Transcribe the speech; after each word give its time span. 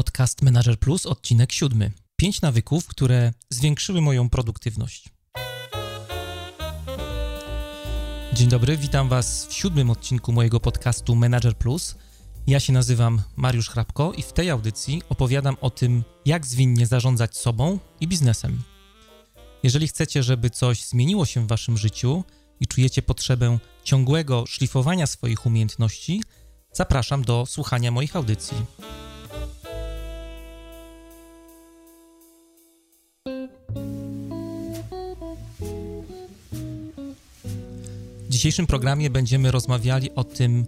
Podcast 0.00 0.42
Manager 0.42 0.78
Plus, 0.78 1.06
odcinek 1.06 1.52
siódmy. 1.52 1.90
Pięć 2.16 2.40
nawyków, 2.40 2.86
które 2.86 3.32
zwiększyły 3.50 4.00
moją 4.00 4.30
produktywność. 4.30 5.08
Dzień 8.32 8.48
dobry, 8.48 8.76
witam 8.76 9.08
Was 9.08 9.46
w 9.46 9.52
siódmym 9.52 9.90
odcinku 9.90 10.32
mojego 10.32 10.60
podcastu 10.60 11.14
Manager 11.14 11.56
Plus. 11.56 11.96
Ja 12.46 12.60
się 12.60 12.72
nazywam 12.72 13.22
Mariusz 13.36 13.70
Hrabko 13.70 14.12
i 14.12 14.22
w 14.22 14.32
tej 14.32 14.50
audycji 14.50 15.02
opowiadam 15.08 15.56
o 15.60 15.70
tym, 15.70 16.04
jak 16.24 16.46
zwinnie 16.46 16.86
zarządzać 16.86 17.36
sobą 17.36 17.78
i 18.00 18.08
biznesem. 18.08 18.62
Jeżeli 19.62 19.88
chcecie, 19.88 20.22
żeby 20.22 20.50
coś 20.50 20.84
zmieniło 20.84 21.26
się 21.26 21.44
w 21.44 21.48
Waszym 21.48 21.78
życiu 21.78 22.24
i 22.60 22.66
czujecie 22.66 23.02
potrzebę 23.02 23.58
ciągłego 23.84 24.44
szlifowania 24.46 25.06
swoich 25.06 25.46
umiejętności, 25.46 26.22
zapraszam 26.72 27.22
do 27.22 27.46
słuchania 27.46 27.90
moich 27.90 28.16
audycji. 28.16 28.56
Dzisiejszym 38.40 38.66
programie 38.66 39.10
będziemy 39.10 39.50
rozmawiali 39.50 40.14
o 40.14 40.24
tym, 40.24 40.66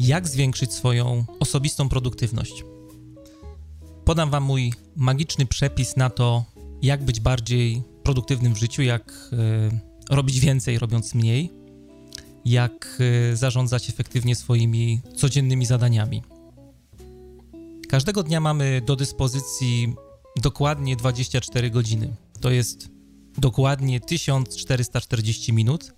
jak 0.00 0.28
zwiększyć 0.28 0.72
swoją 0.72 1.24
osobistą 1.40 1.88
produktywność. 1.88 2.64
Podam 4.04 4.30
Wam 4.30 4.42
mój 4.42 4.72
magiczny 4.96 5.46
przepis 5.46 5.96
na 5.96 6.10
to, 6.10 6.44
jak 6.82 7.04
być 7.04 7.20
bardziej 7.20 7.82
produktywnym 8.02 8.54
w 8.54 8.58
życiu, 8.58 8.82
jak 8.82 9.30
y, 9.32 10.14
robić 10.14 10.40
więcej, 10.40 10.78
robiąc 10.78 11.14
mniej, 11.14 11.52
jak 12.44 12.98
y, 13.32 13.36
zarządzać 13.36 13.90
efektywnie 13.90 14.36
swoimi 14.36 15.00
codziennymi 15.14 15.66
zadaniami. 15.66 16.22
Każdego 17.88 18.22
dnia 18.22 18.40
mamy 18.40 18.82
do 18.86 18.96
dyspozycji 18.96 19.94
dokładnie 20.36 20.96
24 20.96 21.70
godziny. 21.70 22.16
To 22.40 22.50
jest 22.50 22.88
dokładnie 23.38 24.00
1440 24.00 25.52
minut 25.52 25.92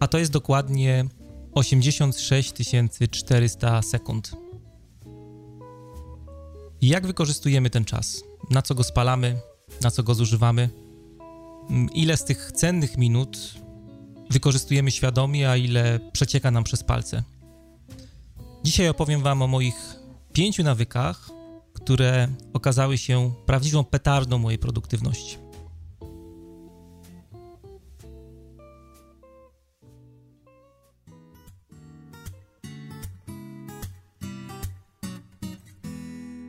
a 0.00 0.06
to 0.06 0.18
jest 0.18 0.32
dokładnie 0.32 1.04
86 1.52 2.52
400 3.10 3.82
sekund. 3.82 4.36
Jak 6.82 7.06
wykorzystujemy 7.06 7.70
ten 7.70 7.84
czas? 7.84 8.22
Na 8.50 8.62
co 8.62 8.74
go 8.74 8.84
spalamy? 8.84 9.40
Na 9.82 9.90
co 9.90 10.02
go 10.02 10.14
zużywamy? 10.14 10.70
Ile 11.94 12.16
z 12.16 12.24
tych 12.24 12.52
cennych 12.52 12.98
minut 12.98 13.54
wykorzystujemy 14.30 14.90
świadomie, 14.90 15.50
a 15.50 15.56
ile 15.56 16.00
przecieka 16.12 16.50
nam 16.50 16.64
przez 16.64 16.82
palce? 16.82 17.22
Dzisiaj 18.64 18.88
opowiem 18.88 19.22
Wam 19.22 19.42
o 19.42 19.46
moich 19.46 19.96
pięciu 20.32 20.62
nawykach, 20.62 21.30
które 21.72 22.28
okazały 22.52 22.98
się 22.98 23.32
prawdziwą 23.46 23.84
petardą 23.84 24.38
mojej 24.38 24.58
produktywności. 24.58 25.45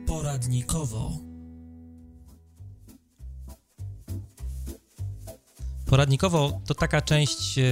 Poradnikowo. 0.08 1.12
Poradnikowo 5.86 6.60
to 6.66 6.74
taka 6.74 7.00
część 7.00 7.58
e, 7.58 7.62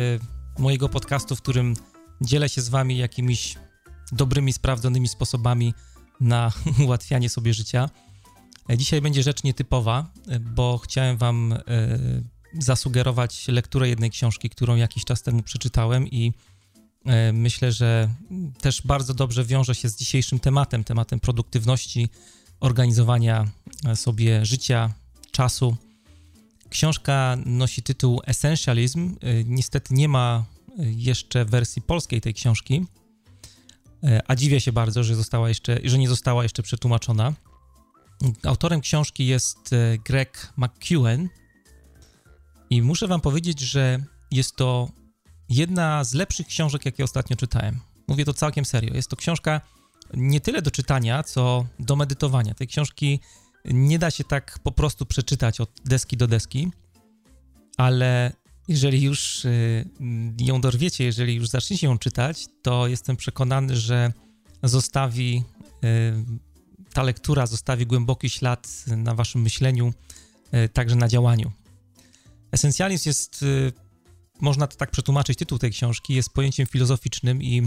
mojego 0.59 0.89
podcastu, 0.89 1.37
w 1.37 1.43
którym 1.43 1.75
dzielę 2.21 2.49
się 2.49 2.61
z 2.61 2.69
Wami 2.69 2.99
jakimiś 2.99 3.59
dobrymi, 4.13 4.53
sprawdzonymi 4.53 5.09
sposobami 5.09 5.75
na 6.21 6.53
ułatwianie 6.85 7.29
sobie 7.29 7.55
życia. 7.55 7.91
E, 8.71 8.77
dzisiaj 8.77 9.01
będzie 9.01 9.23
rzecz 9.23 9.43
nietypowa, 9.43 10.11
e, 10.29 10.41
bo 10.41 10.79
chciałem 10.79 11.17
Wam 11.17 11.55
zasugerować 12.59 13.49
lekturę 13.49 13.89
jednej 13.89 14.11
książki, 14.11 14.51
którą 14.51 14.77
jakiś 14.77 15.05
czas 15.05 15.23
temu 15.23 15.43
przeczytałem 15.43 16.09
i 16.09 16.33
myślę, 17.33 17.73
że 17.73 18.09
też 18.61 18.83
bardzo 18.83 19.15
dobrze 19.15 19.45
wiąże 19.45 19.75
się 19.75 19.89
z 19.89 19.97
dzisiejszym 19.97 20.41
tematem, 20.41 20.85
tematem 20.85 21.21
produktywności, 21.21 22.09
organizowania 22.61 23.47
sobie 23.95 24.47
życia, 24.47 24.93
czasu. 25.31 25.77
Książka 26.71 27.37
nosi 27.47 27.83
tytuł 27.83 28.21
Essentialism. 28.25 29.17
Y, 29.25 29.45
niestety 29.47 29.95
nie 29.95 30.09
ma 30.09 30.45
jeszcze 30.79 31.45
wersji 31.45 31.83
polskiej 31.83 32.21
tej 32.21 32.35
książki, 32.35 32.87
a 34.27 34.37
dziwię 34.37 34.61
się 34.61 34.73
bardzo, 34.73 35.05
że, 35.05 35.15
została 35.15 35.49
jeszcze, 35.49 35.81
że 35.85 35.99
nie 35.99 36.09
została 36.09 36.43
jeszcze 36.43 36.63
przetłumaczona. 36.63 37.33
Autorem 38.43 38.81
książki 38.81 39.27
jest 39.27 39.71
Greg 40.05 40.53
McEwen 40.57 41.29
i 42.71 42.83
muszę 42.83 43.09
wam 43.09 43.21
powiedzieć, 43.21 43.61
że 43.61 44.05
jest 44.31 44.57
to 44.57 44.89
jedna 45.49 46.05
z 46.05 46.15
lepszych 46.15 46.47
książek, 46.47 46.85
jakie 46.85 47.05
ostatnio 47.05 47.37
czytałem. 47.37 47.81
Mówię 48.09 48.25
to 48.25 48.35
całkiem 48.35 48.65
serio. 48.65 48.95
Jest 48.95 49.09
to 49.09 49.17
książka 49.17 49.61
nie 50.15 50.41
tyle 50.41 50.63
do 50.63 50.71
czytania, 50.71 51.23
co 51.23 51.67
do 51.79 51.97
medytowania. 51.97 52.55
Tej 52.55 52.67
książki 52.67 53.21
nie 53.65 53.99
da 53.99 54.11
się 54.11 54.25
tak 54.25 54.59
po 54.63 54.73
prostu 54.73 55.07
przeczytać 55.07 55.61
od 55.61 55.71
deski 55.85 56.17
do 56.17 56.27
deski, 56.27 56.71
ale 57.77 58.33
jeżeli 58.69 59.03
już 59.03 59.45
y, 59.45 59.85
ją 60.41 60.61
dorwiecie, 60.61 61.05
jeżeli 61.05 61.35
już 61.35 61.49
zaczniecie 61.49 61.87
ją 61.87 61.99
czytać, 61.99 62.47
to 62.63 62.87
jestem 62.87 63.17
przekonany, 63.17 63.77
że 63.77 64.13
zostawi 64.63 65.45
y, 65.85 66.93
ta 66.93 67.03
lektura 67.03 67.47
zostawi 67.47 67.87
głęboki 67.87 68.31
ślad 68.31 68.85
na 68.87 69.15
waszym 69.15 69.43
myśleniu, 69.43 69.93
y, 70.55 70.69
także 70.69 70.97
na 70.97 71.09
działaniu. 71.09 71.53
Esencjalizm 72.53 73.09
jest, 73.09 73.45
można 74.41 74.67
to 74.67 74.77
tak 74.77 74.91
przetłumaczyć, 74.91 75.39
tytuł 75.39 75.59
tej 75.59 75.71
książki 75.71 76.15
jest 76.15 76.31
pojęciem 76.31 76.67
filozoficznym 76.67 77.43
i 77.43 77.67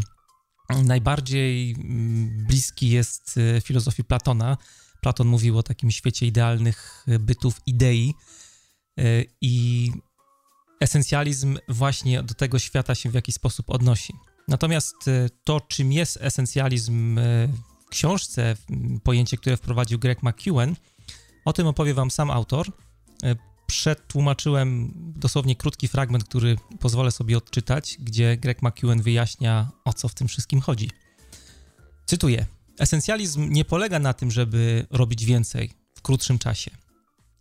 najbardziej 0.83 1.71
mm, 1.71 2.45
bliski 2.47 2.89
jest 2.89 3.37
e, 3.57 3.61
filozofii 3.61 4.03
Platona. 4.03 4.57
Platon 5.01 5.27
mówił 5.27 5.57
o 5.57 5.63
takim 5.63 5.91
świecie 5.91 6.25
idealnych 6.25 7.05
e, 7.07 7.19
bytów, 7.19 7.61
idei 7.65 8.13
e, 8.97 9.03
i 9.41 9.91
esencjalizm 10.79 11.57
właśnie 11.69 12.23
do 12.23 12.33
tego 12.33 12.59
świata 12.59 12.95
się 12.95 13.09
w 13.09 13.13
jakiś 13.13 13.35
sposób 13.35 13.69
odnosi. 13.69 14.13
Natomiast 14.47 14.95
to, 15.43 15.61
czym 15.61 15.91
jest 15.91 16.17
esencjalizm 16.21 17.19
w 17.85 17.89
książce, 17.89 18.55
pojęcie, 19.03 19.37
które 19.37 19.57
wprowadził 19.57 19.99
Greg 19.99 20.23
McEwen, 20.23 20.75
o 21.45 21.53
tym 21.53 21.67
opowie 21.67 21.93
wam 21.93 22.11
sam 22.11 22.31
autor 22.31 22.71
przetłumaczyłem 23.69 24.93
dosłownie 25.15 25.55
krótki 25.55 25.87
fragment, 25.87 26.23
który 26.23 26.55
pozwolę 26.79 27.11
sobie 27.11 27.37
odczytać, 27.37 27.97
gdzie 27.99 28.37
Greg 28.37 28.61
McEwen 28.61 29.01
wyjaśnia, 29.01 29.71
o 29.85 29.93
co 29.93 30.07
w 30.07 30.13
tym 30.13 30.27
wszystkim 30.27 30.61
chodzi. 30.61 30.91
Cytuję: 32.05 32.45
Esencjalizm 32.79 33.49
nie 33.49 33.65
polega 33.65 33.99
na 33.99 34.13
tym, 34.13 34.31
żeby 34.31 34.87
robić 34.91 35.25
więcej 35.25 35.71
w 35.95 36.01
krótszym 36.01 36.39
czasie. 36.39 36.71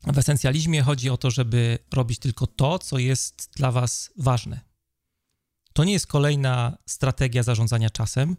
W 0.06 0.18
esencjalizmie 0.18 0.82
chodzi 0.82 1.10
o 1.10 1.16
to, 1.16 1.30
żeby 1.30 1.78
robić 1.92 2.18
tylko 2.18 2.46
to, 2.46 2.78
co 2.78 2.98
jest 2.98 3.50
dla 3.56 3.72
Was 3.72 4.10
ważne. 4.16 4.60
To 5.72 5.84
nie 5.84 5.92
jest 5.92 6.06
kolejna 6.06 6.78
strategia 6.86 7.42
zarządzania 7.42 7.90
czasem 7.90 8.36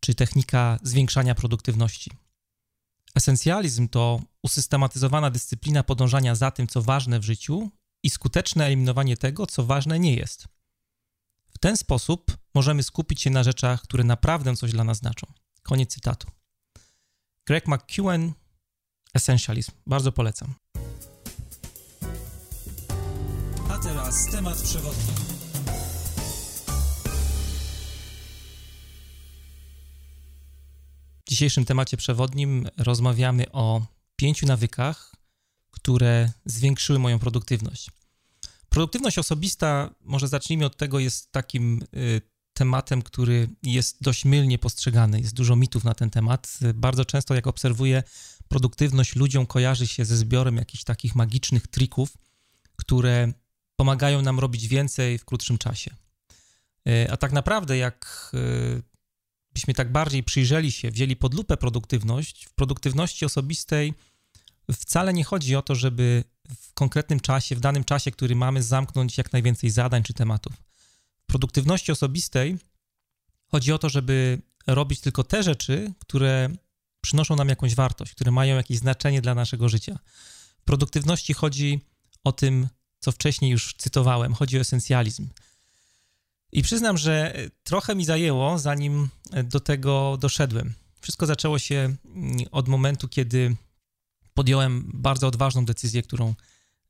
czy 0.00 0.14
technika 0.14 0.78
zwiększania 0.82 1.34
produktywności. 1.34 2.10
Esencjalizm 3.14 3.88
to 3.88 4.20
usystematyzowana 4.46 5.30
dyscyplina 5.30 5.82
podążania 5.82 6.34
za 6.34 6.50
tym, 6.50 6.66
co 6.66 6.82
ważne 6.82 7.20
w 7.20 7.24
życiu 7.24 7.70
i 8.02 8.10
skuteczne 8.10 8.66
eliminowanie 8.66 9.16
tego, 9.16 9.46
co 9.46 9.66
ważne 9.66 9.98
nie 9.98 10.14
jest. 10.14 10.48
W 11.48 11.58
ten 11.58 11.76
sposób 11.76 12.36
możemy 12.54 12.82
skupić 12.82 13.22
się 13.22 13.30
na 13.30 13.42
rzeczach, 13.42 13.82
które 13.82 14.04
naprawdę 14.04 14.56
coś 14.56 14.72
dla 14.72 14.84
nas 14.84 14.98
znaczą. 14.98 15.26
Koniec 15.62 15.90
cytatu. 15.94 16.26
Greg 17.46 17.68
McEwen, 17.68 18.32
Essentialism. 19.14 19.72
Bardzo 19.86 20.12
polecam. 20.12 20.54
A 23.70 23.78
teraz 23.78 24.30
temat 24.30 24.62
przewodni. 24.62 25.12
W 31.24 31.28
dzisiejszym 31.28 31.64
temacie 31.64 31.96
przewodnim 31.96 32.68
rozmawiamy 32.76 33.52
o 33.52 33.95
pięciu 34.16 34.46
nawykach, 34.46 35.14
które 35.70 36.32
zwiększyły 36.44 36.98
moją 36.98 37.18
produktywność. 37.18 37.90
Produktywność 38.68 39.18
osobista, 39.18 39.94
może 40.00 40.28
zacznijmy 40.28 40.66
od 40.66 40.76
tego, 40.76 40.98
jest 40.98 41.32
takim 41.32 41.82
y, 41.96 42.20
tematem, 42.52 43.02
który 43.02 43.48
jest 43.62 44.02
dość 44.02 44.24
mylnie 44.24 44.58
postrzegany. 44.58 45.20
Jest 45.20 45.34
dużo 45.34 45.56
mitów 45.56 45.84
na 45.84 45.94
ten 45.94 46.10
temat. 46.10 46.58
Bardzo 46.74 47.04
często, 47.04 47.34
jak 47.34 47.46
obserwuję, 47.46 48.02
produktywność 48.48 49.16
ludziom 49.16 49.46
kojarzy 49.46 49.86
się 49.86 50.04
ze 50.04 50.16
zbiorem 50.16 50.56
jakichś 50.56 50.84
takich 50.84 51.14
magicznych 51.14 51.66
trików, 51.66 52.16
które 52.76 53.32
pomagają 53.76 54.22
nam 54.22 54.40
robić 54.40 54.68
więcej 54.68 55.18
w 55.18 55.24
krótszym 55.24 55.58
czasie. 55.58 55.90
Y, 56.88 57.10
a 57.10 57.16
tak 57.16 57.32
naprawdę, 57.32 57.76
jak 57.76 58.30
y, 58.34 58.82
byśmy 59.56 59.74
tak 59.74 59.92
bardziej 59.92 60.22
przyjrzeli 60.22 60.72
się, 60.72 60.90
wzięli 60.90 61.16
pod 61.16 61.34
lupę 61.34 61.56
produktywność, 61.56 62.44
w 62.44 62.54
produktywności 62.54 63.24
osobistej 63.24 63.94
wcale 64.72 65.12
nie 65.12 65.24
chodzi 65.24 65.56
o 65.56 65.62
to, 65.62 65.74
żeby 65.74 66.24
w 66.60 66.74
konkretnym 66.74 67.20
czasie, 67.20 67.56
w 67.56 67.60
danym 67.60 67.84
czasie, 67.84 68.10
który 68.10 68.36
mamy, 68.36 68.62
zamknąć 68.62 69.18
jak 69.18 69.32
najwięcej 69.32 69.70
zadań 69.70 70.02
czy 70.02 70.14
tematów. 70.14 70.52
W 71.22 71.26
produktywności 71.26 71.92
osobistej 71.92 72.58
chodzi 73.46 73.72
o 73.72 73.78
to, 73.78 73.88
żeby 73.88 74.42
robić 74.66 75.00
tylko 75.00 75.24
te 75.24 75.42
rzeczy, 75.42 75.92
które 75.98 76.48
przynoszą 77.00 77.36
nam 77.36 77.48
jakąś 77.48 77.74
wartość, 77.74 78.12
które 78.12 78.30
mają 78.30 78.56
jakieś 78.56 78.78
znaczenie 78.78 79.22
dla 79.22 79.34
naszego 79.34 79.68
życia. 79.68 79.98
W 80.58 80.64
produktywności 80.64 81.34
chodzi 81.34 81.80
o 82.24 82.32
tym, 82.32 82.68
co 82.98 83.12
wcześniej 83.12 83.50
już 83.50 83.74
cytowałem, 83.78 84.34
chodzi 84.34 84.58
o 84.58 84.60
esencjalizm. 84.60 85.28
I 86.56 86.62
przyznam, 86.62 86.98
że 86.98 87.34
trochę 87.64 87.94
mi 87.94 88.04
zajęło, 88.04 88.58
zanim 88.58 89.08
do 89.44 89.60
tego 89.60 90.18
doszedłem. 90.20 90.74
Wszystko 91.00 91.26
zaczęło 91.26 91.58
się 91.58 91.96
mm, 92.14 92.36
od 92.50 92.68
momentu, 92.68 93.08
kiedy 93.08 93.56
podjąłem 94.34 94.90
bardzo 94.94 95.26
odważną 95.26 95.64
decyzję, 95.64 96.02
którą 96.02 96.34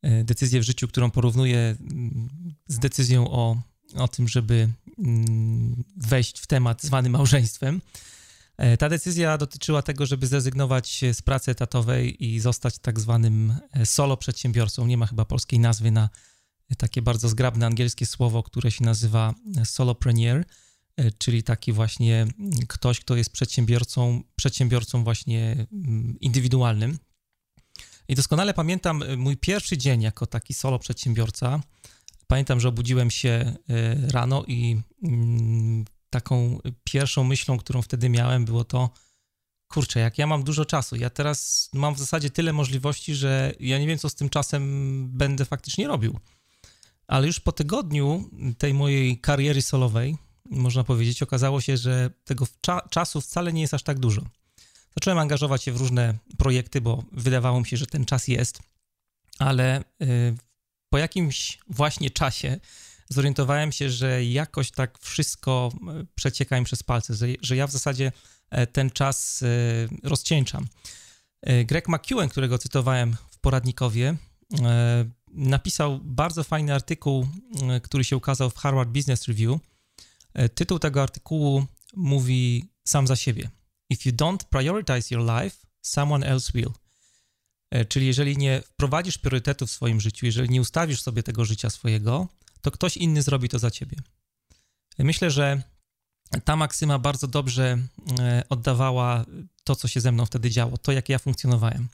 e, 0.02 0.24
decyzję 0.24 0.60
w 0.60 0.62
życiu, 0.62 0.88
którą 0.88 1.10
porównuję 1.10 1.58
mm, 1.58 2.28
z 2.66 2.78
decyzją 2.78 3.30
o, 3.30 3.56
o 3.94 4.08
tym, 4.08 4.28
żeby 4.28 4.68
mm, 4.98 5.84
wejść 5.96 6.40
w 6.40 6.46
temat 6.46 6.82
zwany 6.82 7.10
małżeństwem. 7.10 7.80
E, 8.56 8.76
ta 8.76 8.88
decyzja 8.88 9.38
dotyczyła 9.38 9.82
tego, 9.82 10.06
żeby 10.06 10.26
zrezygnować 10.26 11.04
z 11.12 11.22
pracy 11.22 11.50
etatowej 11.50 12.24
i 12.24 12.40
zostać 12.40 12.78
tak 12.78 13.00
zwanym 13.00 13.54
e, 13.72 13.86
solo 13.86 14.16
przedsiębiorcą. 14.16 14.86
Nie 14.86 14.96
ma 14.96 15.06
chyba 15.06 15.24
polskiej 15.24 15.58
nazwy 15.58 15.90
na 15.90 16.08
takie 16.78 17.02
bardzo 17.02 17.28
zgrabne 17.28 17.66
angielskie 17.66 18.06
słowo, 18.06 18.42
które 18.42 18.70
się 18.70 18.84
nazywa 18.84 19.34
solopreneur, 19.64 20.44
czyli 21.18 21.42
taki 21.42 21.72
właśnie 21.72 22.22
mm, 22.22 22.52
ktoś, 22.68 23.00
kto 23.00 23.16
jest 23.16 23.30
przedsiębiorcą, 23.30 24.22
przedsiębiorcą 24.36 25.04
właśnie 25.04 25.66
indywidualnym. 26.20 26.98
I 28.08 28.14
doskonale 28.14 28.54
pamiętam 28.54 29.02
y, 29.02 29.16
mój 29.16 29.36
pierwszy 29.36 29.78
dzień 29.78 30.02
jako 30.02 30.26
taki 30.26 30.54
solo 30.54 30.78
przedsiębiorca. 30.78 31.60
Pamiętam, 32.26 32.60
że 32.60 32.68
obudziłem 32.68 33.10
się 33.10 33.54
rano 34.08 34.44
i 34.46 34.80
mm, 35.02 35.84
taką 36.10 36.58
pierwszą 36.84 37.24
myślą, 37.24 37.58
którą 37.58 37.82
wtedy 37.82 38.08
miałem, 38.08 38.44
było 38.44 38.64
to, 38.64 38.90
kurczę, 39.68 40.00
jak 40.00 40.18
ja 40.18 40.26
mam 40.26 40.42
dużo 40.42 40.64
czasu, 40.64 40.96
ja 40.96 41.10
teraz 41.10 41.70
mam 41.72 41.94
w 41.94 41.98
zasadzie 41.98 42.30
tyle 42.30 42.52
możliwości, 42.52 43.14
że 43.14 43.52
ja 43.60 43.78
nie 43.78 43.86
wiem, 43.86 43.98
co 43.98 44.08
z 44.08 44.14
tym 44.14 44.28
czasem 44.28 44.62
będę 45.10 45.44
faktycznie 45.44 45.88
robił. 45.88 46.18
Ale 47.08 47.26
już 47.26 47.40
po 47.40 47.52
tygodniu 47.52 48.30
tej 48.58 48.74
mojej 48.74 49.20
kariery 49.20 49.62
solowej, 49.62 50.16
można 50.50 50.84
powiedzieć, 50.84 51.22
okazało 51.22 51.60
się, 51.60 51.76
że 51.76 52.10
tego 52.24 52.46
cza 52.60 52.80
czasu 52.90 53.20
wcale 53.20 53.52
nie 53.52 53.60
jest 53.60 53.74
aż 53.74 53.82
tak 53.82 53.98
dużo. 53.98 54.22
Zacząłem 54.96 55.18
angażować 55.18 55.62
się 55.62 55.72
w 55.72 55.76
różne 55.76 56.14
projekty, 56.38 56.80
bo 56.80 57.04
wydawało 57.12 57.60
mi 57.60 57.66
się, 57.66 57.76
że 57.76 57.86
ten 57.86 58.04
czas 58.04 58.28
jest, 58.28 58.62
ale 59.38 59.80
y, 60.02 60.36
po 60.90 60.98
jakimś 60.98 61.58
właśnie 61.68 62.10
czasie 62.10 62.60
zorientowałem 63.08 63.72
się, 63.72 63.90
że 63.90 64.24
jakoś 64.24 64.70
tak 64.70 64.98
wszystko 64.98 65.72
y, 66.00 66.06
przecieka 66.14 66.58
im 66.58 66.64
przez 66.64 66.82
palce, 66.82 67.14
że 67.40 67.56
ja 67.56 67.66
w 67.66 67.72
zasadzie 67.72 68.12
e, 68.50 68.66
ten 68.66 68.90
czas 68.90 69.42
y, 69.42 69.88
rozcieńczam. 70.02 70.66
Greg 71.66 71.88
McEwen, 71.88 72.28
którego 72.28 72.58
cytowałem 72.58 73.16
w 73.30 73.38
poradnikowie, 73.38 74.16
napisał 75.36 76.00
bardzo 76.04 76.44
fajny 76.44 76.74
artykuł, 76.74 77.26
który 77.82 78.04
się 78.04 78.16
ukazał 78.16 78.50
w 78.50 78.56
Harvard 78.56 78.90
Business 78.90 79.28
Review. 79.28 79.60
Tytuł 80.54 80.78
tego 80.78 81.02
artykułu 81.02 81.66
mówi 81.96 82.64
sam 82.84 83.06
za 83.06 83.16
siebie. 83.16 83.50
If 83.90 84.08
you 84.08 84.16
don't 84.16 84.44
prioritize 84.50 85.14
your 85.14 85.24
life, 85.24 85.66
someone 85.82 86.26
else 86.26 86.52
will. 86.54 86.72
E, 87.70 87.84
czyli 87.84 88.06
jeżeli 88.06 88.36
nie 88.36 88.60
wprowadzisz 88.60 89.18
priorytetów 89.18 89.70
w 89.70 89.72
swoim 89.72 90.00
życiu, 90.00 90.26
jeżeli 90.26 90.48
nie 90.48 90.60
ustawisz 90.60 91.02
sobie 91.02 91.22
tego 91.22 91.44
życia 91.44 91.70
swojego, 91.70 92.28
to 92.60 92.70
ktoś 92.70 92.96
inny 92.96 93.22
zrobi 93.22 93.48
to 93.48 93.58
za 93.58 93.70
ciebie. 93.70 93.96
E, 94.98 95.04
myślę, 95.04 95.30
że 95.30 95.62
ta 96.44 96.56
maksyma 96.56 96.98
bardzo 96.98 97.26
dobrze 97.26 97.78
e, 98.18 98.44
oddawała 98.48 99.24
to, 99.64 99.76
co 99.76 99.88
się 99.88 100.00
ze 100.00 100.12
mną 100.12 100.26
wtedy 100.26 100.50
działo, 100.50 100.78
to, 100.78 100.92
jak 100.92 101.08
ja 101.08 101.18
funkcjonowałem. 101.18 101.88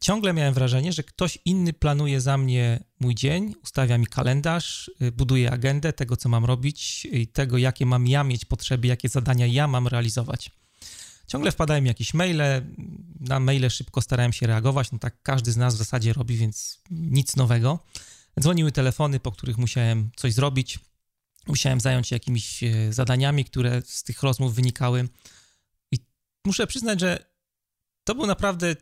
Ciągle 0.00 0.32
miałem 0.32 0.54
wrażenie, 0.54 0.92
że 0.92 1.02
ktoś 1.02 1.38
inny 1.44 1.72
planuje 1.72 2.20
za 2.20 2.38
mnie 2.38 2.84
mój 3.00 3.14
dzień, 3.14 3.54
ustawia 3.62 3.98
mi 3.98 4.06
kalendarz, 4.06 4.90
buduje 5.12 5.50
agendę 5.50 5.92
tego, 5.92 6.16
co 6.16 6.28
mam 6.28 6.44
robić 6.44 7.04
i 7.04 7.26
tego, 7.26 7.58
jakie 7.58 7.86
mam 7.86 8.06
ja 8.06 8.24
mieć 8.24 8.44
potrzeby, 8.44 8.88
jakie 8.88 9.08
zadania 9.08 9.46
ja 9.46 9.68
mam 9.68 9.88
realizować. 9.88 10.50
Ciągle 11.26 11.52
wpadają 11.52 11.82
mi 11.82 11.88
jakieś 11.88 12.14
maile, 12.14 12.42
na 13.20 13.40
maile 13.40 13.70
szybko 13.70 14.02
starałem 14.02 14.32
się 14.32 14.46
reagować, 14.46 14.92
no 14.92 14.98
tak 14.98 15.22
każdy 15.22 15.52
z 15.52 15.56
nas 15.56 15.74
w 15.74 15.78
zasadzie 15.78 16.12
robi, 16.12 16.36
więc 16.36 16.82
nic 16.90 17.36
nowego. 17.36 17.78
Dzwoniły 18.40 18.72
telefony, 18.72 19.20
po 19.20 19.32
których 19.32 19.58
musiałem 19.58 20.10
coś 20.16 20.32
zrobić, 20.32 20.78
musiałem 21.46 21.80
zająć 21.80 22.08
się 22.08 22.16
jakimiś 22.16 22.62
e, 22.62 22.92
zadaniami, 22.92 23.44
które 23.44 23.82
z 23.84 24.02
tych 24.02 24.22
rozmów 24.22 24.54
wynikały. 24.54 25.08
I 25.92 25.98
muszę 26.44 26.66
przyznać, 26.66 27.00
że 27.00 27.32
to 28.04 28.14
był 28.14 28.26
naprawdę 28.26 28.76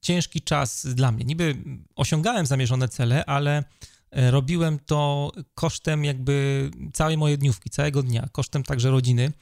ciężki 0.00 0.40
czas 0.42 0.86
dla 0.86 1.12
mnie. 1.12 1.24
Niby 1.24 1.56
osiągałem 1.96 2.46
zamierzone 2.46 2.88
cele, 2.88 3.24
ale 3.24 3.64
e, 4.10 4.30
robiłem 4.30 4.78
to 4.78 5.32
kosztem 5.54 6.04
jakby 6.04 6.70
całej 6.92 7.16
mojej 7.16 7.38
dniówki, 7.38 7.70
całego 7.70 8.02
dnia, 8.02 8.28
kosztem 8.32 8.62
także 8.62 8.90
rodziny. 8.90 9.32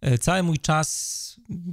E, 0.00 0.18
cały 0.18 0.42
mój 0.42 0.58
czas, 0.58 1.20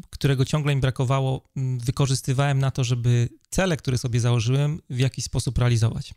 którego 0.10 0.46
ciągle 0.46 0.76
mi 0.76 0.82
brakowało, 0.82 1.50
wykorzystywałem 1.78 2.60
na 2.60 2.72
to, 2.72 2.84
żeby 2.84 3.30
cele, 3.50 3.78
które 3.78 3.98
sobie 3.98 4.20
założyłem, 4.20 4.82
w 4.90 5.00
jakiś 5.00 5.26
sposób 5.26 5.58
realizować. 5.58 6.14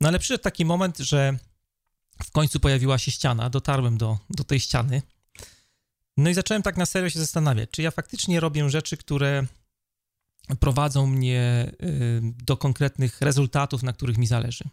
No 0.00 0.08
ale 0.08 0.18
przyszedł 0.18 0.42
taki 0.42 0.64
moment, 0.64 0.98
że 0.98 1.38
w 2.24 2.30
końcu 2.30 2.60
pojawiła 2.60 2.98
się 2.98 3.10
ściana, 3.10 3.50
dotarłem 3.50 3.98
do, 3.98 4.18
do 4.30 4.44
tej 4.44 4.60
ściany. 4.60 5.02
No 6.16 6.30
i 6.30 6.34
zacząłem 6.34 6.62
tak 6.62 6.76
na 6.76 6.86
serio 6.86 7.10
się 7.10 7.18
zastanawiać, 7.18 7.70
czy 7.70 7.82
ja 7.82 7.90
faktycznie 7.90 8.40
robię 8.40 8.70
rzeczy, 8.70 8.96
które 8.96 9.46
prowadzą 10.56 11.06
mnie 11.06 11.72
y, 11.82 12.20
do 12.44 12.56
konkretnych 12.56 13.20
rezultatów, 13.20 13.82
na 13.82 13.92
których 13.92 14.18
mi 14.18 14.26
zależy. 14.26 14.64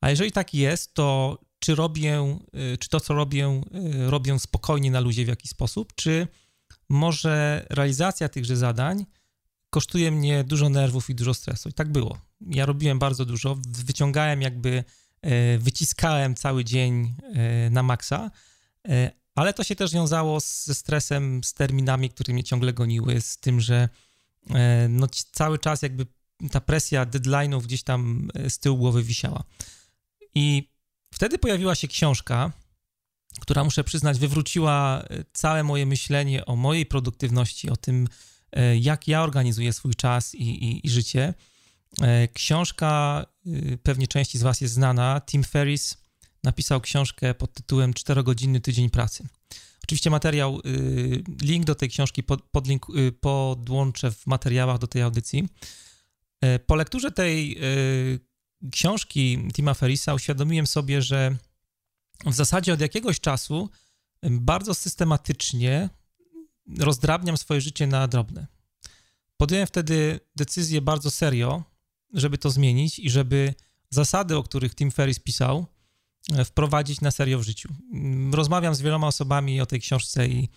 A 0.00 0.10
jeżeli 0.10 0.32
tak 0.32 0.54
jest, 0.54 0.94
to 0.94 1.38
czy 1.58 1.74
robię, 1.74 2.38
y, 2.74 2.78
czy 2.78 2.88
to, 2.88 3.00
co 3.00 3.14
robię, 3.14 3.60
y, 4.06 4.10
robię 4.10 4.38
spokojnie 4.38 4.90
na 4.90 5.00
luzie 5.00 5.24
w 5.24 5.28
jakiś 5.28 5.50
sposób, 5.50 5.92
czy 5.94 6.28
może 6.88 7.66
realizacja 7.70 8.28
tychże 8.28 8.56
zadań 8.56 9.06
kosztuje 9.70 10.10
mnie 10.10 10.44
dużo 10.44 10.68
nerwów 10.68 11.10
i 11.10 11.14
dużo 11.14 11.34
stresu. 11.34 11.68
I 11.68 11.72
tak 11.72 11.92
było. 11.92 12.18
Ja 12.40 12.66
robiłem 12.66 12.98
bardzo 12.98 13.24
dużo, 13.24 13.56
wyciągałem 13.68 14.42
jakby, 14.42 14.84
wyciskałem 15.58 16.34
cały 16.34 16.64
dzień 16.64 17.14
na 17.70 17.82
maksa, 17.82 18.30
ale 19.34 19.54
to 19.54 19.64
się 19.64 19.76
też 19.76 19.92
wiązało 19.92 20.40
ze 20.40 20.74
stresem, 20.74 21.44
z 21.44 21.54
terminami, 21.54 22.10
które 22.10 22.34
mnie 22.34 22.44
ciągle 22.44 22.72
goniły, 22.72 23.20
z 23.20 23.38
tym, 23.38 23.60
że 23.60 23.88
no, 24.88 25.06
cały 25.32 25.58
czas 25.58 25.82
jakby 25.82 26.06
ta 26.50 26.60
presja 26.60 27.06
deadline'ów 27.06 27.62
gdzieś 27.62 27.82
tam 27.82 28.30
z 28.48 28.58
tyłu 28.58 28.78
głowy 28.78 29.02
wisiała. 29.02 29.44
I 30.34 30.72
Wtedy 31.12 31.38
pojawiła 31.38 31.74
się 31.74 31.88
książka, 31.88 32.52
która 33.40 33.64
muszę 33.64 33.84
przyznać, 33.84 34.18
wywróciła 34.18 35.02
e, 35.02 35.24
całe 35.32 35.64
moje 35.64 35.86
myślenie 35.86 36.46
o 36.46 36.56
mojej 36.56 36.86
produktywności, 36.86 37.70
o 37.70 37.76
tym, 37.76 38.08
e, 38.52 38.76
jak 38.76 39.08
ja 39.08 39.22
organizuję 39.22 39.72
swój 39.72 39.94
czas 39.94 40.34
i, 40.34 40.64
i, 40.64 40.86
i 40.86 40.90
życie. 40.90 41.34
E, 42.02 42.28
książka, 42.28 43.24
pewnie 43.82 44.08
części 44.08 44.38
z 44.38 44.42
Was 44.42 44.60
jest 44.60 44.74
znana. 44.74 45.20
Tim 45.26 45.44
Ferris 45.44 45.96
napisał 46.44 46.80
książkę 46.80 47.34
pod 47.34 47.54
tytułem 47.54 47.94
Czterogodzinny 47.94 48.60
tydzień 48.60 48.90
pracy. 48.90 49.26
Oczywiście 49.84 50.10
materiał, 50.10 50.60
link 51.42 51.64
do 51.64 51.74
tej 51.74 51.88
książki 51.88 52.22
pod, 52.22 52.42
podlink, 52.42 52.86
podłączę 53.20 54.10
w 54.10 54.26
materiałach 54.26 54.78
do 54.78 54.86
tej 54.86 55.02
audycji. 55.02 55.48
Po 56.66 56.74
lekturze 56.74 57.12
tej 57.12 57.58
książki 58.72 59.48
Tima 59.54 59.74
Ferrisa 59.74 60.14
uświadomiłem 60.14 60.66
sobie, 60.66 61.02
że 61.02 61.36
w 62.26 62.34
zasadzie 62.34 62.72
od 62.72 62.80
jakiegoś 62.80 63.20
czasu 63.20 63.68
bardzo 64.22 64.74
systematycznie 64.74 65.88
rozdrabniam 66.78 67.36
swoje 67.36 67.60
życie 67.60 67.86
na 67.86 68.08
drobne. 68.08 68.46
Podjąłem 69.36 69.66
wtedy 69.66 70.20
decyzję 70.36 70.80
bardzo 70.80 71.10
serio, 71.10 71.62
żeby 72.12 72.38
to 72.38 72.50
zmienić 72.50 72.98
i 72.98 73.10
żeby 73.10 73.54
zasady, 73.90 74.36
o 74.36 74.42
których 74.42 74.74
Tim 74.74 74.90
Ferris 74.90 75.18
pisał, 75.18 75.58
e, 75.58 75.66
wprowadzić 76.44 77.00
na 77.00 77.10
serio 77.10 77.38
w 77.38 77.42
życiu. 77.42 77.68
Rozmawiam 78.32 78.74
z 78.74 78.80
wieloma 78.80 79.06
osobami 79.06 79.60
o 79.60 79.66
tej 79.66 79.80
książce 79.80 80.28
i 80.28 80.48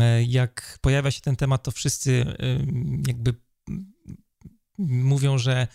e, 0.00 0.24
jak 0.24 0.78
pojawia 0.80 1.10
się 1.10 1.20
ten 1.20 1.36
temat, 1.36 1.62
to 1.62 1.70
wszyscy 1.70 2.36
e, 2.38 2.44
jakby 3.06 3.34
mówią, 4.78 5.38
że 5.38 5.68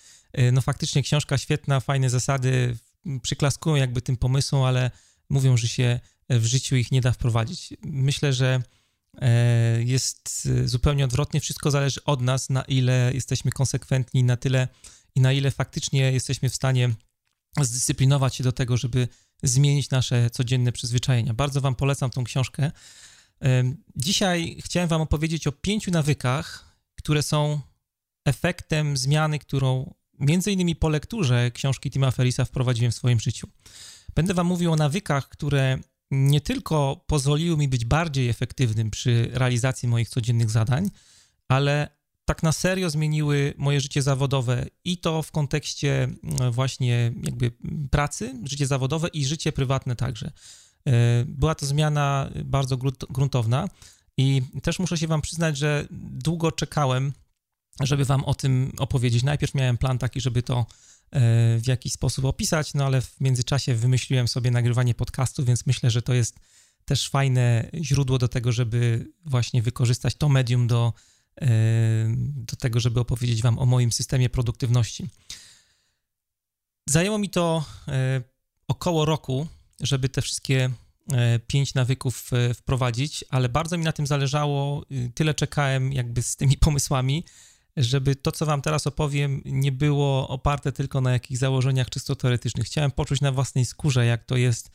no 0.51 0.61
faktycznie 0.61 1.03
książka 1.03 1.37
świetna, 1.37 1.79
fajne 1.79 2.09
zasady, 2.09 2.77
przyklaskują 3.21 3.75
jakby 3.75 4.01
tym 4.01 4.17
pomysłom, 4.17 4.63
ale 4.63 4.91
mówią, 5.29 5.57
że 5.57 5.67
się 5.67 5.99
w 6.29 6.45
życiu 6.45 6.75
ich 6.75 6.91
nie 6.91 7.01
da 7.01 7.11
wprowadzić. 7.11 7.73
Myślę, 7.83 8.33
że 8.33 8.61
jest 9.79 10.49
zupełnie 10.65 11.05
odwrotnie. 11.05 11.39
Wszystko 11.39 11.71
zależy 11.71 12.03
od 12.03 12.21
nas, 12.21 12.49
na 12.49 12.61
ile 12.61 13.11
jesteśmy 13.13 13.51
konsekwentni, 13.51 14.23
na 14.23 14.37
tyle 14.37 14.67
i 15.15 15.21
na 15.21 15.33
ile 15.33 15.51
faktycznie 15.51 16.11
jesteśmy 16.11 16.49
w 16.49 16.55
stanie 16.55 16.89
zdyscyplinować 17.61 18.35
się 18.35 18.43
do 18.43 18.51
tego, 18.51 18.77
żeby 18.77 19.07
zmienić 19.43 19.89
nasze 19.89 20.29
codzienne 20.29 20.71
przyzwyczajenia. 20.71 21.33
Bardzo 21.33 21.61
Wam 21.61 21.75
polecam 21.75 22.09
tą 22.09 22.23
książkę. 22.23 22.71
Dzisiaj 23.95 24.57
chciałem 24.61 24.89
Wam 24.89 25.01
opowiedzieć 25.01 25.47
o 25.47 25.51
pięciu 25.51 25.91
nawykach, 25.91 26.75
które 26.95 27.23
są 27.23 27.61
efektem 28.25 28.97
zmiany, 28.97 29.39
którą 29.39 29.93
między 30.19 30.51
innymi 30.51 30.75
po 30.75 30.89
lekturze 30.89 31.51
książki 31.51 31.91
Tima 31.91 32.11
Ferisa 32.11 32.45
wprowadziłem 32.45 32.91
w 32.91 32.95
swoim 32.95 33.19
życiu. 33.19 33.47
Będę 34.15 34.33
Wam 34.33 34.47
mówił 34.47 34.71
o 34.71 34.75
nawykach, 34.75 35.29
które 35.29 35.79
nie 36.11 36.41
tylko 36.41 37.05
pozwoliły 37.07 37.57
mi 37.57 37.67
być 37.67 37.85
bardziej 37.85 38.29
efektywnym 38.29 38.91
przy 38.91 39.29
realizacji 39.33 39.89
moich 39.89 40.09
codziennych 40.09 40.49
zadań, 40.49 40.89
ale 41.47 41.98
tak 42.29 42.43
na 42.43 42.51
serio 42.51 42.89
zmieniły 42.89 43.53
moje 43.57 43.81
życie 43.81 44.01
zawodowe 44.01 44.65
i 44.83 44.97
to 44.97 45.23
w 45.23 45.31
kontekście 45.31 46.03
mm, 46.03 46.51
właśnie 46.51 47.11
jakby 47.23 47.51
pracy, 47.91 48.41
życie 48.43 48.67
zawodowe 48.67 49.07
i 49.07 49.25
życie 49.25 49.51
prywatne 49.51 49.95
także. 49.95 50.31
E, 50.87 51.25
była 51.27 51.55
to 51.55 51.65
zmiana 51.65 52.29
bardzo 52.45 52.77
gruntowna 53.09 53.67
i 54.17 54.41
też 54.63 54.79
muszę 54.79 54.97
się 54.97 55.07
wam 55.07 55.21
przyznać, 55.21 55.57
że 55.57 55.87
długo 56.23 56.51
czekałem, 56.51 57.13
żeby 57.79 58.05
wam 58.05 58.23
o 58.23 58.33
tym 58.33 58.71
opowiedzieć. 58.77 59.23
Najpierw 59.23 59.55
miałem 59.55 59.77
plan 59.77 59.97
taki, 59.97 60.21
żeby 60.21 60.43
to 60.43 60.59
e, 60.59 60.65
w 61.59 61.67
jakiś 61.67 61.93
sposób 61.93 62.25
opisać, 62.25 62.73
no 62.73 62.85
ale 62.85 63.01
w 63.01 63.21
międzyczasie 63.21 63.75
wymyśliłem 63.75 64.27
sobie 64.27 64.51
nagrywanie 64.51 64.93
podcastu, 64.93 65.45
więc 65.45 65.65
myślę, 65.65 65.89
że 65.89 66.01
to 66.01 66.13
jest 66.13 66.35
też 66.85 67.09
fajne 67.09 67.69
źródło 67.81 68.17
do 68.17 68.27
tego, 68.27 68.51
żeby 68.51 69.07
właśnie 69.25 69.61
wykorzystać 69.61 70.15
to 70.15 70.29
medium 70.29 70.67
do 70.67 70.93
do 72.19 72.55
tego, 72.55 72.79
żeby 72.79 72.99
opowiedzieć 72.99 73.41
Wam 73.41 73.59
o 73.59 73.65
moim 73.65 73.91
systemie 73.91 74.29
produktywności. 74.29 75.07
Zajęło 76.89 77.17
mi 77.17 77.29
to 77.29 77.65
e, 77.87 78.21
około 78.67 79.05
roku, 79.05 79.47
żeby 79.79 80.09
te 80.09 80.21
wszystkie 80.21 80.69
e, 81.11 81.39
pięć 81.39 81.73
nawyków 81.73 82.33
e, 82.33 82.53
wprowadzić, 82.53 83.25
ale 83.29 83.49
bardzo 83.49 83.77
mi 83.77 83.83
na 83.83 83.91
tym 83.91 84.07
zależało. 84.07 84.85
Tyle 85.13 85.33
czekałem 85.33 85.93
jakby 85.93 86.21
z 86.21 86.35
tymi 86.35 86.57
pomysłami, 86.67 87.23
żeby 87.77 88.15
to, 88.15 88.31
co 88.31 88.45
Wam 88.45 88.61
teraz 88.61 88.87
opowiem, 88.87 89.41
nie 89.45 89.71
było 89.71 90.27
oparte 90.27 90.71
tylko 90.71 91.01
na 91.01 91.11
jakichś 91.11 91.39
założeniach 91.39 91.89
czysto 91.89 92.15
teoretycznych. 92.15 92.65
Chciałem 92.65 92.91
poczuć 92.91 93.21
na 93.21 93.31
własnej 93.31 93.65
skórze, 93.65 94.05
jak 94.05 94.25
to 94.25 94.37
jest 94.37 94.71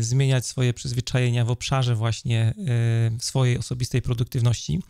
zmieniać 0.00 0.46
swoje 0.46 0.74
przyzwyczajenia 0.74 1.44
w 1.44 1.50
obszarze 1.50 1.94
właśnie 1.94 2.54
swojej 3.20 3.58
osobistej 3.58 4.02
produktywności. 4.02 4.80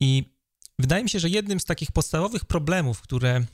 I 0.00 0.34
wydaje 0.78 1.04
mi 1.04 1.10
się, 1.10 1.18
że 1.18 1.28
jednym 1.28 1.60
z 1.60 1.64
takich 1.64 1.92
podstawowych 1.92 2.44
problemów, 2.44 3.00
które 3.00 3.44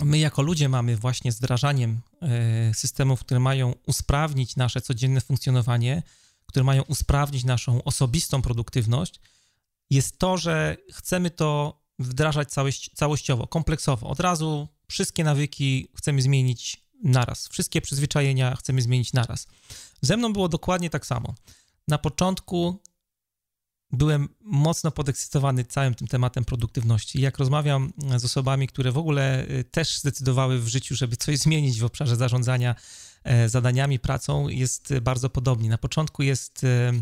my 0.00 0.18
jako 0.18 0.42
ludzie 0.42 0.68
mamy 0.68 0.96
właśnie 0.96 1.32
z 1.32 1.38
wdrażaniem 1.38 2.00
e, 2.22 2.74
systemów, 2.74 3.20
które 3.20 3.40
mają 3.40 3.74
usprawnić 3.86 4.56
nasze 4.56 4.80
codzienne 4.80 5.20
funkcjonowanie, 5.20 6.02
które 6.46 6.64
mają 6.64 6.82
usprawnić 6.82 7.44
naszą 7.44 7.84
osobistą 7.84 8.42
produktywność, 8.42 9.20
jest 9.90 10.18
to, 10.18 10.38
że 10.38 10.76
chcemy 10.92 11.30
to 11.30 11.80
wdrażać 11.98 12.50
całość, 12.50 12.90
całościowo, 12.94 13.46
kompleksowo. 13.46 14.08
Od 14.08 14.20
razu 14.20 14.68
wszystkie 14.88 15.24
nawyki 15.24 15.88
chcemy 15.96 16.22
zmienić 16.22 16.86
naraz, 17.04 17.48
wszystkie 17.48 17.80
przyzwyczajenia 17.80 18.56
chcemy 18.56 18.82
zmienić 18.82 19.12
naraz. 19.12 19.46
Ze 20.00 20.16
mną 20.16 20.32
było 20.32 20.48
dokładnie 20.48 20.90
tak 20.90 21.06
samo. 21.06 21.34
Na 21.88 21.98
początku 21.98 22.82
byłem 23.92 24.28
mocno 24.40 24.90
podekscytowany 24.90 25.64
całym 25.64 25.94
tym 25.94 26.08
tematem 26.08 26.44
produktywności. 26.44 27.20
Jak 27.20 27.38
rozmawiam 27.38 27.92
z 28.16 28.24
osobami, 28.24 28.68
które 28.68 28.92
w 28.92 28.98
ogóle 28.98 29.46
y, 29.50 29.64
też 29.64 29.98
zdecydowały 29.98 30.60
w 30.60 30.68
życiu, 30.68 30.96
żeby 30.96 31.16
coś 31.16 31.38
zmienić 31.38 31.80
w 31.80 31.84
obszarze 31.84 32.16
zarządzania 32.16 32.74
e, 33.24 33.48
zadaniami, 33.48 33.98
pracą, 33.98 34.48
jest 34.48 34.98
bardzo 34.98 35.30
podobnie. 35.30 35.68
Na 35.68 35.78
początku 35.78 36.22
jest 36.22 36.64
e, 36.64 36.92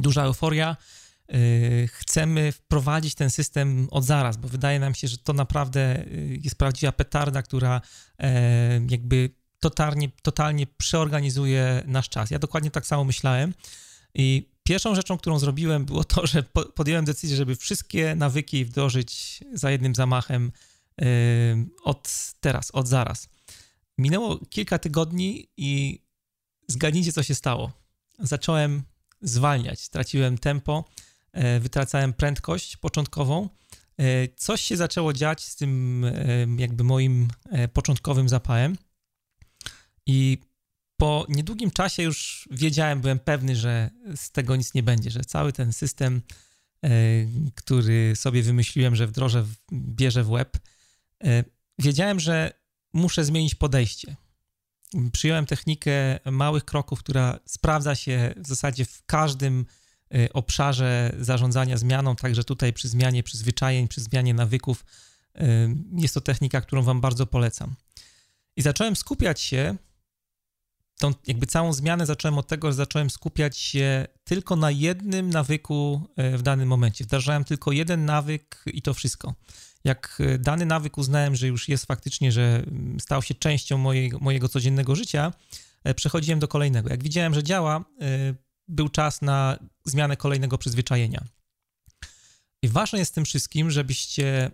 duża 0.00 0.22
euforia. 0.22 0.76
E, 1.28 1.36
chcemy 1.86 2.52
wprowadzić 2.52 3.14
ten 3.14 3.30
system 3.30 3.88
od 3.90 4.04
zaraz, 4.04 4.36
bo 4.36 4.48
wydaje 4.48 4.80
nam 4.80 4.94
się, 4.94 5.08
że 5.08 5.18
to 5.18 5.32
naprawdę 5.32 6.04
jest 6.42 6.58
prawdziwa 6.58 6.92
petarda, 6.92 7.42
która 7.42 7.80
jakby 8.88 9.30
totalnie, 9.60 10.08
totalnie 10.22 10.66
przeorganizuje 10.66 11.82
nasz 11.86 12.08
czas. 12.08 12.30
Ja 12.30 12.38
dokładnie 12.38 12.70
tak 12.70 12.86
samo 12.86 13.04
myślałem 13.04 13.54
i 14.14 14.55
Pierwszą 14.66 14.94
rzeczą, 14.94 15.18
którą 15.18 15.38
zrobiłem, 15.38 15.84
było 15.84 16.04
to, 16.04 16.26
że 16.26 16.42
podjąłem 16.74 17.04
decyzję, 17.04 17.36
żeby 17.36 17.56
wszystkie 17.56 18.14
nawyki 18.14 18.64
wdrożyć 18.64 19.40
za 19.52 19.70
jednym 19.70 19.94
zamachem 19.94 20.52
yy, 20.98 21.06
od 21.82 22.32
teraz, 22.40 22.70
od 22.70 22.88
zaraz. 22.88 23.28
Minęło 23.98 24.38
kilka 24.50 24.78
tygodni 24.78 25.48
i 25.56 26.02
zgadnijcie, 26.68 27.12
co 27.12 27.22
się 27.22 27.34
stało. 27.34 27.72
Zacząłem 28.18 28.82
zwalniać, 29.20 29.80
straciłem 29.80 30.38
tempo, 30.38 30.84
yy, 31.34 31.60
wytracałem 31.60 32.12
prędkość 32.12 32.76
początkową. 32.76 33.48
Yy, 33.98 34.28
coś 34.36 34.60
się 34.60 34.76
zaczęło 34.76 35.12
dziać 35.12 35.44
z 35.44 35.56
tym 35.56 36.04
jakby 36.58 36.84
moim 36.84 37.28
początkowym 37.72 38.28
zapałem 38.28 38.76
i 40.06 40.38
po 40.96 41.26
niedługim 41.28 41.70
czasie 41.70 42.02
już 42.02 42.48
wiedziałem, 42.50 43.00
byłem 43.00 43.18
pewny, 43.18 43.56
że 43.56 43.90
z 44.16 44.30
tego 44.30 44.56
nic 44.56 44.74
nie 44.74 44.82
będzie, 44.82 45.10
że 45.10 45.20
cały 45.20 45.52
ten 45.52 45.72
system, 45.72 46.22
e, 46.84 46.90
który 47.54 48.16
sobie 48.16 48.42
wymyśliłem, 48.42 48.96
że 48.96 49.06
wdrożę, 49.06 49.46
bierze 49.72 50.24
w 50.24 50.30
łeb, 50.30 50.58
e, 51.24 51.44
wiedziałem, 51.78 52.20
że 52.20 52.52
muszę 52.92 53.24
zmienić 53.24 53.54
podejście. 53.54 54.16
Przyjąłem 55.12 55.46
technikę 55.46 56.18
małych 56.24 56.64
kroków, 56.64 56.98
która 56.98 57.38
sprawdza 57.46 57.94
się 57.94 58.34
w 58.36 58.48
zasadzie 58.48 58.84
w 58.84 59.02
każdym 59.06 59.66
e, 60.14 60.32
obszarze 60.32 61.12
zarządzania 61.20 61.76
zmianą, 61.76 62.16
także 62.16 62.44
tutaj 62.44 62.72
przy 62.72 62.88
zmianie 62.88 63.22
przyzwyczajeń, 63.22 63.88
przy 63.88 64.00
zmianie 64.00 64.34
nawyków. 64.34 64.84
Jest 65.96 66.14
to 66.14 66.20
technika, 66.20 66.60
którą 66.60 66.82
Wam 66.82 67.00
bardzo 67.00 67.26
polecam. 67.26 67.74
I 68.56 68.62
zacząłem 68.62 68.96
skupiać 68.96 69.40
się 69.40 69.76
tą 70.98 71.12
jakby 71.26 71.46
całą 71.46 71.72
zmianę 71.72 72.06
zacząłem 72.06 72.38
od 72.38 72.46
tego, 72.46 72.68
że 72.68 72.74
zacząłem 72.74 73.10
skupiać 73.10 73.58
się 73.58 74.06
tylko 74.24 74.56
na 74.56 74.70
jednym 74.70 75.30
nawyku 75.30 76.08
e, 76.16 76.38
w 76.38 76.42
danym 76.42 76.68
momencie. 76.68 77.04
Wdrażałem 77.04 77.44
tylko 77.44 77.72
jeden 77.72 78.04
nawyk 78.04 78.64
i 78.66 78.82
to 78.82 78.94
wszystko. 78.94 79.34
Jak 79.84 80.18
e, 80.20 80.38
dany 80.38 80.66
nawyk 80.66 80.98
uznałem, 80.98 81.36
że 81.36 81.46
już 81.46 81.68
jest 81.68 81.86
faktycznie, 81.86 82.32
że 82.32 82.62
mm, 82.66 83.00
stał 83.00 83.22
się 83.22 83.34
częścią 83.34 83.78
mojego, 83.78 84.18
mojego 84.18 84.48
codziennego 84.48 84.94
życia, 84.94 85.32
e, 85.84 85.94
przechodziłem 85.94 86.38
do 86.38 86.48
kolejnego. 86.48 86.90
Jak 86.90 87.02
widziałem, 87.02 87.34
że 87.34 87.42
działa, 87.42 87.84
był 88.68 88.88
czas 88.88 89.22
na 89.22 89.58
zmianę 89.84 90.16
kolejnego 90.16 90.58
przyzwyczajenia. 90.58 91.24
I 92.62 92.68
ważne 92.68 92.98
jest 92.98 93.14
tym 93.14 93.24
wszystkim, 93.24 93.70
żebyście 93.70 94.50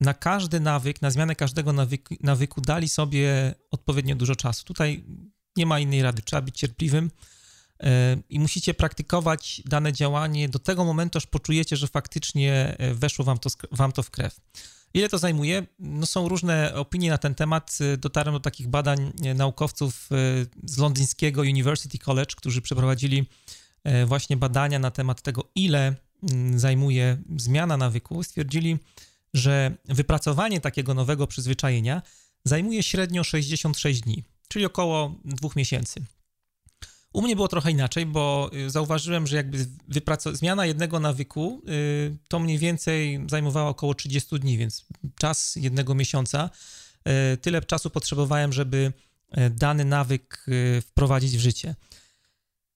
na 0.00 0.14
każdy 0.14 0.60
nawyk, 0.60 1.02
na 1.02 1.10
zmianę 1.10 1.34
każdego 1.34 1.72
nawyku, 1.72 2.14
nawyku 2.20 2.60
dali 2.60 2.88
sobie 2.88 3.54
odpowiednio 3.70 4.14
dużo 4.14 4.36
czasu. 4.36 4.64
Tutaj 4.64 5.04
nie 5.56 5.66
ma 5.66 5.78
innej 5.80 6.02
rady, 6.02 6.22
trzeba 6.22 6.42
być 6.42 6.58
cierpliwym 6.58 7.10
e, 7.80 8.16
i 8.28 8.40
musicie 8.40 8.74
praktykować 8.74 9.62
dane 9.64 9.92
działanie 9.92 10.48
do 10.48 10.58
tego 10.58 10.84
momentu, 10.84 11.18
aż 11.18 11.26
poczujecie, 11.26 11.76
że 11.76 11.88
faktycznie 11.88 12.76
e, 12.78 12.94
weszło 12.94 13.24
wam 13.24 13.38
to, 13.38 13.50
wam 13.72 13.92
to 13.92 14.02
w 14.02 14.10
krew. 14.10 14.40
Ile 14.94 15.08
to 15.08 15.18
zajmuje? 15.18 15.66
No 15.78 16.06
są 16.06 16.28
różne 16.28 16.74
opinie 16.74 17.10
na 17.10 17.18
ten 17.18 17.34
temat. 17.34 17.78
E, 17.80 17.96
dotarłem 17.96 18.34
do 18.34 18.40
takich 18.40 18.68
badań 18.68 19.12
naukowców 19.34 20.08
z 20.64 20.78
londyńskiego 20.78 21.40
University 21.40 21.98
College, 21.98 22.34
którzy 22.36 22.62
przeprowadzili 22.62 23.28
właśnie 24.06 24.36
badania 24.36 24.78
na 24.78 24.90
temat 24.90 25.22
tego, 25.22 25.44
ile 25.54 25.94
zajmuje 26.56 27.16
zmiana 27.36 27.76
nawyku. 27.76 28.22
Stwierdzili, 28.22 28.78
że 29.34 29.76
wypracowanie 29.84 30.60
takiego 30.60 30.94
nowego 30.94 31.26
przyzwyczajenia 31.26 32.02
zajmuje 32.44 32.82
średnio 32.82 33.24
66 33.24 34.00
dni 34.00 34.24
czyli 34.48 34.64
około 34.64 35.14
dwóch 35.24 35.56
miesięcy. 35.56 36.04
U 37.14 37.22
mnie 37.22 37.36
było 37.36 37.48
trochę 37.48 37.70
inaczej, 37.70 38.06
bo 38.06 38.50
y, 38.54 38.70
zauważyłem, 38.70 39.26
że 39.26 39.36
jakby 39.36 39.66
zmiana 40.32 40.66
jednego 40.66 41.00
nawyku 41.00 41.62
y, 41.68 42.16
to 42.28 42.38
mniej 42.38 42.58
więcej 42.58 43.24
zajmowała 43.30 43.70
około 43.70 43.94
30 43.94 44.38
dni, 44.38 44.58
więc 44.58 44.86
czas 45.18 45.56
jednego 45.56 45.94
miesiąca. 45.94 46.50
Y, 47.32 47.36
tyle 47.36 47.62
czasu 47.62 47.90
potrzebowałem, 47.90 48.52
żeby 48.52 48.92
dany 49.50 49.84
nawyk 49.84 50.46
wprowadzić 50.80 51.36
w 51.36 51.40
życie. 51.40 51.74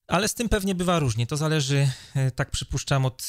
Ale 0.07 0.29
z 0.29 0.35
tym 0.35 0.49
pewnie 0.49 0.75
bywa 0.75 0.99
różnie. 0.99 1.27
To 1.27 1.37
zależy, 1.37 1.91
tak 2.35 2.51
przypuszczam, 2.51 3.07
od 3.07 3.23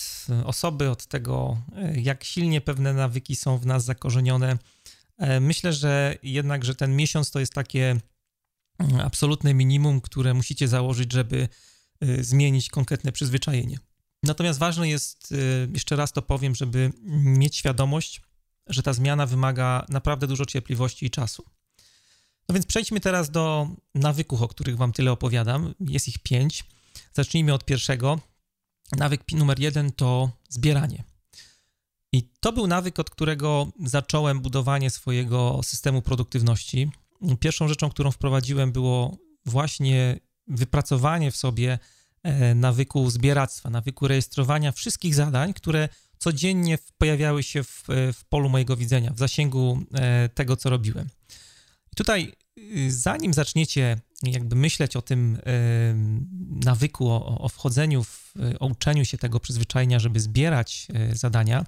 osoby, 0.46 0.90
od 0.90 1.06
tego, 1.06 1.58
jak 1.96 2.24
silnie 2.24 2.62
pewne 2.62 2.94
nawyki 2.94 3.36
są 3.36 3.58
w 3.58 3.66
nas 3.66 3.86
zakorzenione. 3.86 4.58
Myślę, 5.42 5.74
że 5.74 6.18
jednak, 6.24 6.66
że 6.66 6.76
ten 6.76 6.96
miesiąc 6.96 7.32
to 7.32 7.40
jest 7.40 7.54
takie 7.54 8.00
absolutne 9.04 9.54
minimum, 9.54 10.02
które 10.02 10.34
musicie 10.34 10.68
założyć, 10.68 11.14
żeby 11.14 11.50
y, 12.04 12.24
zmienić 12.24 12.70
konkretne 12.70 13.12
przyzwyczajenie. 13.12 13.80
Natomiast 14.24 14.60
ważne 14.60 14.90
jest, 14.90 15.34
jeszcze 15.74 15.96
raz 15.96 16.12
to 16.12 16.22
powiem, 16.22 16.56
żeby 16.56 16.92
mieć 17.24 17.56
świadomość, 17.56 18.22
że 18.68 18.84
ta 18.84 18.94
zmiana 18.94 19.26
wymaga 19.26 19.86
naprawdę 19.90 20.28
dużo 20.28 20.46
cierpliwości 20.46 21.06
i 21.06 21.10
czasu. 21.10 21.44
No 22.50 22.54
więc 22.54 22.66
przejdźmy 22.66 23.00
teraz 23.00 23.30
do 23.32 23.68
nawyków, 23.96 24.42
o 24.42 24.48
których 24.48 24.78
Wam 24.78 24.92
tyle 24.92 25.12
opowiadam. 25.12 25.74
Jest 25.80 26.08
ich 26.08 26.20
pięć. 26.20 26.64
Zacznijmy 27.14 27.54
od 27.54 27.66
pierwszego. 27.66 28.20
Nawyk 28.98 29.22
numer 29.32 29.60
jeden 29.60 29.92
to 29.92 30.32
zbieranie. 30.50 31.04
I 32.14 32.24
to 32.40 32.54
był 32.54 32.68
nawyk, 32.68 33.00
od 33.00 33.10
którego 33.10 33.68
zacząłem 33.86 34.40
budowanie 34.40 34.90
swojego 34.90 35.60
systemu 35.64 36.02
produktywności. 36.02 36.92
Pierwszą 37.40 37.68
rzeczą, 37.68 37.90
którą 37.90 38.12
wprowadziłem, 38.12 38.72
było 38.72 39.18
właśnie 39.46 40.20
wypracowanie 40.48 41.32
w 41.32 41.36
sobie 41.36 41.80
e, 42.24 42.56
nawyku 42.56 43.10
zbieractwa, 43.10 43.70
nawyku 43.70 44.08
rejestrowania 44.08 44.72
wszystkich 44.72 45.16
zadań, 45.16 45.54
które 45.54 45.90
codziennie 46.18 46.78
pojawiały 46.98 47.44
się 47.44 47.64
w, 47.64 47.84
w 48.14 48.26
polu 48.30 48.50
mojego 48.50 48.78
widzenia, 48.78 49.14
w 49.14 49.20
zasięgu 49.20 49.82
e, 49.94 50.30
tego, 50.30 50.58
co 50.58 50.70
robiłem. 50.70 51.10
Tutaj, 51.96 52.34
y, 52.58 52.92
zanim 52.92 53.34
zaczniecie 53.34 53.98
jakby 54.24 54.56
myśleć 54.56 54.96
o 54.96 55.02
tym 55.02 55.36
e, 55.36 55.42
nawyku, 56.66 57.10
o, 57.12 57.40
o 57.40 57.50
wchodzeniu, 57.50 58.04
w, 58.04 58.34
o 58.60 58.68
uczeniu 58.68 59.06
się 59.06 59.18
tego 59.18 59.40
przyzwyczajenia, 59.40 60.00
żeby 60.00 60.20
zbierać 60.20 60.88
zadania, 61.14 61.66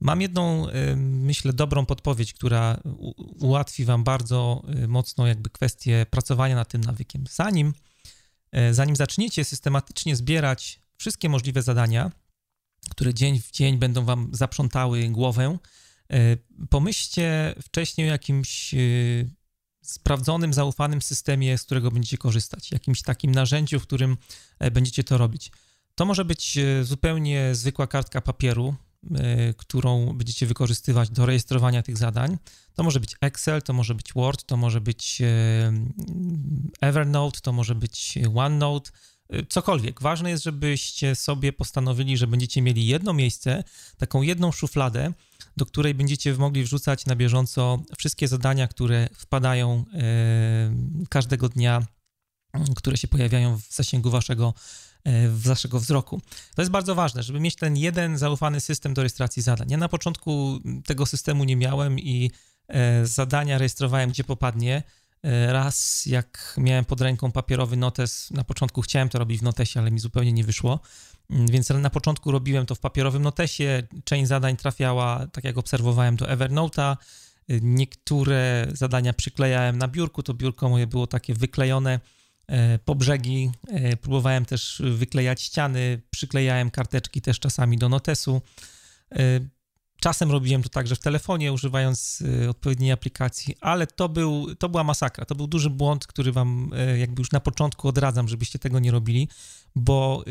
Mam 0.00 0.20
jedną, 0.20 0.68
y, 0.68 0.96
myślę, 0.96 1.52
dobrą 1.52 1.86
podpowiedź, 1.86 2.34
która 2.34 2.80
ułatwi 3.40 3.84
Wam 3.84 4.04
bardzo 4.04 4.62
y, 4.84 4.88
mocno 4.88 5.26
jakby 5.26 5.50
kwestię 5.50 6.06
pracowania 6.10 6.54
nad 6.54 6.68
tym 6.68 6.80
nawykiem. 6.80 7.24
Zanim, 7.30 7.72
y, 8.70 8.74
zanim 8.74 8.96
zaczniecie 8.96 9.44
systematycznie 9.44 10.16
zbierać 10.16 10.80
wszystkie 10.96 11.28
możliwe 11.28 11.62
zadania, 11.62 12.12
które 12.90 13.14
dzień 13.14 13.40
w 13.40 13.50
dzień 13.50 13.78
będą 13.78 14.04
Wam 14.04 14.30
zaprzątały 14.32 15.08
głowę, 15.08 15.58
pomyślcie 16.70 17.54
wcześniej 17.62 18.08
o 18.08 18.12
jakimś 18.12 18.74
sprawdzonym, 19.82 20.54
zaufanym 20.54 21.02
systemie, 21.02 21.58
z 21.58 21.62
którego 21.62 21.90
będziecie 21.90 22.18
korzystać, 22.18 22.72
jakimś 22.72 23.02
takim 23.02 23.32
narzędziu, 23.32 23.80
w 23.80 23.82
którym 23.82 24.16
e, 24.58 24.70
będziecie 24.70 25.04
to 25.04 25.18
robić. 25.18 25.50
To 25.94 26.04
może 26.04 26.24
być 26.24 26.58
zupełnie 26.82 27.54
zwykła 27.54 27.86
kartka 27.86 28.20
papieru, 28.20 28.74
którą 29.56 30.12
będziecie 30.12 30.46
wykorzystywać 30.46 31.10
do 31.10 31.26
rejestrowania 31.26 31.82
tych 31.82 31.96
zadań. 31.96 32.38
To 32.74 32.82
może 32.82 33.00
być 33.00 33.16
Excel, 33.20 33.62
to 33.62 33.72
może 33.72 33.94
być 33.94 34.12
Word, 34.12 34.44
to 34.44 34.56
może 34.56 34.80
być 34.80 35.20
y, 35.20 35.26
Evernote, 36.80 37.40
to 37.40 37.52
może 37.52 37.74
być 37.74 38.18
OneNote, 38.34 38.90
y, 39.34 39.46
cokolwiek. 39.48 40.02
Ważne 40.02 40.30
jest, 40.30 40.44
żebyście 40.44 41.14
sobie 41.14 41.52
postanowili, 41.52 42.16
że 42.16 42.26
będziecie 42.26 42.62
mieli 42.62 42.86
jedno 42.86 43.12
miejsce, 43.12 43.64
taką 43.98 44.22
jedną 44.22 44.52
szufladę, 44.52 45.12
do 45.56 45.66
której 45.66 45.94
będziecie 45.94 46.34
mogli 46.34 46.64
wrzucać 46.64 47.06
na 47.06 47.16
bieżąco 47.16 47.82
wszystkie 47.98 48.28
zadania, 48.28 48.68
które 48.68 49.08
wpadają 49.14 49.84
każdego 51.08 51.48
dnia, 51.48 51.86
które 52.76 52.96
się 52.96 53.08
pojawiają 53.08 53.58
w 53.58 53.74
zasięgu 53.74 54.10
waszego 54.10 54.54
E, 55.06 55.28
w 55.28 55.42
waszego 55.42 55.80
wzroku. 55.80 56.20
To 56.54 56.62
jest 56.62 56.72
bardzo 56.72 56.94
ważne, 56.94 57.22
żeby 57.22 57.40
mieć 57.40 57.56
ten 57.56 57.76
jeden 57.76 58.18
zaufany 58.18 58.60
system 58.60 58.94
do 58.94 59.02
rejestracji 59.02 59.42
zadań. 59.42 59.70
Ja 59.70 59.76
na 59.76 59.88
początku 59.88 60.60
tego 60.86 61.06
systemu 61.06 61.44
nie 61.44 61.56
miałem 61.56 61.98
i 61.98 62.30
e, 62.68 63.06
zadania 63.06 63.58
rejestrowałem 63.58 64.10
gdzie 64.10 64.24
popadnie. 64.24 64.82
E, 65.22 65.52
raz, 65.52 66.06
jak 66.06 66.54
miałem 66.58 66.84
pod 66.84 67.00
ręką 67.00 67.32
papierowy 67.32 67.76
notes, 67.76 68.30
na 68.30 68.44
początku 68.44 68.82
chciałem 68.82 69.08
to 69.08 69.18
robić 69.18 69.40
w 69.40 69.42
notesie, 69.42 69.80
ale 69.80 69.90
mi 69.90 70.00
zupełnie 70.00 70.32
nie 70.32 70.44
wyszło. 70.44 70.80
Mm, 71.30 71.46
więc 71.46 71.68
na 71.68 71.90
początku 71.90 72.30
robiłem 72.30 72.66
to 72.66 72.74
w 72.74 72.80
papierowym 72.80 73.22
notesie. 73.22 73.82
Część 74.04 74.28
zadań 74.28 74.56
trafiała, 74.56 75.26
tak 75.26 75.44
jak 75.44 75.58
obserwowałem, 75.58 76.16
do 76.16 76.26
Evernote'a. 76.26 76.96
Niektóre 77.48 78.66
zadania 78.72 79.12
przyklejałem 79.12 79.78
na 79.78 79.88
biurku. 79.88 80.22
To 80.22 80.34
biurko 80.34 80.68
moje 80.68 80.86
było 80.86 81.06
takie 81.06 81.34
wyklejone 81.34 82.00
po 82.84 82.94
brzegi. 82.94 83.50
E, 83.68 83.96
próbowałem 83.96 84.44
też 84.44 84.82
wyklejać 84.94 85.42
ściany, 85.42 86.02
przyklejałem 86.10 86.70
karteczki 86.70 87.20
też 87.20 87.40
czasami 87.40 87.78
do 87.78 87.88
notesu. 87.88 88.42
E, 89.12 89.20
czasem 90.00 90.30
robiłem 90.30 90.62
to 90.62 90.68
także 90.68 90.96
w 90.96 91.00
telefonie, 91.00 91.52
używając 91.52 92.22
odpowiedniej 92.50 92.92
aplikacji, 92.92 93.56
ale 93.60 93.86
to, 93.86 94.08
był, 94.08 94.54
to 94.54 94.68
była 94.68 94.84
masakra. 94.84 95.24
To 95.24 95.34
był 95.34 95.46
duży 95.46 95.70
błąd, 95.70 96.06
który 96.06 96.32
wam 96.32 96.70
jakby 96.98 97.20
już 97.20 97.32
na 97.32 97.40
początku 97.40 97.88
odradzam, 97.88 98.28
żebyście 98.28 98.58
tego 98.58 98.78
nie 98.78 98.90
robili, 98.90 99.28
bo 99.74 100.24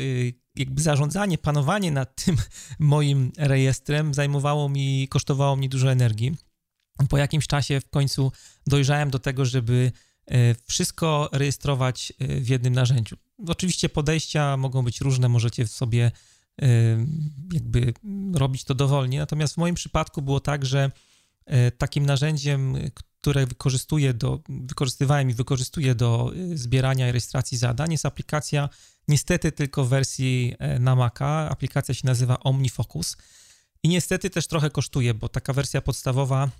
jakby 0.56 0.82
zarządzanie, 0.82 1.38
panowanie 1.38 1.90
nad 1.90 2.24
tym 2.24 2.36
moim 2.78 3.32
rejestrem 3.38 4.14
zajmowało 4.14 4.68
mi, 4.68 5.08
kosztowało 5.08 5.56
mi 5.56 5.68
dużo 5.68 5.92
energii. 5.92 6.36
Po 7.08 7.18
jakimś 7.18 7.46
czasie 7.46 7.80
w 7.80 7.90
końcu 7.90 8.32
dojrzałem 8.66 9.10
do 9.10 9.18
tego, 9.18 9.44
żeby 9.44 9.92
E, 9.92 10.05
wszystko 10.66 11.28
rejestrować 11.32 12.12
e, 12.18 12.40
w 12.40 12.48
jednym 12.48 12.72
narzędziu. 12.74 13.16
Oczywiście 13.48 13.88
podejścia 13.88 14.56
mogą 14.56 14.84
być 14.84 15.00
różne, 15.00 15.28
możecie 15.28 15.66
sobie 15.66 16.10
e, 16.62 16.66
jakby 17.52 17.94
robić 18.34 18.64
to 18.64 18.74
dowolnie, 18.74 19.18
natomiast 19.18 19.54
w 19.54 19.56
moim 19.56 19.74
przypadku 19.74 20.22
było 20.22 20.40
tak, 20.40 20.64
że 20.66 20.90
takim 21.78 22.06
narzędziem, 22.06 22.76
które 22.94 23.46
wykorzystuję 23.46 24.14
do, 24.14 24.40
wykorzystywałem 24.48 25.30
i 25.30 25.34
wykorzystuję 25.34 25.94
do 25.94 26.32
zbierania 26.54 27.08
i 27.08 27.12
rejestracji 27.12 27.58
zadań 27.58 27.92
jest 27.92 28.06
aplikacja 28.06 28.68
niestety 29.08 29.52
tylko 29.52 29.84
w 29.84 29.88
wersji 29.88 30.54
na 30.80 30.96
Maca. 30.96 31.50
Aplikacja 31.50 31.94
się 31.94 32.06
nazywa 32.06 32.40
OmniFocus 32.40 33.16
i 33.82 33.88
niestety 33.88 34.30
też 34.30 34.46
trochę 34.46 34.70
kosztuje, 34.70 35.14
bo 35.14 35.28
taka 35.28 35.52
wersja 35.52 35.80
podstawowa 35.80 36.50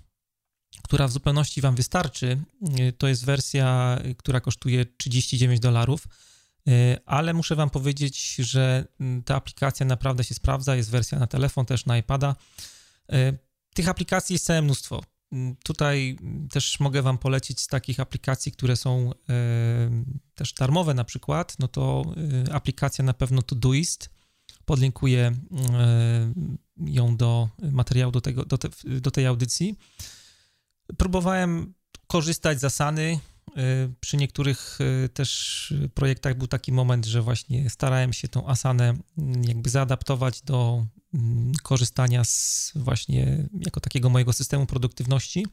która 0.87 1.07
w 1.07 1.11
zupełności 1.11 1.61
Wam 1.61 1.75
wystarczy. 1.75 2.37
Y, 2.79 2.93
to 2.93 3.07
jest 3.07 3.25
wersja, 3.25 3.99
y, 4.05 4.15
która 4.15 4.39
kosztuje 4.39 4.85
39 4.97 5.59
dolarów, 5.59 6.07
y, 6.67 6.97
ale 7.05 7.33
muszę 7.33 7.55
Wam 7.55 7.69
powiedzieć, 7.69 8.35
że 8.35 8.87
mm, 8.99 9.23
ta 9.23 9.35
aplikacja 9.35 9.85
naprawdę 9.85 10.23
się 10.23 10.35
sprawdza. 10.35 10.75
Jest 10.75 10.89
wersja 10.89 11.19
na 11.19 11.27
telefon, 11.27 11.65
też 11.65 11.85
na 11.85 11.97
iPada. 11.97 12.35
Tych 13.73 13.89
aplikacji 13.89 14.33
jest 14.33 14.45
całe 14.45 14.61
mnóstwo. 14.61 15.03
Mm, 15.31 15.55
tutaj 15.63 16.17
też 16.51 16.79
mogę 16.79 17.01
Wam 17.01 17.17
polecić 17.17 17.61
z 17.61 17.67
takich 17.67 17.99
aplikacji, 17.99 18.51
które 18.51 18.75
są 18.75 19.11
też 20.35 20.53
darmowe 20.53 20.93
na 20.93 21.03
przykład, 21.03 21.55
no 21.59 21.67
to 21.67 22.05
aplikacja 22.51 23.05
na 23.05 23.13
pewno 23.13 23.41
Todoist. 23.41 24.09
Podlinkuję 24.65 25.31
ją 26.77 27.17
do 27.17 27.49
materiału 27.71 28.11
do, 28.11 28.21
tego, 28.21 28.45
do, 28.45 28.57
te, 28.57 28.69
do 29.01 29.11
tej 29.11 29.25
audycji. 29.25 29.75
Próbowałem 30.97 31.73
korzystać 32.07 32.59
z 32.59 32.63
Asany. 32.63 33.19
Y, 33.57 33.93
przy 33.99 34.17
niektórych 34.17 34.79
y, 35.05 35.09
też 35.09 35.73
projektach 35.93 36.37
był 36.37 36.47
taki 36.47 36.71
moment, 36.71 37.05
że 37.05 37.21
właśnie 37.21 37.69
starałem 37.69 38.13
się 38.13 38.27
tą 38.27 38.47
Asanę 38.47 38.97
mm, 39.17 39.43
jakby 39.43 39.69
zaadaptować 39.69 40.41
do 40.41 40.85
mm, 41.13 41.51
korzystania 41.63 42.23
z 42.23 42.71
właśnie 42.75 43.47
jako 43.65 43.79
takiego 43.79 44.09
mojego 44.09 44.33
systemu 44.33 44.65
produktywności, 44.65 45.45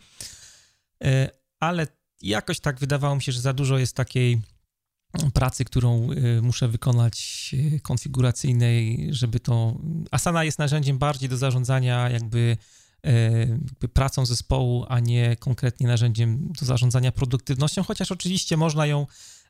y, 1.05 1.29
ale 1.61 1.87
jakoś 2.23 2.61
tak 2.61 2.81
wydawało 2.81 3.17
mi 3.17 3.23
się, 3.23 3.33
że 3.33 3.41
za 3.41 3.53
dużo 3.53 3.79
jest 3.79 3.97
takiej 3.97 4.41
pracy, 5.35 5.65
którą 5.65 6.09
muszę 6.43 6.69
wykonać 6.69 7.51
konfiguracyjnej, 7.83 9.09
żeby 9.11 9.41
to... 9.41 9.77
Asana 10.11 10.45
jest 10.45 10.59
narzędziem 10.59 10.99
bardziej 10.99 11.29
do 11.29 11.37
zarządzania 11.37 12.11
jakby 12.11 12.57
pracą 13.93 14.27
zespołu, 14.27 14.85
a 14.89 15.01
nie 15.01 15.37
konkretnie 15.37 15.87
narzędziem 15.87 16.53
do 16.61 16.67
zarządzania 16.67 17.13
produktywnością, 17.13 17.83
chociaż 17.83 18.13
oczywiście 18.13 18.57
można 18.57 18.87
ją 18.87 19.07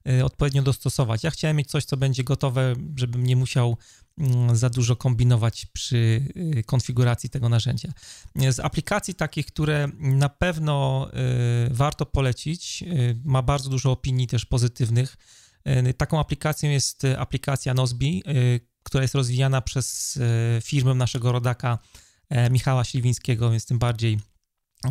e, 0.08 0.24
odpowiednio 0.24 0.62
dostosować. 0.62 1.24
Ja 1.24 1.30
chciałem 1.30 1.56
mieć 1.56 1.70
coś, 1.70 1.84
co 1.84 1.96
będzie 1.96 2.24
gotowe, 2.24 2.74
żebym 2.96 3.26
nie 3.26 3.36
musiał 3.36 3.76
mm, 4.18 4.56
za 4.56 4.70
dużo 4.70 4.96
kombinować 4.96 5.66
przy 5.66 6.28
e, 6.56 6.62
konfiguracji 6.62 7.30
tego 7.30 7.48
narzędzia. 7.48 7.92
Z 8.50 8.60
aplikacji 8.60 9.14
takich, 9.14 9.46
które 9.46 9.88
na 9.98 10.28
pewno 10.28 11.08
e, 11.12 11.18
warto 11.70 12.06
polecić, 12.06 12.84
ma 13.24 13.42
bardzo 13.42 13.70
dużo 13.70 13.92
opinii 13.92 14.26
też 14.26 14.44
pozytywnych. 14.44 15.16
Taką 15.96 16.20
aplikacją 16.20 16.70
jest 16.70 17.02
aplikacja 17.18 17.74
Nozbi, 17.74 18.22
która 18.82 19.02
jest 19.02 19.14
rozwijana 19.14 19.60
przez 19.60 20.18
firmę 20.62 20.94
naszego 20.94 21.32
rodaka 21.32 21.78
Michała 22.50 22.84
Śliwińskiego, 22.84 23.50
więc 23.50 23.66
tym 23.66 23.78
bardziej 23.78 24.18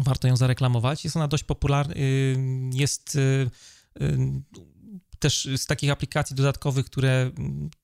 warto 0.01 0.27
ją 0.27 0.37
zareklamować. 0.37 1.03
Jest 1.03 1.15
ona 1.15 1.27
dość 1.27 1.43
popularna, 1.43 1.93
y, 1.95 2.37
jest 2.73 3.15
y, 3.15 3.49
y, 4.01 4.17
też 5.19 5.49
z 5.57 5.65
takich 5.65 5.91
aplikacji 5.91 6.35
dodatkowych, 6.35 6.85
które 6.85 7.31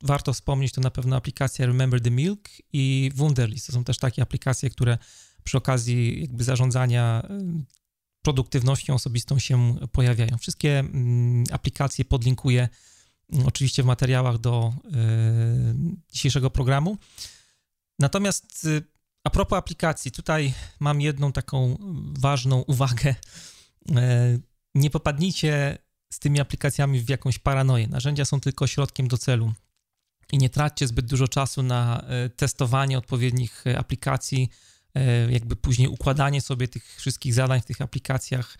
warto 0.03 0.33
wspomnieć, 0.33 0.71
to 0.71 0.81
na 0.81 0.91
pewno 0.91 1.15
aplikacja 1.15 1.65
Remember 1.65 2.01
the 2.01 2.11
Milk 2.11 2.49
i 2.73 3.11
Wunderlist. 3.15 3.67
To 3.67 3.73
są 3.73 3.83
też 3.83 3.97
takie 3.97 4.21
aplikacje, 4.21 4.69
które 4.69 4.97
przy 5.43 5.57
okazji 5.57 6.21
jakby 6.21 6.43
zarządzania 6.43 7.27
produktywnością 8.21 8.93
osobistą 8.93 9.39
się 9.39 9.75
pojawiają. 9.91 10.37
Wszystkie 10.37 10.79
mm, 10.79 11.43
aplikacje 11.51 12.05
podlinkuję 12.05 12.69
oczywiście 13.45 13.83
w 13.83 13.85
materiałach 13.85 14.37
do 14.37 14.73
dzisiejszego 16.11 16.49
programu. 16.49 16.97
Natomiast 17.99 18.67
a 19.23 19.29
propos 19.29 19.57
aplikacji, 19.59 20.11
tutaj 20.11 20.53
mam 20.79 21.01
jedną 21.01 21.31
taką 21.31 21.77
ważną 22.19 22.61
uwagę. 22.61 23.15
Nie 24.75 24.89
popadnijcie 24.89 25.77
z 26.13 26.19
tymi 26.19 26.39
aplikacjami 26.39 26.99
w 26.99 27.09
jakąś 27.09 27.39
paranoję. 27.39 27.87
Narzędzia 27.87 28.25
są 28.25 28.39
tylko 28.39 28.67
środkiem 28.67 29.07
do 29.07 29.17
celu 29.17 29.53
i 30.31 30.37
nie 30.37 30.49
traćcie 30.49 30.87
zbyt 30.87 31.05
dużo 31.05 31.27
czasu 31.27 31.63
na 31.63 32.01
e, 32.01 32.29
testowanie 32.29 32.97
odpowiednich 32.97 33.67
e, 33.67 33.79
aplikacji, 33.79 34.49
e, 34.95 35.31
jakby 35.31 35.55
później 35.55 35.87
układanie 35.87 36.41
sobie 36.41 36.67
tych 36.67 36.95
wszystkich 36.95 37.33
zadań 37.33 37.61
w 37.61 37.65
tych 37.65 37.81
aplikacjach. 37.81 38.57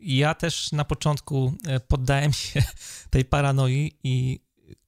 Ja 0.00 0.34
też 0.34 0.72
na 0.72 0.84
początku 0.84 1.54
poddałem 1.88 2.32
się 2.32 2.62
tej 3.10 3.24
paranoi 3.24 3.98
i 4.04 4.40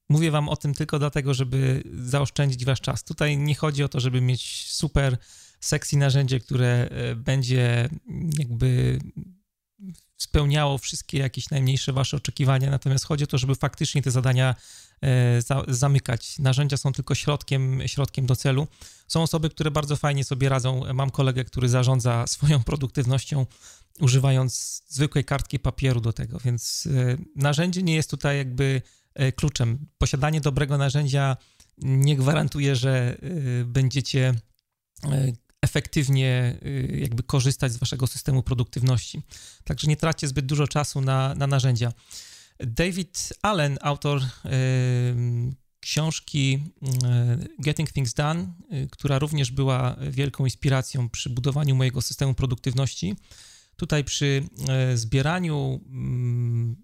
mówię 0.08 0.30
wam 0.30 0.48
o 0.48 0.56
tym 0.56 0.74
tylko 0.74 0.98
dlatego, 0.98 1.34
żeby 1.34 1.82
zaoszczędzić 2.02 2.64
wasz 2.64 2.80
czas. 2.80 3.04
Tutaj 3.04 3.38
nie 3.38 3.54
chodzi 3.54 3.84
o 3.84 3.88
to, 3.88 4.00
żeby 4.00 4.20
mieć 4.20 4.66
super 4.72 5.16
sexy 5.60 5.96
narzędzie, 5.96 6.40
które 6.40 6.88
będzie 7.16 7.88
jakby 8.38 8.98
spełniało 10.18 10.78
wszystkie 10.78 11.18
jakieś 11.18 11.50
najmniejsze 11.50 11.92
wasze 11.92 12.16
oczekiwania, 12.16 12.70
natomiast 12.70 13.04
chodzi 13.04 13.24
o 13.24 13.26
to, 13.26 13.38
żeby 13.38 13.54
faktycznie 13.54 14.02
te 14.02 14.10
zadania 14.10 14.54
e, 15.00 15.42
za, 15.42 15.62
zamykać. 15.68 16.38
Narzędzia 16.38 16.76
są 16.76 16.92
tylko 16.92 17.14
środkiem, 17.14 17.82
środkiem 17.86 18.26
do 18.26 18.36
celu. 18.36 18.66
Są 19.08 19.22
osoby, 19.22 19.50
które 19.50 19.70
bardzo 19.70 19.96
fajnie 19.96 20.24
sobie 20.24 20.48
radzą. 20.48 20.94
Mam 20.94 21.10
kolegę, 21.10 21.44
który 21.44 21.68
zarządza 21.68 22.26
swoją 22.26 22.62
produktywnością 22.64 23.46
używając 24.00 24.82
zwykłej 24.88 25.24
kartki 25.24 25.58
papieru 25.58 26.00
do 26.00 26.12
tego, 26.12 26.38
więc 26.44 26.88
e, 26.94 27.16
narzędzie 27.36 27.82
nie 27.82 27.94
jest 27.94 28.10
tutaj 28.10 28.38
jakby 28.38 28.82
e, 28.84 28.97
kluczem. 29.36 29.86
Posiadanie 29.98 30.40
dobrego 30.40 30.78
narzędzia 30.78 31.36
nie 31.78 32.16
gwarantuje, 32.16 32.76
że 32.76 33.18
będziecie 33.64 34.34
efektywnie 35.62 36.58
y, 36.62 36.98
jakby 37.00 37.22
korzystać 37.22 37.72
z 37.72 37.76
waszego 37.76 38.06
systemu 38.06 38.42
produktywności. 38.42 39.22
Także 39.64 39.86
nie 39.86 39.96
traćcie 39.96 40.28
zbyt 40.28 40.46
dużo 40.46 40.68
czasu 40.68 41.00
na, 41.00 41.34
na 41.34 41.46
narzędzia. 41.46 41.92
David 42.60 43.32
Allen, 43.42 43.78
autor 43.82 44.22
książki 45.80 46.58
Getting 47.58 47.92
Things 47.92 48.14
Done, 48.14 48.46
która 48.90 49.18
również 49.18 49.50
była 49.50 49.96
wielką 50.10 50.44
inspiracją 50.44 51.08
przy 51.08 51.30
budowaniu 51.30 51.76
mojego 51.76 52.02
systemu 52.02 52.34
produktywności. 52.34 53.16
Tutaj 53.76 54.04
przy 54.04 54.48
zbieraniu 54.94 55.80
mm, 55.86 56.76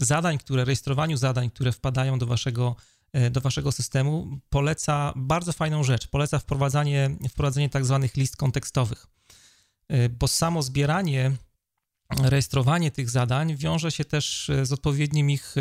zadań, 0.00 0.38
które, 0.38 0.64
rejestrowaniu 0.64 1.16
zadań, 1.16 1.50
które 1.50 1.72
wpadają 1.72 2.18
do 2.18 2.26
waszego 2.26 2.76
E, 3.12 3.30
do 3.30 3.40
waszego 3.40 3.72
systemu, 3.72 4.40
poleca 4.50 5.12
bardzo 5.16 5.52
fajną 5.52 5.84
rzecz. 5.84 6.06
Poleca 6.06 6.38
wprowadzanie, 6.38 7.10
wprowadzenie 7.28 7.68
tak 7.68 7.84
zwanych 7.84 8.16
list 8.16 8.36
kontekstowych, 8.36 9.06
e, 9.88 10.08
bo 10.08 10.28
samo 10.28 10.62
zbieranie, 10.62 11.32
rejestrowanie 12.22 12.90
tych 12.90 13.10
zadań 13.10 13.56
wiąże 13.56 13.90
się 13.90 14.04
też 14.04 14.50
e, 14.50 14.66
z 14.66 14.72
odpowiednim 14.72 15.30
ich 15.30 15.54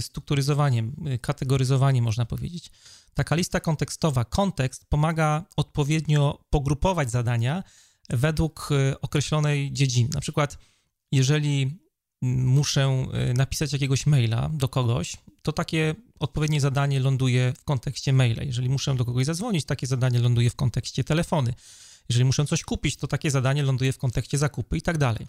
strukturyzowaniem, 0.00 0.94
kategoryzowaniem, 1.20 2.04
można 2.04 2.26
powiedzieć. 2.26 2.70
Taka 3.14 3.34
lista 3.34 3.60
kontekstowa, 3.60 4.24
kontekst 4.24 4.86
pomaga 4.88 5.44
odpowiednio 5.56 6.44
pogrupować 6.50 7.10
zadania 7.10 7.62
według 8.10 8.68
określonej 9.00 9.72
dziedziny. 9.72 10.10
Na 10.14 10.20
przykład, 10.20 10.58
jeżeli 11.12 11.81
muszę 12.22 13.06
napisać 13.34 13.72
jakiegoś 13.72 14.06
maila 14.06 14.50
do 14.52 14.68
kogoś, 14.68 15.16
to 15.42 15.52
takie 15.52 15.94
odpowiednie 16.20 16.60
zadanie 16.60 17.00
ląduje 17.00 17.52
w 17.58 17.64
kontekście 17.64 18.12
maila. 18.12 18.42
Jeżeli 18.42 18.68
muszę 18.68 18.94
do 18.94 19.04
kogoś 19.04 19.26
zadzwonić, 19.26 19.64
takie 19.64 19.86
zadanie 19.86 20.18
ląduje 20.18 20.50
w 20.50 20.56
kontekście 20.56 21.04
telefony. 21.04 21.54
Jeżeli 22.08 22.24
muszę 22.24 22.44
coś 22.44 22.62
kupić, 22.62 22.96
to 22.96 23.06
takie 23.06 23.30
zadanie 23.30 23.62
ląduje 23.62 23.92
w 23.92 23.98
kontekście 23.98 24.38
zakupy 24.38 24.76
i 24.76 24.82
tak 24.82 24.98
dalej. 24.98 25.26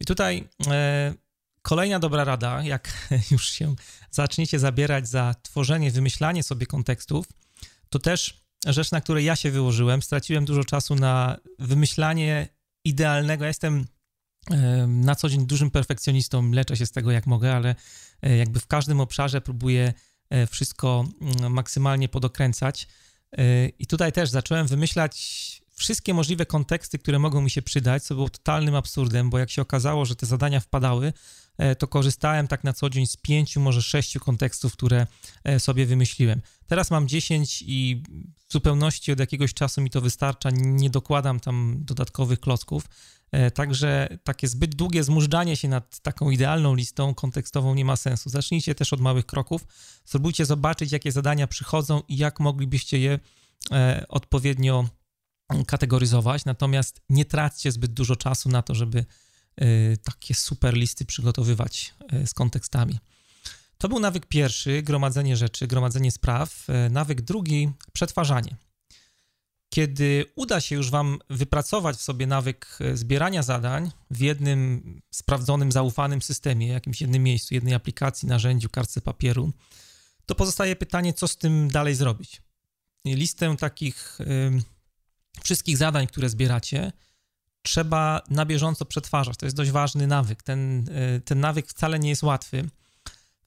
I 0.00 0.04
tutaj 0.04 0.48
e, 0.66 1.14
kolejna 1.62 1.98
dobra 1.98 2.24
rada, 2.24 2.62
jak 2.62 3.08
już 3.30 3.48
się 3.48 3.74
zaczniecie 4.10 4.58
zabierać 4.58 5.08
za 5.08 5.34
tworzenie, 5.42 5.90
wymyślanie 5.90 6.42
sobie 6.42 6.66
kontekstów, 6.66 7.26
to 7.88 7.98
też 7.98 8.46
rzecz, 8.66 8.90
na 8.90 9.00
której 9.00 9.24
ja 9.24 9.36
się 9.36 9.50
wyłożyłem. 9.50 10.02
Straciłem 10.02 10.44
dużo 10.44 10.64
czasu 10.64 10.94
na 10.94 11.36
wymyślanie 11.58 12.48
idealnego. 12.84 13.44
Ja 13.44 13.48
jestem 13.48 13.86
na 14.86 15.14
co 15.14 15.28
dzień 15.28 15.46
dużym 15.46 15.70
perfekcjonistą, 15.70 16.50
leczę 16.50 16.76
się 16.76 16.86
z 16.86 16.90
tego 16.90 17.10
jak 17.10 17.26
mogę, 17.26 17.54
ale 17.54 17.74
e, 18.22 18.36
jakby 18.36 18.60
w 18.60 18.66
każdym 18.66 19.00
obszarze 19.00 19.40
próbuję 19.40 19.92
e, 20.30 20.46
wszystko 20.46 21.04
mm, 21.20 21.52
maksymalnie 21.52 22.08
podokręcać. 22.08 22.88
E, 23.32 23.68
I 23.68 23.86
tutaj 23.86 24.12
też 24.12 24.30
zacząłem 24.30 24.66
wymyślać 24.66 25.16
wszystkie 25.72 26.14
możliwe 26.14 26.46
konteksty, 26.46 26.98
które 26.98 27.18
mogą 27.18 27.40
mi 27.40 27.50
się 27.50 27.62
przydać, 27.62 28.02
co 28.02 28.14
było 28.14 28.28
totalnym 28.28 28.74
absurdem, 28.74 29.30
bo 29.30 29.38
jak 29.38 29.50
się 29.50 29.62
okazało, 29.62 30.04
że 30.04 30.16
te 30.16 30.26
zadania 30.26 30.60
wpadały, 30.60 31.12
to 31.78 31.88
korzystałem 31.88 32.48
tak 32.48 32.64
na 32.64 32.72
co 32.72 32.90
dzień 32.90 33.06
z 33.06 33.16
pięciu, 33.16 33.60
może 33.60 33.82
sześciu 33.82 34.20
kontekstów, 34.20 34.72
które 34.72 35.06
sobie 35.58 35.86
wymyśliłem. 35.86 36.40
Teraz 36.66 36.90
mam 36.90 37.08
dziesięć 37.08 37.64
i 37.66 38.02
w 38.48 38.52
zupełności 38.52 39.12
od 39.12 39.20
jakiegoś 39.20 39.54
czasu 39.54 39.80
mi 39.80 39.90
to 39.90 40.00
wystarcza, 40.00 40.50
nie 40.52 40.90
dokładam 40.90 41.40
tam 41.40 41.76
dodatkowych 41.80 42.40
klocków. 42.40 42.84
E, 43.32 43.50
także 43.50 44.18
takie 44.24 44.48
zbyt 44.48 44.74
długie 44.74 45.04
zmużdżanie 45.04 45.56
się 45.56 45.68
nad 45.68 46.00
taką 46.00 46.30
idealną 46.30 46.74
listą 46.74 47.14
kontekstową 47.14 47.74
nie 47.74 47.84
ma 47.84 47.96
sensu. 47.96 48.30
Zacznijcie 48.30 48.74
też 48.74 48.92
od 48.92 49.00
małych 49.00 49.26
kroków. 49.26 49.66
Spróbujcie 50.04 50.46
zobaczyć, 50.46 50.92
jakie 50.92 51.12
zadania 51.12 51.46
przychodzą 51.46 52.02
i 52.08 52.16
jak 52.16 52.40
moglibyście 52.40 52.98
je 52.98 53.18
e, 53.72 54.04
odpowiednio 54.08 54.88
kategoryzować. 55.66 56.44
Natomiast 56.44 57.00
nie 57.08 57.24
traćcie 57.24 57.72
zbyt 57.72 57.92
dużo 57.92 58.16
czasu 58.16 58.48
na 58.48 58.62
to, 58.62 58.74
żeby 58.74 59.04
e, 59.56 59.96
takie 59.96 60.34
super 60.34 60.74
listy 60.74 61.04
przygotowywać 61.04 61.94
z 62.26 62.34
kontekstami. 62.34 62.98
To 63.78 63.88
był 63.88 64.00
nawyk 64.00 64.26
pierwszy, 64.26 64.82
gromadzenie 64.82 65.36
rzeczy, 65.36 65.66
gromadzenie 65.66 66.10
spraw. 66.10 66.66
Nawyk 66.90 67.20
drugi, 67.20 67.70
przetwarzanie. 67.92 68.56
Kiedy 69.76 70.24
uda 70.34 70.60
się 70.60 70.76
już 70.76 70.90
Wam 70.90 71.18
wypracować 71.30 71.96
w 71.96 72.02
sobie 72.02 72.26
nawyk 72.26 72.78
e, 72.80 72.96
zbierania 72.96 73.42
zadań 73.42 73.90
w 74.10 74.20
jednym 74.20 75.00
sprawdzonym, 75.10 75.72
zaufanym 75.72 76.22
systemie, 76.22 76.68
jakimś 76.68 77.00
jednym 77.00 77.22
miejscu, 77.22 77.54
jednej 77.54 77.74
aplikacji, 77.74 78.28
narzędziu, 78.28 78.68
kartce 78.68 79.00
papieru, 79.00 79.52
to 80.26 80.34
pozostaje 80.34 80.76
pytanie, 80.76 81.12
co 81.12 81.28
z 81.28 81.36
tym 81.36 81.68
dalej 81.68 81.94
zrobić. 81.94 82.42
Listę 83.04 83.56
takich 83.56 84.20
y, 84.20 84.62
wszystkich 85.42 85.76
zadań, 85.76 86.06
które 86.06 86.28
zbieracie, 86.28 86.92
trzeba 87.62 88.22
na 88.30 88.46
bieżąco 88.46 88.84
przetwarzać. 88.84 89.36
To 89.36 89.46
jest 89.46 89.56
dość 89.56 89.70
ważny 89.70 90.06
nawyk. 90.06 90.42
Ten, 90.42 90.88
y, 90.88 91.20
ten 91.20 91.40
nawyk 91.40 91.68
wcale 91.68 91.98
nie 91.98 92.08
jest 92.08 92.22
łatwy 92.22 92.68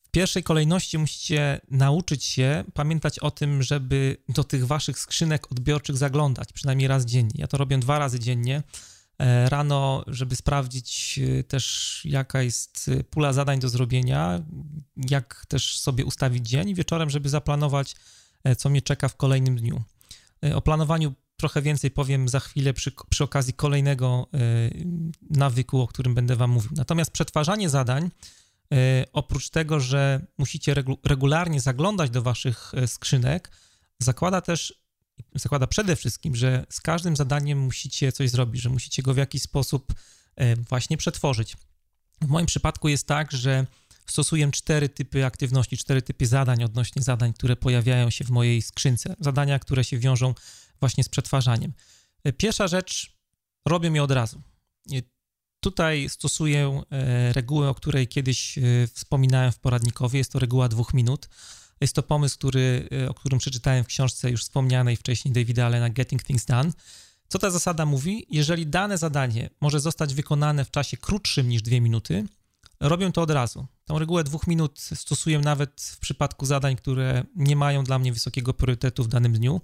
w 0.09 0.11
pierwszej 0.11 0.43
kolejności 0.43 0.97
musicie 0.97 1.61
nauczyć 1.71 2.23
się 2.23 2.63
pamiętać 2.73 3.19
o 3.19 3.31
tym, 3.31 3.63
żeby 3.63 4.17
do 4.29 4.43
tych 4.43 4.67
waszych 4.67 4.99
skrzynek 4.99 5.51
odbiorczych 5.51 5.97
zaglądać 5.97 6.53
przynajmniej 6.53 6.87
raz 6.87 7.05
dziennie. 7.05 7.33
Ja 7.35 7.47
to 7.47 7.57
robię 7.57 7.77
dwa 7.77 7.99
razy 7.99 8.19
dziennie. 8.19 8.63
E, 9.19 9.49
rano, 9.49 10.03
żeby 10.07 10.35
sprawdzić 10.35 11.19
e, 11.39 11.43
też, 11.43 12.01
jaka 12.05 12.41
jest 12.41 12.91
e, 12.99 13.03
pula 13.03 13.33
zadań 13.33 13.59
do 13.59 13.69
zrobienia, 13.69 14.43
jak 15.09 15.45
też 15.47 15.79
sobie 15.79 16.05
ustawić 16.05 16.49
dzień, 16.49 16.69
i 16.69 16.75
wieczorem, 16.75 17.09
żeby 17.09 17.29
zaplanować, 17.29 17.95
co 18.57 18.69
mnie 18.69 18.81
czeka 18.81 19.07
w 19.07 19.15
kolejnym 19.15 19.55
dniu. 19.55 19.83
O 20.55 20.61
planowaniu 20.61 21.13
trochę 21.37 21.61
więcej 21.61 21.91
powiem 21.91 22.29
za 22.29 22.39
chwilę 22.39 22.73
przy, 22.73 22.91
przy 23.09 23.23
okazji 23.23 23.53
kolejnego 23.53 24.27
nawyku, 25.29 25.81
o 25.81 25.87
którym 25.87 26.15
będę 26.15 26.35
Wam 26.35 26.51
mówił. 26.51 26.71
Natomiast 26.75 27.11
przetwarzanie 27.11 27.69
zadań 27.69 28.09
oprócz 29.13 29.49
tego, 29.49 29.79
że 29.79 30.25
musicie 30.37 30.75
regularnie 31.03 31.61
zaglądać 31.61 32.09
do 32.09 32.21
waszych 32.21 32.71
e, 32.73 32.87
skrzynek, 32.87 33.51
zakłada 33.99 34.41
też, 34.41 34.83
zakłada 35.35 35.67
przede 35.67 35.95
wszystkim, 35.95 36.35
że 36.35 36.65
z 36.69 36.81
każdym 36.81 37.15
zadaniem 37.15 37.59
musicie 37.59 38.11
coś 38.11 38.29
zrobić, 38.29 38.61
że 38.61 38.69
musicie 38.69 39.03
go 39.03 39.13
w 39.13 39.17
jakiś 39.17 39.41
sposób 39.41 39.93
e, 40.35 40.55
właśnie 40.55 40.97
przetworzyć. 40.97 41.57
W 42.21 42.27
moim 42.27 42.45
przypadku 42.45 42.87
jest 42.87 43.07
tak, 43.07 43.31
że 43.31 43.65
stosuję 44.05 44.51
cztery 44.51 44.89
typy 44.89 45.25
aktywności, 45.25 45.77
cztery 45.77 46.01
typy 46.01 46.25
zadań 46.27 46.63
odnośnie 46.63 47.01
zadań, 47.01 47.33
które 47.33 47.55
pojawiają 47.55 48.09
się 48.09 48.25
w 48.25 48.29
mojej 48.29 48.61
skrzynce. 48.61 49.15
Zadania, 49.19 49.59
które 49.59 49.83
się 49.83 49.99
wiążą 49.99 50.33
właśnie 50.79 51.03
z 51.03 51.09
przetwarzaniem. 51.09 51.73
Pierwsza 52.37 52.67
rzecz, 52.67 53.17
robię 53.65 53.89
je 53.89 54.03
od 54.03 54.11
razu. 54.11 54.41
Tutaj 55.59 56.09
stosuję 56.09 56.81
e, 56.91 57.33
regułę, 57.33 57.69
o 57.69 57.75
której 57.75 58.07
kiedyś 58.07 58.57
e, 58.57 58.61
wspominałem 58.93 59.51
w 59.51 59.59
poradnikowie. 59.59 60.17
Jest 60.17 60.31
to 60.31 60.39
reguła 60.39 60.69
dwóch 60.69 60.93
minut. 60.93 61.29
Jest 61.81 61.95
to 61.95 62.03
pomysł, 62.03 62.37
który, 62.37 62.89
e, 63.03 63.09
o 63.09 63.13
którym 63.13 63.39
przeczytałem 63.39 63.83
w 63.83 63.87
książce 63.87 64.29
już 64.29 64.41
wspomnianej 64.41 64.95
wcześniej 64.95 65.33
Davida 65.33 65.65
Allena 65.65 65.89
Getting 65.89 66.23
Things 66.23 66.45
Done. 66.45 66.71
Co 67.27 67.39
ta 67.39 67.51
zasada 67.51 67.85
mówi? 67.85 68.25
Jeżeli 68.29 68.67
dane 68.67 68.97
zadanie 68.97 69.49
może 69.61 69.79
zostać 69.79 70.13
wykonane 70.13 70.65
w 70.65 70.71
czasie 70.71 70.97
krótszym 70.97 71.49
niż 71.49 71.61
dwie 71.61 71.81
minuty, 71.81 72.25
robię 72.79 73.11
to 73.11 73.21
od 73.21 73.31
razu. 73.31 73.67
Tą 73.85 73.99
regułę 73.99 74.23
dwóch 74.23 74.47
minut 74.47 74.79
stosuję 74.79 75.39
nawet 75.39 75.81
w 75.81 75.99
przypadku 75.99 76.45
zadań, 76.45 76.75
które 76.75 77.23
nie 77.35 77.55
mają 77.55 77.83
dla 77.83 77.99
mnie 77.99 78.13
wysokiego 78.13 78.53
priorytetu 78.53 79.03
w 79.03 79.07
danym 79.07 79.33
dniu. 79.33 79.61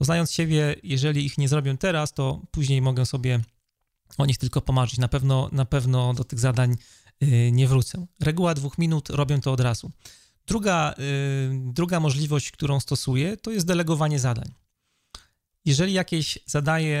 Znając 0.00 0.32
siebie, 0.32 0.76
jeżeli 0.82 1.24
ich 1.24 1.38
nie 1.38 1.48
zrobię 1.48 1.76
teraz, 1.76 2.12
to 2.12 2.42
później 2.50 2.82
mogę 2.82 3.06
sobie 3.06 3.40
o 4.18 4.26
nich 4.26 4.38
tylko 4.38 4.60
pomarzyć. 4.60 4.98
Na 4.98 5.08
pewno, 5.08 5.48
na 5.52 5.64
pewno 5.64 6.14
do 6.14 6.24
tych 6.24 6.40
zadań 6.40 6.76
y, 7.22 7.50
nie 7.52 7.68
wrócę. 7.68 8.06
Reguła 8.20 8.54
dwóch 8.54 8.78
minut, 8.78 9.10
robię 9.10 9.40
to 9.40 9.52
od 9.52 9.60
razu. 9.60 9.90
Druga, 10.46 10.94
y, 10.98 11.50
druga 11.52 12.00
możliwość, 12.00 12.50
którą 12.50 12.80
stosuję, 12.80 13.36
to 13.36 13.50
jest 13.50 13.66
delegowanie 13.66 14.18
zadań. 14.18 14.54
Jeżeli 15.64 15.92
jakieś 15.92 16.38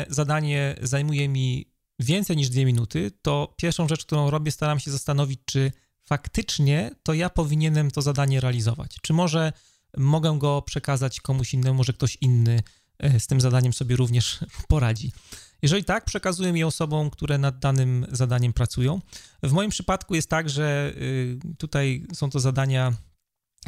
zadanie, 0.06 0.76
zajmuje 0.80 1.28
mi 1.28 1.70
więcej 1.98 2.36
niż 2.36 2.48
dwie 2.48 2.64
minuty, 2.64 3.10
to 3.22 3.54
pierwszą 3.56 3.88
rzecz, 3.88 4.04
którą 4.04 4.30
robię, 4.30 4.52
staram 4.52 4.80
się 4.80 4.90
zastanowić, 4.90 5.40
czy 5.44 5.72
faktycznie 6.02 6.90
to 7.02 7.14
ja 7.14 7.30
powinienem 7.30 7.90
to 7.90 8.02
zadanie 8.02 8.40
realizować. 8.40 8.96
Czy 9.02 9.12
może 9.12 9.52
mogę 9.96 10.38
go 10.38 10.62
przekazać 10.62 11.20
komuś 11.20 11.54
innemu, 11.54 11.74
może 11.74 11.92
ktoś 11.92 12.18
inny 12.20 12.62
e, 12.98 13.20
z 13.20 13.26
tym 13.26 13.40
zadaniem 13.40 13.72
sobie 13.72 13.96
również 13.96 14.38
poradzi. 14.68 15.12
Jeżeli 15.62 15.84
tak, 15.84 16.04
przekazuję 16.04 16.52
je 16.52 16.66
osobom, 16.66 17.10
które 17.10 17.38
nad 17.38 17.58
danym 17.58 18.06
zadaniem 18.12 18.52
pracują. 18.52 19.00
W 19.42 19.52
moim 19.52 19.70
przypadku 19.70 20.14
jest 20.14 20.28
tak, 20.28 20.48
że 20.48 20.92
y, 20.96 21.38
tutaj 21.58 22.06
są 22.12 22.30
to 22.30 22.40
zadania 22.40 22.92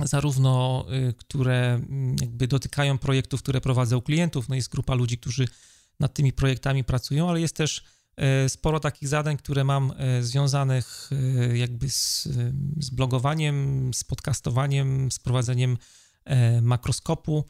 zarówno, 0.05 0.87
y, 1.11 1.13
które 1.13 1.75
mm, 1.75 2.17
jakby 2.21 2.49
dotykają 2.49 2.99
projektów, 2.99 3.43
które 3.43 3.61
prowadzę 3.61 3.97
u 3.97 4.03
klientów, 4.03 4.49
no 4.49 4.55
jest 4.55 4.71
grupa 4.71 4.95
ludzi, 4.95 5.19
którzy 5.19 5.49
nad 6.01 6.15
tymi 6.15 6.33
projektami 6.33 6.85
pracują, 6.85 7.29
ale 7.29 7.41
jest 7.41 7.57
też 7.57 7.85
e, 8.17 8.49
sporo 8.49 8.81
takich 8.81 9.09
zadań, 9.09 9.37
które 9.37 9.65
mam 9.65 9.93
e, 9.97 10.23
związanych 10.23 11.11
e, 11.13 11.57
jakby 11.59 11.91
z, 11.91 12.29
z 12.79 12.91
blogowaniem, 12.91 13.91
z 13.95 14.05
podcastowaniem, 14.05 15.11
z 15.13 15.19
prowadzeniem 15.19 15.79
makroskopu. 16.63 17.45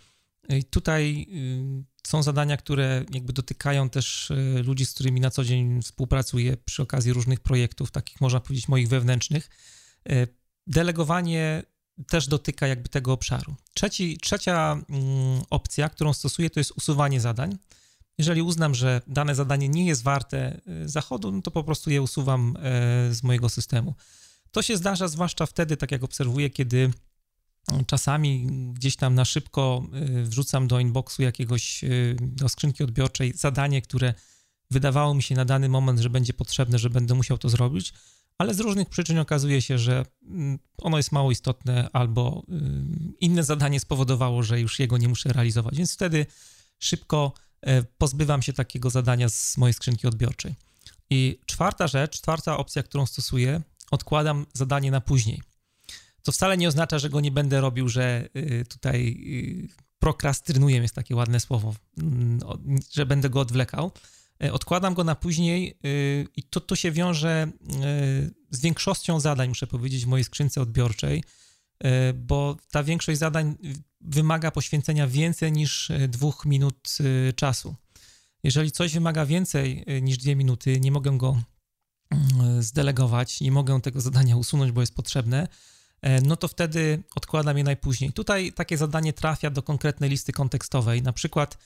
I 0.48 0.64
tutaj 0.64 1.26
y, 1.28 1.84
są 2.06 2.22
zadania, 2.22 2.56
które 2.56 3.04
jakby 3.10 3.32
dotykają 3.32 3.90
też 3.90 4.32
ludzi, 4.64 4.86
z 4.86 4.94
którymi 4.94 5.20
na 5.20 5.30
co 5.30 5.44
dzień 5.44 5.82
współpracuję 5.82 6.56
przy 6.56 6.82
okazji 6.82 7.12
różnych 7.12 7.40
projektów, 7.40 7.90
takich 7.90 8.20
można 8.20 8.40
powiedzieć 8.40 8.68
moich 8.68 8.88
wewnętrznych. 8.88 9.50
Delegowanie 10.66 11.62
też 12.08 12.26
dotyka 12.26 12.66
jakby 12.66 12.88
tego 12.88 13.12
obszaru. 13.12 13.54
Trzeci, 13.74 14.18
trzecia 14.18 14.82
mm, 14.88 15.42
opcja, 15.50 15.88
którą 15.88 16.12
stosuję, 16.12 16.50
to 16.50 16.60
jest 16.60 16.72
usuwanie 16.76 17.20
zadań. 17.20 17.58
Jeżeli 18.18 18.42
uznam, 18.42 18.74
że 18.74 19.00
dane 19.06 19.34
zadanie 19.34 19.68
nie 19.68 19.86
jest 19.86 20.02
warte 20.02 20.60
y, 20.84 20.88
zachodu, 20.88 21.32
no 21.32 21.42
to 21.42 21.50
po 21.50 21.64
prostu 21.64 21.90
je 21.90 22.02
usuwam 22.02 22.56
e, 22.56 22.60
z 23.14 23.22
mojego 23.22 23.48
systemu. 23.48 23.94
To 24.50 24.62
się 24.62 24.76
zdarza 24.76 25.08
zwłaszcza 25.08 25.46
wtedy, 25.46 25.76
tak 25.76 25.90
jak 25.92 26.02
obserwuję, 26.02 26.50
kiedy 26.50 26.90
czasami 27.86 28.46
gdzieś 28.72 28.96
tam 28.96 29.14
na 29.14 29.24
szybko 29.24 29.82
y, 30.18 30.22
wrzucam 30.22 30.68
do 30.68 30.80
inboxu 30.80 31.22
jakiegoś, 31.22 31.84
y, 31.84 32.16
do 32.20 32.48
skrzynki 32.48 32.84
odbiorczej 32.84 33.32
zadanie, 33.32 33.82
które 33.82 34.14
wydawało 34.70 35.14
mi 35.14 35.22
się 35.22 35.34
na 35.34 35.44
dany 35.44 35.68
moment, 35.68 36.00
że 36.00 36.10
będzie 36.10 36.32
potrzebne, 36.32 36.78
że 36.78 36.90
będę 36.90 37.14
musiał 37.14 37.38
to 37.38 37.48
zrobić, 37.48 37.92
ale 38.38 38.54
z 38.54 38.60
różnych 38.60 38.88
przyczyn 38.88 39.18
okazuje 39.18 39.62
się, 39.62 39.78
że 39.78 40.04
mm, 40.22 40.58
ono 40.78 40.96
jest 40.96 41.12
mało 41.12 41.30
istotne 41.30 41.88
albo 41.92 42.42
inne 43.20 43.44
zadanie 43.44 43.80
spowodowało, 43.80 44.42
że 44.42 44.60
już 44.60 44.78
jego 44.78 44.98
nie 44.98 45.08
muszę 45.08 45.32
realizować, 45.32 45.76
więc 45.76 45.94
wtedy 45.94 46.26
szybko 46.78 47.32
E, 47.62 47.82
pozbywam 47.82 48.42
się 48.42 48.52
takiego 48.52 48.90
zadania 48.90 49.28
z 49.28 49.56
mojej 49.56 49.74
skrzynki 49.74 50.06
odbiorczej. 50.06 50.54
I 51.10 51.38
czwarta 51.46 51.86
rzecz, 51.86 52.20
czwarta 52.20 52.56
opcja, 52.56 52.82
którą 52.82 53.06
stosuję, 53.06 53.60
odkładam 53.90 54.46
zadanie 54.52 54.90
na 54.90 55.00
później. 55.00 55.42
To 56.22 56.32
wcale 56.32 56.56
nie 56.56 56.68
oznacza, 56.68 56.98
że 56.98 57.10
go 57.10 57.20
nie 57.20 57.30
będę 57.30 57.60
robił, 57.60 57.88
że 57.88 58.28
y, 58.36 58.64
tutaj 58.68 59.16
y, 59.70 59.82
prokrastynuję, 59.98 60.76
jest 60.76 60.94
takie 60.94 61.16
ładne 61.16 61.40
słowo, 61.40 61.74
mm, 61.98 62.40
że 62.92 63.06
będę 63.06 63.30
go 63.30 63.40
odwlekał. 63.40 63.92
E, 64.44 64.52
odkładam 64.52 64.94
go 64.94 65.04
na 65.04 65.14
później 65.14 65.78
y, 65.86 66.26
i 66.36 66.42
to, 66.42 66.60
to 66.60 66.76
się 66.76 66.92
wiąże 66.92 67.48
z 68.50 68.60
większością 68.60 69.20
zadań, 69.20 69.48
muszę 69.48 69.66
powiedzieć, 69.66 70.04
w 70.04 70.08
mojej 70.08 70.24
skrzynce 70.24 70.60
odbiorczej, 70.60 71.24
bo 72.14 72.56
ta 72.70 72.82
większość 72.82 73.18
zadań 73.18 73.56
wymaga 74.04 74.50
poświęcenia 74.50 75.06
więcej 75.06 75.52
niż 75.52 75.90
e, 75.90 76.08
dwóch 76.08 76.44
minut 76.46 76.98
e, 77.00 77.32
czasu. 77.32 77.74
Jeżeli 78.42 78.72
coś 78.72 78.94
wymaga 78.94 79.26
więcej 79.26 79.84
e, 79.86 80.02
niż 80.02 80.18
dwie 80.18 80.36
minuty, 80.36 80.80
nie 80.80 80.92
mogę 80.92 81.18
go 81.18 81.42
mm, 82.10 82.62
zdelegować, 82.62 83.40
nie 83.40 83.52
mogę 83.52 83.80
tego 83.80 84.00
zadania 84.00 84.36
usunąć, 84.36 84.72
bo 84.72 84.80
jest 84.80 84.94
potrzebne, 84.94 85.48
no 86.22 86.36
to 86.36 86.48
wtedy 86.48 87.02
odkładam 87.16 87.58
je 87.58 87.64
najpóźniej. 87.64 88.12
Tutaj 88.12 88.52
takie 88.52 88.76
zadanie 88.76 89.12
trafia 89.12 89.50
do 89.50 89.62
konkretnej 89.62 90.10
listy 90.10 90.32
kontekstowej. 90.32 91.02
Na 91.02 91.12
przykład 91.12 91.58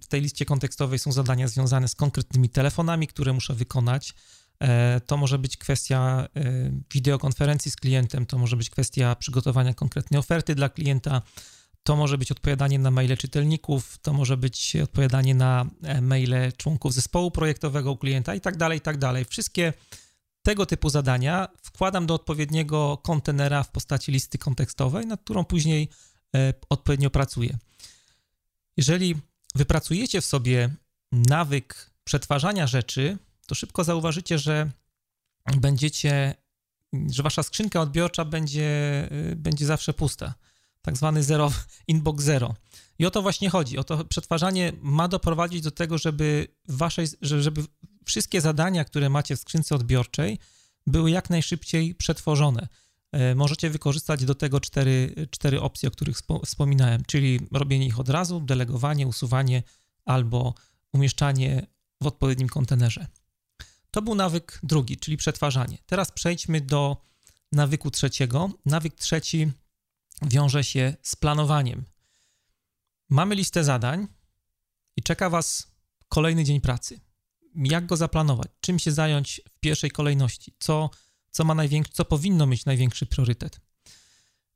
w 0.00 0.06
tej 0.08 0.20
liście 0.20 0.44
kontekstowej 0.44 0.98
są 0.98 1.12
zadania 1.12 1.48
związane 1.48 1.88
z 1.88 1.94
konkretnymi 1.94 2.48
telefonami, 2.48 3.06
które 3.06 3.32
muszę 3.32 3.54
wykonać. 3.54 4.14
To 5.06 5.16
może 5.16 5.38
być 5.38 5.56
kwestia 5.56 6.28
wideokonferencji 6.94 7.70
z 7.70 7.76
klientem, 7.76 8.26
to 8.26 8.38
może 8.38 8.56
być 8.56 8.70
kwestia 8.70 9.14
przygotowania 9.14 9.74
konkretnej 9.74 10.18
oferty 10.20 10.54
dla 10.54 10.68
klienta, 10.68 11.22
to 11.84 11.96
może 11.96 12.18
być 12.18 12.32
odpowiadanie 12.32 12.78
na 12.78 12.90
maile 12.90 13.16
czytelników, 13.16 13.98
to 14.02 14.12
może 14.12 14.36
być 14.36 14.76
odpowiadanie 14.76 15.34
na 15.34 15.66
e, 15.82 16.00
maile 16.00 16.52
członków 16.56 16.94
zespołu 16.94 17.30
projektowego 17.30 17.92
u 17.92 17.96
klienta 17.96 18.34
i 18.34 18.40
tak 18.40 18.56
dalej, 18.56 18.78
i 18.78 18.80
tak 18.80 18.98
dalej. 18.98 19.24
Wszystkie 19.24 19.72
tego 20.44 20.66
typu 20.66 20.90
zadania 20.90 21.48
wkładam 21.62 22.06
do 22.06 22.14
odpowiedniego 22.14 22.96
kontenera 22.96 23.62
w 23.62 23.70
postaci 23.70 24.12
listy 24.12 24.38
kontekstowej, 24.38 25.06
nad 25.06 25.20
którą 25.20 25.44
później 25.44 25.88
e, 26.36 26.54
odpowiednio 26.68 27.10
pracuję. 27.10 27.58
Jeżeli 28.76 29.16
wypracujecie 29.54 30.20
w 30.20 30.24
sobie 30.24 30.70
nawyk 31.12 31.90
przetwarzania 32.04 32.66
rzeczy, 32.66 33.18
to 33.46 33.54
szybko 33.54 33.84
zauważycie, 33.84 34.38
że 34.38 34.70
będziecie, 35.56 36.34
że 37.10 37.22
wasza 37.22 37.42
skrzynka 37.42 37.80
odbiorcza 37.80 38.24
będzie, 38.24 39.08
y, 39.32 39.36
będzie 39.36 39.66
zawsze 39.66 39.92
pusta. 39.92 40.34
Tak 40.82 40.96
zwany 40.96 41.22
zero, 41.22 41.52
inbox 41.88 42.24
zero. 42.24 42.54
I 42.98 43.06
o 43.06 43.10
to 43.10 43.22
właśnie 43.22 43.50
chodzi. 43.50 43.78
O 43.78 43.84
to 43.84 44.04
przetwarzanie 44.04 44.72
ma 44.82 45.08
doprowadzić 45.08 45.60
do 45.62 45.70
tego, 45.70 45.98
żeby 45.98 46.48
waszej, 46.68 47.06
żeby 47.22 47.64
wszystkie 48.04 48.40
zadania, 48.40 48.84
które 48.84 49.08
macie 49.08 49.36
w 49.36 49.40
skrzynce 49.40 49.74
odbiorczej, 49.74 50.38
były 50.86 51.10
jak 51.10 51.30
najszybciej 51.30 51.94
przetworzone. 51.94 52.68
E, 53.12 53.34
możecie 53.34 53.70
wykorzystać 53.70 54.24
do 54.24 54.34
tego 54.34 54.60
cztery, 54.60 55.14
cztery 55.30 55.60
opcje, 55.60 55.88
o 55.88 55.92
których 55.92 56.16
wspominałem, 56.44 57.02
czyli 57.06 57.40
robienie 57.52 57.86
ich 57.86 58.00
od 58.00 58.08
razu, 58.08 58.40
delegowanie, 58.40 59.06
usuwanie 59.06 59.62
albo 60.04 60.54
umieszczanie 60.92 61.66
w 62.02 62.06
odpowiednim 62.06 62.48
kontenerze. 62.48 63.06
To 63.90 64.02
był 64.02 64.14
nawyk 64.14 64.60
drugi, 64.62 64.96
czyli 64.96 65.16
przetwarzanie. 65.16 65.78
Teraz 65.86 66.12
przejdźmy 66.12 66.60
do 66.60 66.96
nawyku 67.52 67.90
trzeciego. 67.90 68.50
Nawyk 68.66 68.94
trzeci 68.94 69.52
wiąże 70.22 70.64
się 70.64 70.96
z 71.02 71.16
planowaniem. 71.16 71.84
Mamy 73.08 73.34
listę 73.34 73.64
zadań 73.64 74.08
i 74.96 75.02
czeka 75.02 75.30
Was 75.30 75.66
kolejny 76.08 76.44
dzień 76.44 76.60
pracy. 76.60 77.00
Jak 77.54 77.86
go 77.86 77.96
zaplanować? 77.96 78.48
Czym 78.60 78.78
się 78.78 78.92
zająć 78.92 79.40
w 79.48 79.58
pierwszej 79.58 79.90
kolejności? 79.90 80.54
Co, 80.58 80.90
co, 81.30 81.44
ma 81.44 81.54
największy, 81.54 81.92
co 81.92 82.04
powinno 82.04 82.46
mieć 82.46 82.64
największy 82.64 83.06
priorytet? 83.06 83.60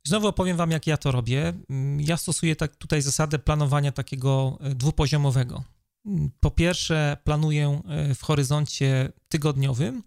Znowu 0.04 0.26
opowiem 0.26 0.56
Wam, 0.56 0.70
jak 0.70 0.86
ja 0.86 0.96
to 0.96 1.12
robię. 1.12 1.52
Ja 1.98 2.16
stosuję 2.16 2.56
tak, 2.56 2.76
tutaj 2.76 3.02
zasadę 3.02 3.38
planowania 3.38 3.92
takiego 3.92 4.58
e, 4.60 4.74
dwupoziomowego. 4.74 5.64
Po 6.40 6.50
pierwsze, 6.50 7.16
planuję 7.24 7.82
e, 7.88 8.14
w 8.14 8.22
horyzoncie 8.22 9.12
tygodniowym 9.28 10.02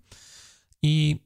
i 0.82 1.20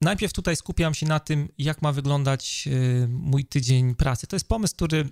najpierw 0.00 0.32
tutaj 0.32 0.56
skupiam 0.56 0.94
się 0.94 1.06
na 1.06 1.20
tym, 1.20 1.48
jak 1.58 1.82
ma 1.82 1.92
wyglądać 1.92 2.68
e, 2.68 3.08
mój 3.08 3.44
tydzień 3.44 3.94
pracy. 3.94 4.26
To 4.26 4.36
jest 4.36 4.48
pomysł, 4.48 4.74
który 4.74 5.08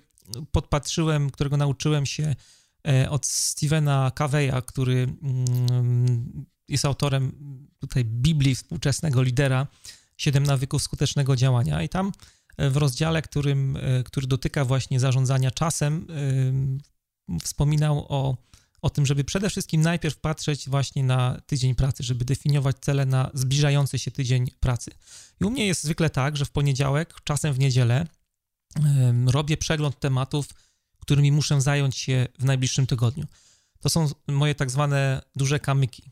podpatrzyłem, 0.51 1.29
którego 1.29 1.57
nauczyłem 1.57 2.05
się 2.05 2.35
od 3.09 3.25
Stevena 3.25 4.11
Coveya, 4.11 4.61
który 4.67 5.07
mm, 5.23 6.45
jest 6.67 6.85
autorem 6.85 7.31
tutaj 7.79 8.05
Biblii 8.05 8.55
współczesnego 8.55 9.21
lidera 9.21 9.67
Siedem 10.17 10.43
nawyków 10.43 10.81
skutecznego 10.81 11.35
działania 11.35 11.83
i 11.83 11.89
tam 11.89 12.11
w 12.57 12.77
rozdziale, 12.77 13.21
którym, 13.21 13.77
który 14.05 14.27
dotyka 14.27 14.65
właśnie 14.65 14.99
zarządzania 14.99 15.51
czasem, 15.51 16.07
wspominał 17.43 18.05
o 18.09 18.37
o 18.81 18.89
tym, 18.89 19.05
żeby 19.05 19.23
przede 19.23 19.49
wszystkim 19.49 19.81
najpierw 19.81 20.17
patrzeć 20.17 20.69
właśnie 20.69 21.03
na 21.03 21.41
tydzień 21.45 21.75
pracy, 21.75 22.03
żeby 22.03 22.25
definiować 22.25 22.75
cele 22.81 23.05
na 23.05 23.31
zbliżający 23.33 23.99
się 23.99 24.11
tydzień 24.11 24.47
pracy. 24.59 24.91
I 25.41 25.45
u 25.45 25.49
mnie 25.49 25.67
jest 25.67 25.83
zwykle 25.83 26.09
tak, 26.09 26.37
że 26.37 26.45
w 26.45 26.51
poniedziałek, 26.51 27.13
czasem 27.23 27.53
w 27.53 27.59
niedzielę 27.59 28.07
robię 29.25 29.57
przegląd 29.57 29.99
tematów, 29.99 30.47
którymi 31.07 31.31
muszę 31.31 31.61
zająć 31.61 31.97
się 31.97 32.27
w 32.39 32.45
najbliższym 32.45 32.87
tygodniu. 32.87 33.25
To 33.79 33.89
są 33.89 34.09
moje 34.27 34.55
tak 34.55 34.71
zwane 34.71 35.21
duże 35.35 35.59
kamyki, 35.59 36.03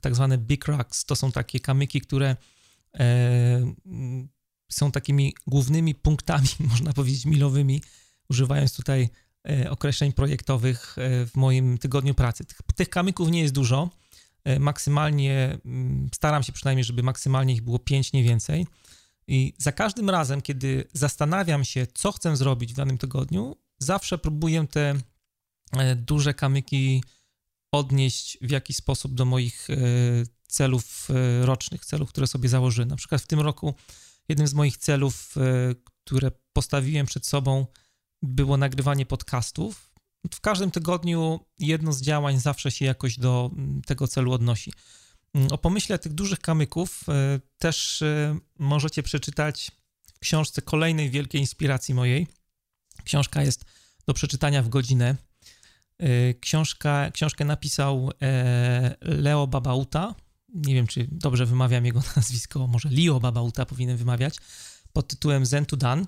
tak 0.00 0.14
zwane 0.14 0.38
big 0.38 0.66
rocks. 0.66 1.04
To 1.04 1.16
są 1.16 1.32
takie 1.32 1.60
kamyki, 1.60 2.00
które 2.00 2.36
są 4.68 4.92
takimi 4.92 5.34
głównymi 5.46 5.94
punktami, 5.94 6.48
można 6.72 6.92
powiedzieć, 6.92 7.26
milowymi, 7.26 7.82
używając 8.30 8.76
tutaj 8.76 9.08
określeń 9.70 10.12
projektowych 10.12 10.96
w 10.98 11.30
moim 11.34 11.78
tygodniu 11.78 12.14
pracy. 12.14 12.44
Tych, 12.44 12.58
tych 12.76 12.88
kamyków 12.88 13.30
nie 13.30 13.40
jest 13.40 13.54
dużo. 13.54 13.90
Maksymalnie, 14.60 15.58
mm, 15.64 16.08
staram 16.14 16.42
się 16.42 16.52
przynajmniej, 16.52 16.84
żeby 16.84 17.02
maksymalnie 17.02 17.54
ich 17.54 17.62
było 17.62 17.78
pięć, 17.78 18.12
nie 18.12 18.22
więcej. 18.22 18.66
I 19.28 19.52
za 19.58 19.72
każdym 19.72 20.10
razem, 20.10 20.42
kiedy 20.42 20.84
zastanawiam 20.92 21.64
się, 21.64 21.86
co 21.94 22.12
chcę 22.12 22.36
zrobić 22.36 22.72
w 22.72 22.76
danym 22.76 22.98
tygodniu, 22.98 23.56
zawsze 23.78 24.18
próbuję 24.18 24.66
te 24.66 24.94
e, 25.72 25.96
duże 25.96 26.34
kamyki 26.34 27.04
odnieść 27.72 28.38
w 28.42 28.50
jakiś 28.50 28.76
sposób 28.76 29.14
do 29.14 29.24
moich 29.24 29.70
e, 29.70 29.76
celów 30.48 31.08
e, 31.10 31.46
rocznych, 31.46 31.84
celów, 31.84 32.08
które 32.08 32.26
sobie 32.26 32.48
założyłem. 32.48 32.88
Na 32.88 32.96
przykład 32.96 33.22
w 33.22 33.26
tym 33.26 33.40
roku 33.40 33.74
jednym 34.28 34.46
z 34.46 34.54
moich 34.54 34.76
celów, 34.76 35.34
które 36.04 36.30
postawiłem 36.52 37.06
przed 37.06 37.26
sobą, 37.26 37.66
było 38.22 38.56
nagrywanie 38.56 39.06
podcastów. 39.06 39.90
W 40.34 40.40
każdym 40.40 40.70
tygodniu 40.70 41.40
jedno 41.58 41.92
z 41.92 42.02
działań 42.02 42.40
zawsze 42.40 42.70
się 42.70 42.84
jakoś 42.84 43.18
do 43.18 43.50
tego 43.86 44.08
celu 44.08 44.32
odnosi. 44.32 44.72
Mm, 45.34 45.52
o 45.52 45.58
pomyśle 45.58 45.98
tych 45.98 46.12
dużych 46.12 46.40
kamyków 46.40 47.04
też 47.58 48.04
możecie 48.58 49.02
przeczytać 49.02 49.70
w 50.14 50.18
książce 50.18 50.62
kolejnej 50.62 51.10
wielkiej 51.10 51.40
inspiracji 51.40 51.94
mojej. 51.94 52.26
Książka 53.04 53.42
jest 53.42 53.64
do 54.06 54.14
przeczytania 54.14 54.62
w 54.62 54.68
godzinę. 54.68 55.16
Y, 56.02 56.34
książka, 56.40 57.10
książkę 57.10 57.44
napisał 57.44 58.10
e, 58.22 58.96
Leo 59.00 59.46
Babauta. 59.46 60.14
Nie 60.54 60.74
wiem, 60.74 60.86
czy 60.86 61.08
dobrze 61.12 61.46
wymawiam 61.46 61.86
jego 61.86 62.02
nazwisko, 62.16 62.66
może 62.66 62.88
Leo 62.90 63.20
Babauta 63.20 63.66
powinienem 63.66 63.96
wymawiać, 63.96 64.36
pod 64.92 65.08
tytułem 65.08 65.46
Zen 65.46 65.66
to 65.66 65.76
Done. 65.76 66.04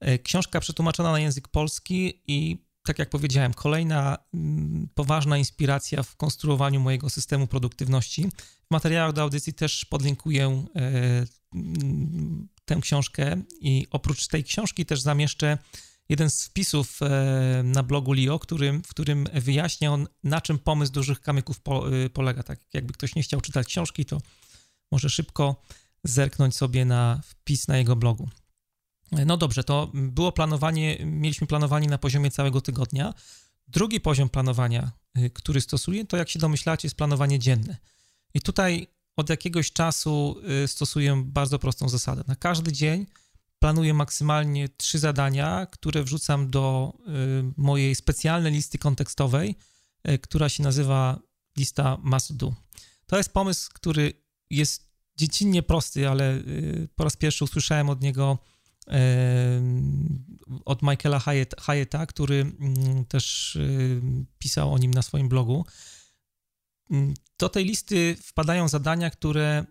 E, 0.00 0.18
książka 0.18 0.60
przetłumaczona 0.60 1.12
na 1.12 1.20
język 1.20 1.48
polski 1.48 2.22
i 2.26 2.66
tak 2.86 2.98
jak 2.98 3.10
powiedziałem, 3.10 3.54
kolejna 3.54 4.18
mm, 4.34 4.88
poważna 4.94 5.38
inspiracja 5.38 6.02
w 6.02 6.16
konstruowaniu 6.16 6.80
mojego 6.80 7.10
systemu 7.10 7.46
produktywności. 7.46 8.28
W 8.66 8.70
materiałach 8.70 9.12
do 9.12 9.22
audycji 9.22 9.52
też 9.52 9.84
podlinkuję 9.84 10.64
e, 10.76 11.26
mm, 11.54 12.48
tę 12.64 12.76
książkę 12.80 13.42
i 13.60 13.86
oprócz 13.90 14.26
tej 14.26 14.44
książki 14.44 14.86
też 14.86 15.00
zamieszczę 15.00 15.58
jeden 16.08 16.30
z 16.30 16.44
wpisów 16.44 17.02
e, 17.02 17.62
na 17.64 17.82
blogu 17.82 18.12
Lio, 18.12 18.38
którym, 18.38 18.82
w 18.82 18.88
którym 18.88 19.26
wyjaśnia 19.34 19.92
on, 19.92 20.06
na 20.24 20.40
czym 20.40 20.58
pomysł 20.58 20.92
dużych 20.92 21.20
kamyków 21.20 21.60
e, 22.04 22.10
polega. 22.10 22.42
Tak 22.42 22.60
jakby 22.72 22.92
ktoś 22.92 23.14
nie 23.14 23.22
chciał 23.22 23.40
czytać 23.40 23.66
książki, 23.66 24.04
to 24.04 24.20
może 24.92 25.10
szybko 25.10 25.62
zerknąć 26.04 26.56
sobie 26.56 26.84
na 26.84 27.20
wpis 27.24 27.68
na 27.68 27.78
jego 27.78 27.96
blogu. 27.96 28.28
E, 29.12 29.24
no 29.24 29.36
dobrze, 29.36 29.64
to 29.64 29.90
było 29.94 30.32
planowanie, 30.32 30.98
mieliśmy 31.04 31.46
planowanie 31.46 31.88
na 31.88 31.98
poziomie 31.98 32.30
całego 32.30 32.60
tygodnia. 32.60 33.14
Drugi 33.68 34.00
poziom 34.00 34.28
planowania, 34.28 34.90
który 35.34 35.60
stosuję, 35.60 36.04
to 36.04 36.16
jak 36.16 36.28
się 36.28 36.38
domyślacie, 36.38 36.86
jest 36.86 36.96
planowanie 36.96 37.38
dzienne. 37.38 37.76
I 38.34 38.40
tutaj 38.40 38.86
od 39.16 39.30
jakiegoś 39.30 39.72
czasu 39.72 40.36
stosuję 40.66 41.22
bardzo 41.26 41.58
prostą 41.58 41.88
zasadę. 41.88 42.24
Na 42.26 42.36
każdy 42.36 42.72
dzień 42.72 43.06
planuję 43.58 43.94
maksymalnie 43.94 44.68
trzy 44.68 44.98
zadania, 44.98 45.66
które 45.66 46.02
wrzucam 46.02 46.50
do 46.50 46.92
y, 46.98 47.52
mojej 47.56 47.94
specjalnej 47.94 48.52
listy 48.52 48.78
kontekstowej, 48.78 49.54
y, 50.08 50.18
która 50.18 50.48
się 50.48 50.62
nazywa 50.62 51.20
lista 51.58 51.98
must 52.02 52.36
do. 52.36 52.54
To 53.06 53.16
jest 53.16 53.32
pomysł, 53.32 53.70
który 53.74 54.12
jest 54.50 54.90
dziecinnie 55.16 55.62
prosty, 55.62 56.08
ale 56.08 56.34
y, 56.34 56.88
po 56.94 57.04
raz 57.04 57.16
pierwszy 57.16 57.44
usłyszałem 57.44 57.90
od 57.90 58.02
niego 58.02 58.38
od 60.64 60.82
Michaela 60.82 61.22
Hayeta, 61.58 62.06
który 62.06 62.40
mm, 62.40 63.04
też 63.04 63.58
pisał 64.38 64.74
o 64.74 64.78
nim 64.78 64.94
na 64.94 65.02
swoim 65.02 65.28
blogu. 65.28 65.66
Mm, 66.90 67.14
do 67.38 67.48
tej 67.48 67.64
listy 67.64 68.16
wpadają 68.22 68.68
zadania, 68.68 69.10
które 69.10 69.66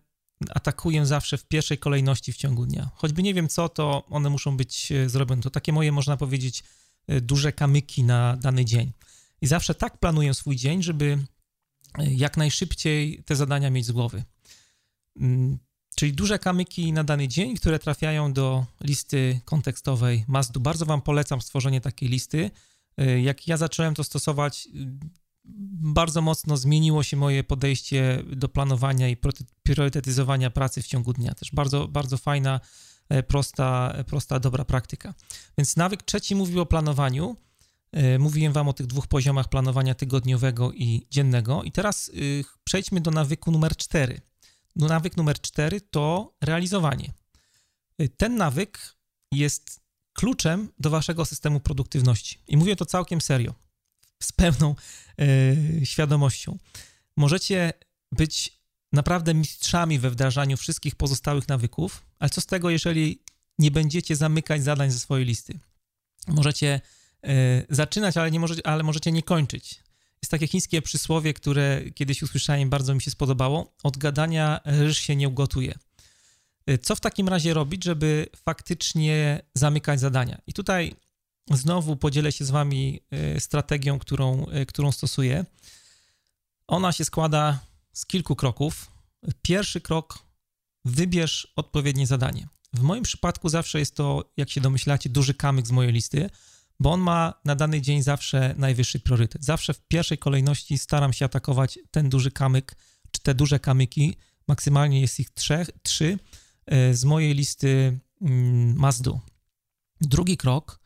atakuję 0.50 1.06
zawsze 1.06 1.38
w 1.38 1.46
pierwszej 1.46 1.78
kolejności 1.78 2.34
w 2.34 2.38
ciągu 2.38 2.66
dnia. 2.66 2.90
Choćby 2.96 3.24
nie 3.24 3.34
wiem 3.34 3.48
co, 3.48 3.70
to 3.70 4.06
one 4.10 4.30
muszą 4.30 4.58
być 4.58 4.92
e, 4.92 5.10
zrobione. 5.10 5.42
To 5.42 5.50
takie 5.50 5.74
moje, 5.74 5.92
można 5.92 6.18
powiedzieć, 6.18 6.64
e, 7.08 7.22
duże 7.22 7.52
kamyki 7.52 8.04
na 8.04 8.38
dany 8.38 8.66
dzień. 8.66 8.92
I 9.42 9.48
zawsze 9.48 9.76
tak 9.76 9.98
planuję 9.98 10.34
swój 10.34 10.56
dzień, 10.56 10.84
żeby 10.84 11.18
e, 11.98 12.14
jak 12.14 12.38
najszybciej 12.38 13.24
te 13.24 13.36
zadania 13.36 13.70
mieć 13.70 13.86
z 13.86 13.92
głowy. 13.92 14.24
Mm, 15.20 15.58
czyli 15.96 16.14
duże 16.14 16.40
kamyki 16.40 16.94
na 16.94 17.04
dany 17.04 17.28
dzień, 17.28 17.56
które 17.56 17.80
trafiają 17.80 18.34
do 18.34 18.66
listy 18.82 19.40
kontekstowej 19.46 20.26
Mazdu. 20.28 20.60
Bardzo 20.60 20.86
Wam 20.86 21.02
polecam 21.02 21.42
stworzenie 21.42 21.82
takiej 21.82 22.10
listy. 22.10 22.52
Jak 23.24 23.48
ja 23.48 23.58
zacząłem 23.58 23.96
to 23.96 24.04
stosować, 24.04 24.68
bardzo 25.96 26.22
mocno 26.22 26.58
zmieniło 26.58 27.04
się 27.04 27.18
moje 27.18 27.44
podejście 27.44 28.24
do 28.36 28.50
planowania 28.50 29.10
i 29.10 29.18
priorytetyzowania 29.64 30.50
pracy 30.50 30.82
w 30.82 30.88
ciągu 30.88 31.14
dnia. 31.14 31.34
Też 31.34 31.52
bardzo, 31.52 31.88
bardzo 31.88 32.18
fajna, 32.18 32.60
e, 33.10 33.24
prosta, 33.24 33.94
prosta, 34.08 34.40
dobra 34.40 34.66
praktyka. 34.66 35.14
Więc 35.58 35.76
nawyk 35.76 36.04
trzeci 36.04 36.36
mówił 36.36 36.62
o 36.62 36.66
planowaniu. 36.66 37.36
E, 37.92 38.20
mówiłem 38.20 38.54
Wam 38.54 38.68
o 38.68 38.74
tych 38.74 38.88
dwóch 38.88 39.08
poziomach 39.08 39.50
planowania 39.50 39.96
tygodniowego 39.96 40.72
i 40.72 41.08
dziennego. 41.12 41.64
I 41.64 41.72
teraz 41.72 42.12
przejdźmy 42.64 43.02
do 43.02 43.12
nawyku 43.12 43.52
numer 43.52 43.78
cztery. 43.78 44.22
No, 44.76 44.88
nawyk 44.88 45.18
numer 45.18 45.42
cztery 45.42 45.82
to 45.82 46.34
realizowanie. 46.42 47.14
Ten 48.18 48.36
nawyk 48.36 48.96
jest 49.32 49.82
kluczem 50.14 50.70
do 50.80 50.90
Waszego 50.90 51.26
systemu 51.26 51.60
produktywności. 51.60 52.40
I 52.48 52.58
mówię 52.58 52.76
to 52.76 52.86
całkiem 52.86 53.22
serio 53.22 53.65
z 54.24 54.32
pełną 54.32 54.76
e, 55.20 55.86
świadomością. 55.86 56.58
Możecie 57.18 57.74
być 58.12 58.60
naprawdę 58.92 59.34
mistrzami 59.34 60.00
we 60.00 60.10
wdrażaniu 60.10 60.58
wszystkich 60.58 60.96
pozostałych 60.96 61.48
nawyków, 61.48 62.06
ale 62.20 62.30
co 62.30 62.42
z 62.42 62.46
tego, 62.46 62.70
jeżeli 62.70 63.20
nie 63.60 63.72
będziecie 63.72 64.16
zamykać 64.16 64.64
zadań 64.64 64.92
ze 64.92 65.00
swojej 65.00 65.26
listy? 65.26 65.60
Możecie 66.28 66.82
e, 67.24 67.64
zaczynać, 67.70 68.18
ale, 68.18 68.32
nie 68.32 68.40
możecie, 68.40 68.68
ale 68.68 68.84
możecie 68.84 69.12
nie 69.12 69.24
kończyć. 69.24 69.84
Jest 70.22 70.32
takie 70.32 70.48
chińskie 70.48 70.82
przysłowie, 70.82 71.34
które 71.34 71.82
kiedyś 71.96 72.24
usłyszałem, 72.24 72.70
bardzo 72.70 72.96
mi 72.96 73.02
się 73.02 73.12
spodobało. 73.12 73.74
Od 73.84 73.98
gadania 73.98 74.60
ryż 74.66 74.98
się 74.98 75.16
nie 75.16 75.28
ugotuje. 75.30 75.74
E, 76.68 76.78
co 76.78 76.96
w 76.96 77.00
takim 77.00 77.30
razie 77.30 77.54
robić, 77.54 77.84
żeby 77.84 78.28
faktycznie 78.36 79.42
zamykać 79.54 80.00
zadania? 80.00 80.42
I 80.48 80.54
tutaj 80.54 80.96
Znowu 81.52 81.96
podzielę 81.96 82.32
się 82.32 82.46
z 82.46 82.50
Wami 82.50 83.00
y, 83.36 83.40
strategią, 83.40 84.00
którą, 84.00 84.46
y, 84.62 84.66
którą 84.66 84.92
stosuję. 84.92 85.46
Ona 86.68 86.92
się 86.92 87.06
składa 87.06 87.60
z 87.94 88.06
kilku 88.06 88.36
kroków. 88.36 88.92
Pierwszy 89.42 89.82
krok: 89.82 90.20
wybierz 90.86 91.54
odpowiednie 91.56 92.08
zadanie. 92.08 92.48
W 92.74 92.82
moim 92.82 93.04
przypadku 93.04 93.50
zawsze 93.50 93.80
jest 93.80 93.96
to, 93.96 94.32
jak 94.38 94.50
się 94.50 94.62
domyślacie, 94.62 95.10
duży 95.10 95.34
kamyk 95.34 95.68
z 95.68 95.72
mojej 95.72 95.92
listy, 95.92 96.30
bo 96.80 96.92
on 96.92 97.02
ma 97.02 97.34
na 97.46 97.56
dany 97.56 97.82
dzień 97.82 98.04
zawsze 98.04 98.56
najwyższy 98.58 99.00
priorytet. 99.00 99.46
Zawsze 99.46 99.74
w 99.74 99.82
pierwszej 99.88 100.18
kolejności 100.18 100.78
staram 100.78 101.14
się 101.14 101.26
atakować 101.26 101.80
ten 101.92 102.10
duży 102.10 102.32
kamyk, 102.32 102.76
czy 103.12 103.22
te 103.22 103.36
duże 103.36 103.60
kamyki. 103.60 104.16
Maksymalnie 104.48 105.02
jest 105.02 105.20
ich 105.20 105.30
trzech, 105.30 105.70
trzy 105.84 106.20
y, 106.74 106.96
z 106.96 107.04
mojej 107.06 107.34
listy 107.34 108.00
mm, 108.22 108.76
Mazdu. 108.76 109.20
Drugi 110.02 110.38
krok 110.38 110.85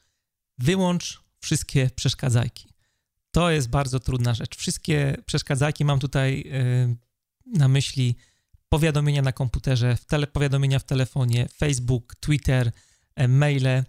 wyłącz 0.59 1.23
wszystkie 1.39 1.89
przeszkadzajki. 1.95 2.69
To 3.31 3.51
jest 3.51 3.69
bardzo 3.69 3.99
trudna 3.99 4.33
rzecz. 4.33 4.57
Wszystkie 4.57 5.17
przeszkadzajki 5.25 5.85
mam 5.85 5.99
tutaj 5.99 6.43
yy, 6.45 6.95
na 7.59 7.67
myśli 7.67 8.15
powiadomienia 8.69 9.21
na 9.21 9.31
komputerze, 9.31 9.95
w 9.95 10.05
tele, 10.05 10.27
powiadomienia 10.27 10.79
w 10.79 10.83
telefonie, 10.83 11.47
Facebook, 11.57 12.15
Twitter, 12.15 12.71
e, 13.15 13.27
maile. 13.27 13.83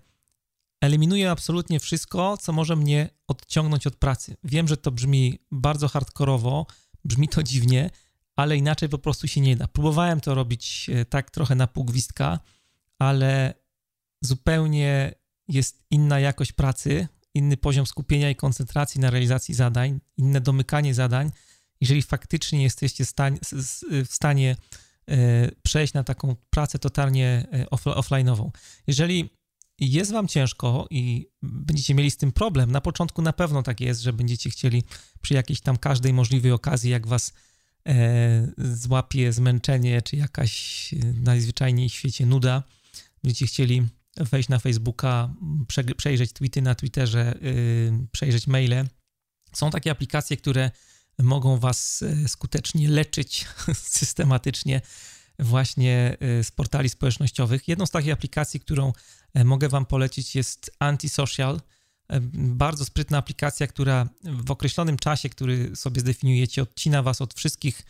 Eliminuję 0.80 1.30
absolutnie 1.30 1.80
wszystko, 1.80 2.36
co 2.36 2.52
może 2.52 2.76
mnie 2.76 3.10
odciągnąć 3.26 3.86
od 3.86 3.96
pracy. 3.96 4.36
Wiem, 4.44 4.68
że 4.68 4.76
to 4.76 4.90
brzmi 4.90 5.38
bardzo 5.50 5.88
hardkorowo, 5.88 6.66
brzmi 7.04 7.28
to 7.28 7.42
dziwnie, 7.42 7.90
ale 8.36 8.56
inaczej 8.56 8.88
po 8.88 8.98
prostu 8.98 9.28
się 9.28 9.40
nie 9.40 9.56
da. 9.56 9.68
Próbowałem 9.68 10.20
to 10.20 10.34
robić 10.34 10.90
e, 10.94 11.04
tak 11.04 11.30
trochę 11.30 11.54
na 11.54 11.66
pół 11.66 11.84
gwizdka, 11.84 12.40
ale 12.98 13.54
zupełnie 14.20 15.14
jest 15.50 15.82
inna 15.90 16.20
jakość 16.20 16.52
pracy, 16.52 17.08
inny 17.34 17.56
poziom 17.56 17.86
skupienia 17.86 18.30
i 18.30 18.36
koncentracji 18.36 19.00
na 19.00 19.10
realizacji 19.10 19.54
zadań, 19.54 20.00
inne 20.16 20.40
domykanie 20.40 20.94
zadań, 20.94 21.30
jeżeli 21.80 22.02
faktycznie 22.02 22.62
jesteście 22.62 23.04
w 24.04 24.14
stanie 24.14 24.56
e, 25.08 25.50
przejść 25.62 25.94
na 25.94 26.04
taką 26.04 26.36
pracę 26.50 26.78
totalnie 26.78 27.46
e, 27.52 27.64
offline'ową. 27.74 28.50
Jeżeli 28.86 29.30
jest 29.78 30.12
wam 30.12 30.28
ciężko 30.28 30.86
i 30.90 31.26
będziecie 31.42 31.94
mieli 31.94 32.10
z 32.10 32.16
tym 32.16 32.32
problem, 32.32 32.72
na 32.72 32.80
początku 32.80 33.22
na 33.22 33.32
pewno 33.32 33.62
tak 33.62 33.80
jest, 33.80 34.00
że 34.00 34.12
będziecie 34.12 34.50
chcieli 34.50 34.82
przy 35.20 35.34
jakiejś 35.34 35.60
tam 35.60 35.76
każdej 35.76 36.12
możliwej 36.12 36.52
okazji, 36.52 36.90
jak 36.90 37.06
was 37.06 37.32
złapie 38.58 39.32
zmęczenie, 39.32 40.02
czy 40.02 40.16
jakaś 40.16 40.90
najzwyczajniej 41.14 41.88
w 41.88 41.92
świecie 41.92 42.26
nuda, 42.26 42.62
będziecie 43.22 43.46
chcieli 43.46 43.82
wejść 44.20 44.48
na 44.48 44.58
Facebooka, 44.58 45.34
przejrzeć 45.96 46.32
tweety 46.32 46.62
na 46.62 46.74
Twitterze, 46.74 47.34
przejrzeć 48.12 48.46
maile. 48.46 48.84
Są 49.52 49.70
takie 49.70 49.90
aplikacje, 49.90 50.36
które 50.36 50.70
mogą 51.18 51.58
was 51.58 52.04
skutecznie 52.26 52.88
leczyć 52.88 53.46
systematycznie 53.98 54.80
właśnie 55.38 56.16
z 56.42 56.50
portali 56.50 56.88
społecznościowych. 56.88 57.68
Jedną 57.68 57.86
z 57.86 57.90
takich 57.90 58.12
aplikacji, 58.12 58.60
którą 58.60 58.92
mogę 59.44 59.68
wam 59.68 59.86
polecić 59.86 60.36
jest 60.36 60.70
Antisocial. 60.78 61.60
Bardzo 62.32 62.84
sprytna 62.84 63.18
aplikacja, 63.18 63.66
która 63.66 64.08
w 64.24 64.50
określonym 64.50 64.96
czasie, 64.96 65.28
który 65.28 65.76
sobie 65.76 66.00
zdefiniujecie, 66.00 66.62
odcina 66.62 67.02
was 67.02 67.20
od 67.20 67.34
wszystkich 67.34 67.82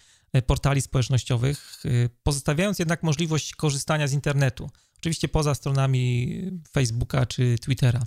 portali 0.47 0.81
społecznościowych, 0.81 1.83
pozostawiając 2.23 2.79
jednak 2.79 3.03
możliwość 3.03 3.55
korzystania 3.55 4.09
z 4.09 4.13
internetu. 4.13 4.71
Oczywiście 5.01 5.29
poza 5.29 5.55
stronami 5.55 6.43
Facebooka 6.73 7.27
czy 7.27 7.59
Twittera. 7.59 8.03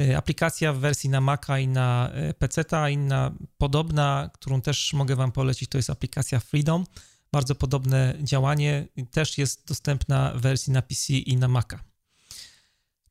E, 0.00 0.16
aplikacja 0.16 0.72
w 0.72 0.78
wersji 0.78 1.10
na 1.10 1.20
Maca 1.20 1.58
i 1.58 1.68
na 1.68 2.12
PC, 2.38 2.64
a 2.70 2.90
inna 2.90 3.34
podobna, 3.58 4.30
którą 4.34 4.60
też 4.60 4.92
mogę 4.92 5.16
Wam 5.16 5.32
polecić, 5.32 5.70
to 5.70 5.78
jest 5.78 5.90
aplikacja 5.90 6.40
Freedom. 6.40 6.84
Bardzo 7.32 7.54
podobne 7.54 8.14
działanie, 8.22 8.88
też 9.10 9.38
jest 9.38 9.66
dostępna 9.66 10.32
w 10.34 10.40
wersji 10.40 10.72
na 10.72 10.82
PC 10.82 11.12
i 11.12 11.36
na 11.36 11.48
Maca. 11.48 11.80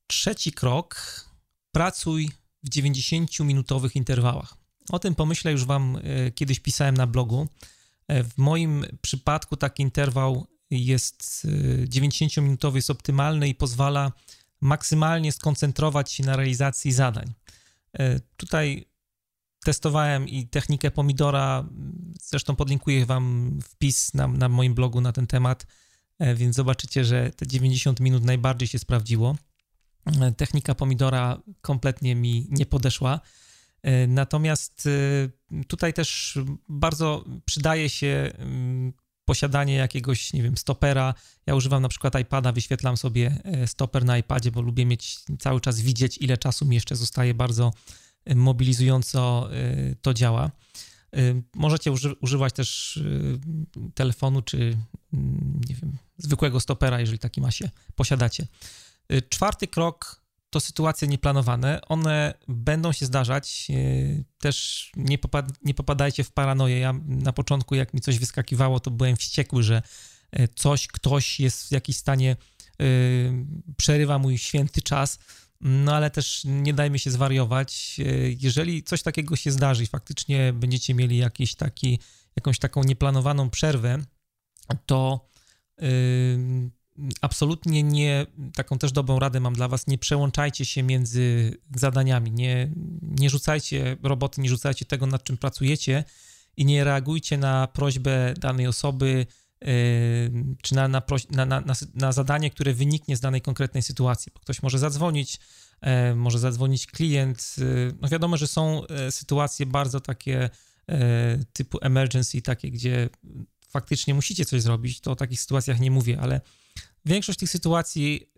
Trzeci 0.07 0.51
krok 0.51 0.95
pracuj 1.71 2.31
w 2.63 2.69
90-minutowych 2.69 3.95
interwałach. 3.95 4.53
O 4.89 4.99
tym 4.99 5.15
pomyślę 5.15 5.51
już 5.51 5.65
Wam 5.65 5.97
e, 6.03 6.31
kiedyś 6.31 6.59
pisałem 6.59 6.97
na 6.97 7.07
blogu. 7.07 7.47
E, 8.07 8.23
w 8.23 8.37
moim 8.37 8.85
przypadku 9.01 9.57
taki 9.57 9.83
interwał 9.83 10.47
jest 10.71 11.47
90-minutowy, 11.85 12.75
jest 12.75 12.89
optymalny 12.89 13.49
i 13.49 13.55
pozwala 13.55 14.11
maksymalnie 14.61 15.31
skoncentrować 15.31 16.11
się 16.11 16.23
na 16.23 16.35
realizacji 16.35 16.91
zadań. 16.91 17.33
E, 17.93 18.19
tutaj 18.37 18.85
testowałem 19.65 20.27
i 20.27 20.47
technikę 20.47 20.91
pomidora, 20.91 21.69
zresztą 22.21 22.55
podlinkuję 22.55 23.05
Wam 23.05 23.59
wpis 23.63 24.13
na, 24.13 24.27
na 24.27 24.49
moim 24.49 24.73
blogu 24.73 25.01
na 25.01 25.11
ten 25.11 25.27
temat, 25.27 25.65
więc 26.35 26.55
zobaczycie, 26.55 27.05
że 27.05 27.31
te 27.31 27.47
90 27.47 27.99
minut 27.99 28.23
najbardziej 28.23 28.67
się 28.67 28.79
sprawdziło 28.79 29.35
technika 30.37 30.75
pomidora 30.75 31.41
kompletnie 31.61 32.15
mi 32.15 32.47
nie 32.49 32.65
podeszła. 32.65 33.19
E, 33.81 34.07
natomiast 34.07 34.87
e, 35.51 35.63
tutaj 35.65 35.93
też 35.93 36.39
bardzo 36.69 37.25
przydaje 37.45 37.89
się 37.89 38.33
posiadanie 39.29 39.73
jakiegoś, 39.73 40.33
nie 40.33 40.43
wiem, 40.43 40.57
stopera. 40.57 41.13
Ja 41.45 41.55
używam 41.55 41.81
na 41.81 41.89
przykład 41.89 42.19
iPada, 42.19 42.51
wyświetlam 42.51 42.97
sobie 42.97 43.41
e, 43.43 43.67
stoper 43.67 44.05
na 44.05 44.17
iPadzie, 44.17 44.51
bo 44.51 44.61
lubię 44.61 44.85
mieć 44.85 45.17
cały 45.39 45.61
czas 45.61 45.81
widzieć, 45.81 46.17
ile 46.17 46.37
czasu 46.37 46.65
mi 46.65 46.75
jeszcze 46.75 46.95
zostaje. 46.95 47.33
Bardzo 47.33 47.73
mobilizująco 48.35 49.49
to 50.01 50.13
działa. 50.13 50.51
Możecie 51.55 51.91
uży 51.91 52.15
używać 52.21 52.53
też 52.53 52.99
telefonu 53.93 54.41
czy, 54.41 54.77
mm, 55.13 55.61
nie 55.69 55.75
wiem, 55.75 55.97
zwykłego 56.17 56.59
stopera, 56.59 56.99
jeżeli 56.99 57.19
taki 57.19 57.41
ma 57.41 57.51
się, 57.51 57.69
posiadacie. 57.95 58.47
Czwarty 59.29 59.67
krok 59.67 60.21
to 60.49 60.59
sytuacje 60.59 61.07
nieplanowane. 61.07 61.81
One 61.87 62.33
będą 62.47 62.91
się 62.91 63.05
zdarzać. 63.05 63.67
Y, 63.69 64.23
też 64.39 64.91
nie, 64.95 65.17
popad 65.17 65.49
nie 65.63 65.73
popadajcie 65.73 66.23
w 66.23 66.31
paranoję. 66.31 66.79
Ja 66.79 66.93
na 67.05 67.33
początku, 67.33 67.75
jak 67.75 67.93
mi 67.93 68.01
coś 68.01 68.19
wyskakiwało, 68.19 68.79
to 68.79 68.91
byłem 68.91 69.15
wściekły, 69.15 69.63
że 69.63 69.81
y, 70.39 70.47
coś, 70.55 70.87
ktoś 70.87 71.39
jest 71.39 71.67
w 71.67 71.71
jakimś 71.71 71.97
stanie, 71.97 72.35
przerywa 73.77 74.19
mój 74.19 74.37
święty 74.37 74.81
czas. 74.81 75.19
No 75.61 75.95
ale 75.95 76.09
też 76.09 76.41
nie 76.45 76.73
dajmy 76.73 76.99
się 76.99 77.11
zwariować. 77.11 77.99
Jeżeli 78.39 78.83
coś 78.83 79.03
takiego 79.03 79.35
się 79.35 79.51
zdarzy 79.51 79.83
i 79.83 79.87
faktycznie 79.87 80.53
będziecie 80.53 80.93
mieli 80.93 81.17
jakiś 81.17 81.55
taki, 81.55 81.99
jakąś 82.35 82.59
taką 82.59 82.83
nieplanowaną 82.83 83.49
przerwę, 83.49 83.97
to 84.85 85.29
absolutnie 87.21 87.83
nie, 87.83 88.25
taką 88.55 88.77
też 88.77 88.91
dobrą 88.91 89.19
radę 89.19 89.39
mam 89.39 89.53
dla 89.53 89.67
was, 89.67 89.87
nie 89.87 89.97
przełączajcie 89.97 90.65
się 90.65 90.83
między 90.83 91.57
zadaniami, 91.75 92.31
nie, 92.31 92.71
nie 93.01 93.29
rzucajcie 93.29 93.97
roboty, 94.03 94.41
nie 94.41 94.49
rzucajcie 94.49 94.85
tego, 94.85 95.05
nad 95.05 95.23
czym 95.23 95.37
pracujecie 95.37 96.03
i 96.57 96.65
nie 96.65 96.83
reagujcie 96.83 97.37
na 97.37 97.67
prośbę 97.67 98.33
danej 98.39 98.67
osoby, 98.67 99.25
yy, 99.61 99.67
czy 100.61 100.75
na, 100.75 100.87
na, 100.87 101.01
na, 101.29 101.63
na, 101.93 102.11
zadanie, 102.11 102.51
które 102.51 102.73
wyniknie 102.73 103.17
z 103.17 103.19
danej 103.19 103.41
konkretnej 103.41 103.83
sytuacji, 103.83 104.31
bo 104.33 104.39
ktoś 104.39 104.63
może 104.63 104.79
zadzwonić, 104.79 105.39
yy, 105.81 106.15
może 106.15 106.39
zadzwonić 106.39 106.87
klient. 106.87 107.55
Yy, 107.57 107.95
no 108.01 108.09
wiadomo, 108.09 108.37
że 108.37 108.47
są 108.47 108.81
sytuacje 109.09 109.65
bardzo 109.65 109.99
takie 109.99 110.49
typu 111.53 111.77
emergency, 111.81 112.41
takie, 112.41 112.71
gdzie 112.71 113.09
faktycznie 113.69 114.13
musicie 114.13 114.45
coś 114.45 114.61
zrobić, 114.61 115.01
to 115.01 115.11
o 115.11 115.15
takich 115.15 115.41
sytuacjach 115.41 115.79
nie 115.79 115.91
mówię, 115.91 116.19
ale 116.21 116.41
Większość 117.09 117.39
tych 117.39 117.49
sytuacji 117.49 118.29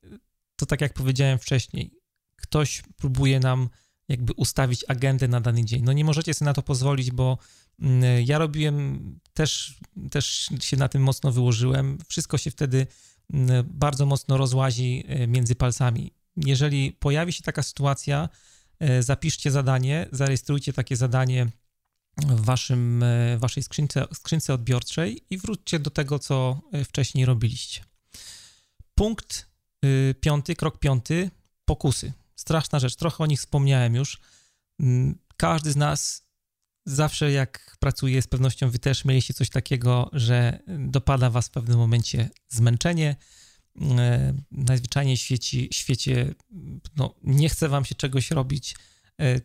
to 0.55 0.65
tak 0.65 0.81
jak 0.81 0.93
powiedziałem 0.93 1.39
wcześniej, 1.39 1.93
ktoś 2.35 2.83
próbuje 2.97 3.39
nam 3.39 3.69
jakby 4.07 4.33
ustawić 4.33 4.85
agendę 4.87 5.27
na 5.27 5.41
dany 5.41 5.65
dzień. 5.65 5.83
No 5.83 5.93
nie 5.93 6.05
możecie 6.05 6.33
sobie 6.33 6.45
na 6.45 6.53
to 6.53 6.61
pozwolić, 6.61 7.11
bo 7.11 7.37
mm, 7.79 8.03
ja 8.25 8.37
robiłem, 8.37 9.19
też, 9.33 9.79
też 10.11 10.49
się 10.59 10.77
na 10.77 10.89
tym 10.89 11.03
mocno 11.03 11.31
wyłożyłem. 11.31 11.97
Wszystko 12.07 12.37
się 12.37 12.51
wtedy 12.51 12.87
mm, 13.33 13.65
bardzo 13.69 14.05
mocno 14.05 14.37
rozłazi 14.37 15.03
e, 15.07 15.27
między 15.27 15.55
palcami. 15.55 16.13
Jeżeli 16.37 16.91
pojawi 16.91 17.33
się 17.33 17.43
taka 17.43 17.63
sytuacja, 17.63 18.29
e, 18.79 19.03
zapiszcie 19.03 19.51
zadanie, 19.51 20.07
zarejestrujcie 20.11 20.73
takie 20.73 20.95
zadanie 20.95 21.47
w 22.17 22.41
waszym, 22.45 23.03
e, 23.03 23.37
waszej 23.37 23.63
skrzynce, 23.63 24.05
skrzynce 24.13 24.53
odbiorczej 24.53 25.21
i 25.29 25.37
wróćcie 25.37 25.79
do 25.79 25.89
tego, 25.89 26.19
co 26.19 26.61
wcześniej 26.85 27.25
robiliście. 27.25 27.90
Punkt 29.01 29.49
y, 29.85 30.15
piąty, 30.21 30.55
krok 30.55 30.79
piąty, 30.79 31.31
pokusy. 31.65 32.13
Straszna 32.35 32.79
rzecz, 32.79 32.95
trochę 32.95 33.23
o 33.23 33.27
nich 33.27 33.39
wspomniałem 33.39 33.95
już. 33.95 34.19
Mm, 34.79 35.15
każdy 35.37 35.71
z 35.71 35.75
nas 35.75 36.25
zawsze 36.85 37.31
jak 37.31 37.77
pracuje, 37.79 38.21
z 38.21 38.27
pewnością 38.27 38.69
wy 38.69 38.79
też 38.79 39.05
mieliście 39.05 39.33
coś 39.33 39.49
takiego, 39.49 40.09
że 40.13 40.59
dopada 40.67 41.29
was 41.29 41.47
w 41.47 41.51
pewnym 41.51 41.77
momencie 41.77 42.29
zmęczenie, 42.49 43.15
e, 43.81 44.33
najzwyczajniej 44.51 45.17
w 45.17 45.19
świecie, 45.19 45.67
świecie 45.71 46.33
no, 46.95 47.15
nie 47.23 47.49
chce 47.49 47.69
wam 47.69 47.85
się 47.85 47.95
czegoś 47.95 48.31
robić. 48.31 48.75
E, 49.21 49.41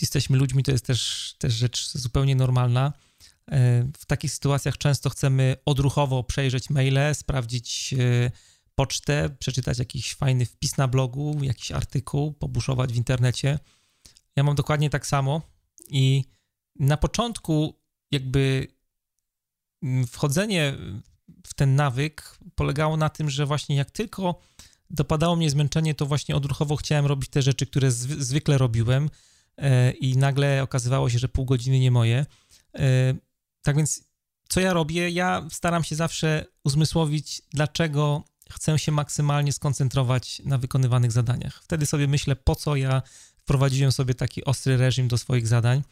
jesteśmy 0.00 0.36
ludźmi, 0.36 0.62
to 0.62 0.72
jest 0.72 0.86
też, 0.86 1.34
też 1.38 1.54
rzecz 1.54 1.92
zupełnie 1.92 2.36
normalna. 2.36 2.92
E, 3.50 3.84
w 3.98 4.06
takich 4.06 4.32
sytuacjach 4.32 4.78
często 4.78 5.10
chcemy 5.10 5.56
odruchowo 5.64 6.24
przejrzeć 6.24 6.70
maile, 6.70 7.14
sprawdzić 7.14 7.94
pocztę, 8.78 9.30
przeczytać 9.38 9.78
jakiś 9.78 10.14
fajny 10.14 10.46
wpis 10.46 10.76
na 10.76 10.88
blogu, 10.88 11.38
jakiś 11.42 11.72
artykuł, 11.72 12.32
pobuszować 12.32 12.92
w 12.92 12.96
internecie. 12.96 13.58
Ja 14.36 14.42
mam 14.42 14.54
dokładnie 14.54 14.90
tak 14.90 15.06
samo 15.06 15.42
i 15.88 16.24
na 16.78 16.96
początku 16.96 17.74
jakby 18.10 18.66
mm, 19.82 20.06
wchodzenie 20.06 20.74
w 21.46 21.54
ten 21.54 21.76
nawyk 21.76 22.38
polegało 22.54 22.96
na 22.96 23.08
tym, 23.08 23.30
że 23.30 23.46
właśnie 23.46 23.76
jak 23.76 23.90
tylko 23.90 24.40
dopadało 24.90 25.36
mnie 25.36 25.50
zmęczenie, 25.50 25.94
to 25.94 26.06
właśnie 26.06 26.36
odruchowo 26.36 26.76
chciałem 26.76 27.06
robić 27.06 27.30
te 27.30 27.42
rzeczy, 27.42 27.66
które 27.66 27.90
zwykle 27.90 28.58
robiłem 28.58 29.10
e, 29.56 29.90
i 29.90 30.16
nagle 30.16 30.62
okazywało 30.62 31.10
się, 31.10 31.18
że 31.18 31.28
pół 31.28 31.44
godziny 31.44 31.78
nie 31.78 31.90
moje. 31.90 32.26
E, 32.74 33.14
tak 33.62 33.76
więc 33.76 34.04
co 34.48 34.60
ja 34.60 34.72
robię? 34.72 35.10
Ja 35.10 35.48
staram 35.50 35.84
się 35.84 35.96
zawsze 35.96 36.44
uzmysłowić, 36.64 37.42
dlaczego 37.52 38.24
chcę 38.50 38.78
się 38.78 38.92
maksymalnie 38.92 39.52
skoncentrować 39.52 40.42
na 40.44 40.58
wykonywanych 40.58 41.12
zadaniach. 41.12 41.60
Wtedy 41.64 41.86
sobie 41.86 42.08
myślę, 42.08 42.36
po 42.36 42.54
co 42.54 42.76
ja 42.76 43.02
wprowadziłem 43.36 43.92
sobie 43.92 44.14
taki 44.14 44.44
ostry 44.44 44.76
reżim 44.76 45.08
do 45.08 45.18
swoich 45.18 45.46
zadań 45.46 45.82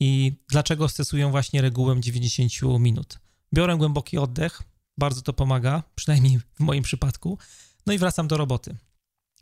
i 0.00 0.32
dlaczego 0.48 0.88
stosuję 0.88 1.30
właśnie 1.30 1.62
regułę 1.62 2.00
90 2.00 2.52
minut. 2.78 3.18
Biorę 3.54 3.76
głęboki 3.76 4.18
oddech, 4.18 4.62
bardzo 4.98 5.22
to 5.22 5.32
pomaga, 5.32 5.82
przynajmniej 5.94 6.38
w 6.38 6.60
moim 6.60 6.82
przypadku, 6.82 7.38
no 7.86 7.92
i 7.92 7.98
wracam 7.98 8.28
do 8.28 8.36
roboty. 8.36 8.76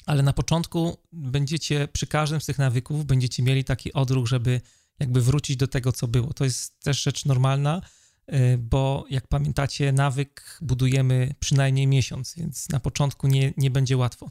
Ale 0.06 0.22
na 0.22 0.32
początku 0.32 0.96
będziecie, 1.12 1.88
przy 1.88 2.06
każdym 2.06 2.40
z 2.40 2.46
tych 2.46 2.58
nawyków, 2.58 3.06
będziecie 3.06 3.42
mieli 3.42 3.64
taki 3.64 3.92
odruch, 3.92 4.26
żeby 4.26 4.60
jakby 4.98 5.20
wrócić 5.20 5.56
do 5.56 5.66
tego, 5.66 5.92
co 5.92 6.08
było. 6.08 6.32
To 6.32 6.44
jest 6.44 6.80
też 6.80 7.02
rzecz 7.02 7.24
normalna, 7.24 7.82
bo 8.58 9.04
jak 9.10 9.28
pamiętacie, 9.28 9.92
nawyk 9.92 10.58
budujemy 10.60 11.34
przynajmniej 11.40 11.86
miesiąc, 11.86 12.34
więc 12.36 12.68
na 12.68 12.80
początku 12.80 13.26
nie, 13.26 13.52
nie 13.56 13.70
będzie 13.70 13.96
łatwo. 13.96 14.30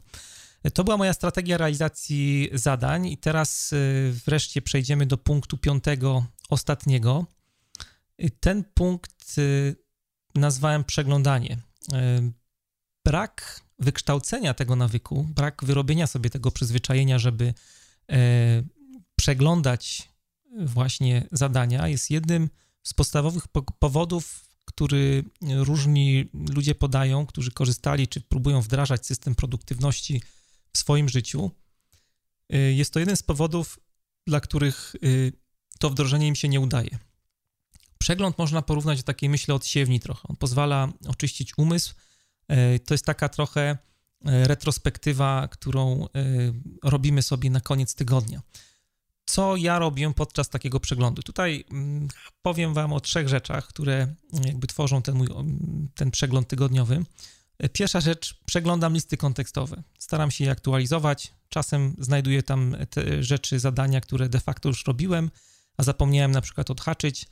To 0.74 0.84
była 0.84 0.96
moja 0.96 1.12
strategia 1.12 1.56
realizacji 1.56 2.50
zadań, 2.52 3.06
i 3.06 3.18
teraz 3.18 3.72
y, 3.72 4.12
wreszcie 4.26 4.62
przejdziemy 4.62 5.06
do 5.06 5.16
punktu 5.16 5.58
piątego, 5.58 6.26
ostatniego. 6.48 7.26
Ten 8.40 8.64
punkt 8.74 9.36
nazwałem 10.34 10.84
przeglądanie. 10.84 11.58
Brak 13.04 13.60
wykształcenia 13.78 14.54
tego 14.54 14.76
nawyku, 14.76 15.26
brak 15.34 15.64
wyrobienia 15.64 16.06
sobie 16.06 16.30
tego 16.30 16.50
przyzwyczajenia, 16.50 17.18
żeby 17.18 17.54
przeglądać 19.16 20.08
właśnie 20.58 21.26
zadania, 21.32 21.88
jest 21.88 22.10
jednym 22.10 22.48
z 22.86 22.92
podstawowych 22.92 23.48
powodów, 23.78 24.44
który 24.64 25.24
różni 25.56 26.28
ludzie 26.48 26.74
podają, 26.74 27.26
którzy 27.26 27.50
korzystali 27.50 28.08
czy 28.08 28.20
próbują 28.20 28.60
wdrażać 28.62 29.06
system 29.06 29.34
produktywności 29.34 30.22
w 30.72 30.78
swoim 30.78 31.08
życiu. 31.08 31.50
Y, 32.54 32.74
jest 32.74 32.92
to 32.92 33.00
jeden 33.00 33.16
z 33.16 33.22
powodów, 33.22 33.78
dla 34.26 34.40
których 34.40 34.94
y, 35.04 35.32
to 35.78 35.90
wdrożenie 35.90 36.28
im 36.28 36.34
się 36.34 36.48
nie 36.48 36.60
udaje. 36.60 36.98
Przegląd 37.98 38.38
można 38.38 38.62
porównać 38.62 38.98
do 38.98 39.04
takiej 39.04 39.28
myśli 39.28 39.54
odsiewni 39.54 40.00
trochę. 40.00 40.28
On 40.28 40.36
pozwala 40.36 40.92
oczyścić 41.08 41.58
umysł. 41.58 41.94
Y, 42.52 42.80
to 42.80 42.94
jest 42.94 43.04
taka 43.04 43.28
trochę 43.28 43.78
retrospektywa, 44.24 45.48
którą 45.48 46.06
robimy 46.82 47.22
sobie 47.22 47.50
na 47.50 47.60
koniec 47.60 47.94
tygodnia 47.94 48.42
co 49.26 49.56
ja 49.56 49.78
robię 49.78 50.12
podczas 50.14 50.48
takiego 50.48 50.80
przeglądu. 50.80 51.22
Tutaj 51.22 51.64
mm, 51.70 52.08
powiem 52.42 52.74
Wam 52.74 52.92
o 52.92 53.00
trzech 53.00 53.28
rzeczach, 53.28 53.66
które 53.66 54.14
jakby 54.44 54.66
tworzą 54.66 55.02
ten 55.02 55.14
mój 55.14 55.28
ten 55.94 56.10
przegląd 56.10 56.48
tygodniowy. 56.48 57.04
Pierwsza 57.72 58.00
rzecz, 58.00 58.40
przeglądam 58.46 58.94
listy 58.94 59.16
kontekstowe. 59.16 59.82
Staram 59.98 60.30
się 60.30 60.44
je 60.44 60.50
aktualizować. 60.50 61.32
Czasem 61.48 61.96
znajduję 61.98 62.42
tam 62.42 62.76
te 62.90 63.22
rzeczy, 63.22 63.58
zadania, 63.58 64.00
które 64.00 64.28
de 64.28 64.40
facto 64.40 64.68
już 64.68 64.86
robiłem, 64.86 65.30
a 65.76 65.82
zapomniałem 65.82 66.30
na 66.32 66.40
przykład 66.40 66.70
odhaczyć. 66.70 67.26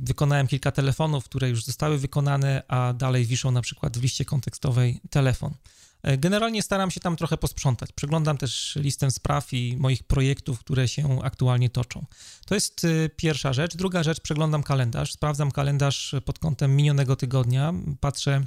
Wykonałem 0.00 0.46
kilka 0.46 0.72
telefonów, 0.72 1.24
które 1.24 1.48
już 1.48 1.64
zostały 1.64 1.98
wykonane, 1.98 2.62
a 2.68 2.92
dalej 2.92 3.26
wiszą 3.26 3.50
na 3.50 3.62
przykład 3.62 3.98
w 3.98 4.02
liście 4.02 4.24
kontekstowej 4.24 5.00
telefon. 5.10 5.54
E, 6.02 6.18
generalnie 6.18 6.62
staram 6.62 6.90
się 6.90 7.00
tam 7.00 7.16
trochę 7.16 7.36
posprzątać. 7.36 7.92
Przeglądam 7.92 8.38
też 8.38 8.76
listę 8.80 9.10
spraw 9.10 9.52
i 9.52 9.76
moich 9.78 10.02
projektów, 10.04 10.60
które 10.60 10.88
się 10.88 11.22
aktualnie 11.22 11.70
toczą. 11.70 12.06
To 12.46 12.54
jest 12.54 12.84
e, 12.84 13.08
pierwsza 13.08 13.52
rzecz. 13.52 13.76
Druga 13.76 14.02
rzecz, 14.02 14.20
przeglądam 14.20 14.62
kalendarz. 14.62 15.12
Sprawdzam 15.12 15.50
kalendarz 15.50 16.14
pod 16.24 16.38
kątem 16.38 16.76
minionego 16.76 17.16
tygodnia. 17.16 17.74
Patrzę 18.00 18.44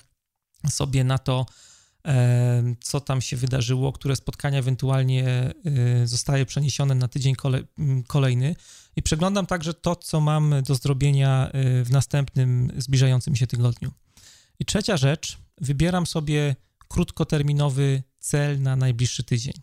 sobie 0.69 1.03
na 1.03 1.17
to, 1.17 1.45
co 2.81 2.99
tam 2.99 3.21
się 3.21 3.37
wydarzyło, 3.37 3.91
które 3.93 4.15
spotkania 4.15 4.59
ewentualnie 4.59 5.53
zostały 6.03 6.45
przeniesione 6.45 6.95
na 6.95 7.07
tydzień 7.07 7.35
kolejny. 8.07 8.55
I 8.95 9.01
przeglądam 9.01 9.45
także 9.45 9.73
to, 9.73 9.95
co 9.95 10.21
mam 10.21 10.55
do 10.67 10.75
zrobienia 10.75 11.51
w 11.83 11.87
następnym 11.89 12.71
zbliżającym 12.77 13.35
się 13.35 13.47
tygodniu. 13.47 13.91
I 14.59 14.65
trzecia 14.65 14.97
rzecz, 14.97 15.37
wybieram 15.61 16.05
sobie 16.05 16.55
krótkoterminowy 16.87 18.03
cel 18.19 18.61
na 18.61 18.75
najbliższy 18.75 19.23
tydzień. 19.23 19.53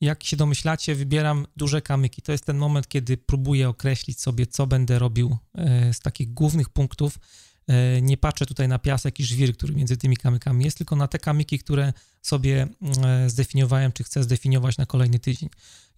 Jak 0.00 0.24
się 0.24 0.36
domyślacie, 0.36 0.94
wybieram 0.94 1.46
duże 1.56 1.82
kamyki. 1.82 2.22
To 2.22 2.32
jest 2.32 2.44
ten 2.44 2.56
moment, 2.56 2.88
kiedy 2.88 3.16
próbuję 3.16 3.68
określić 3.68 4.20
sobie, 4.20 4.46
co 4.46 4.66
będę 4.66 4.98
robił 4.98 5.36
e, 5.54 5.94
z 5.94 6.00
takich 6.00 6.34
głównych 6.34 6.68
punktów. 6.68 7.18
E, 7.66 8.02
nie 8.02 8.16
patrzę 8.16 8.46
tutaj 8.46 8.68
na 8.68 8.78
piasek 8.78 9.20
i 9.20 9.24
żwir, 9.24 9.56
który 9.56 9.74
między 9.74 9.96
tymi 9.96 10.16
kamykami 10.16 10.64
jest, 10.64 10.78
tylko 10.78 10.96
na 10.96 11.08
te 11.08 11.18
kamyki, 11.18 11.58
które 11.58 11.92
sobie 12.22 12.68
e, 13.04 13.30
zdefiniowałem, 13.30 13.92
czy 13.92 14.04
chcę 14.04 14.22
zdefiniować 14.22 14.78
na 14.78 14.86
kolejny 14.86 15.18
tydzień. 15.18 15.48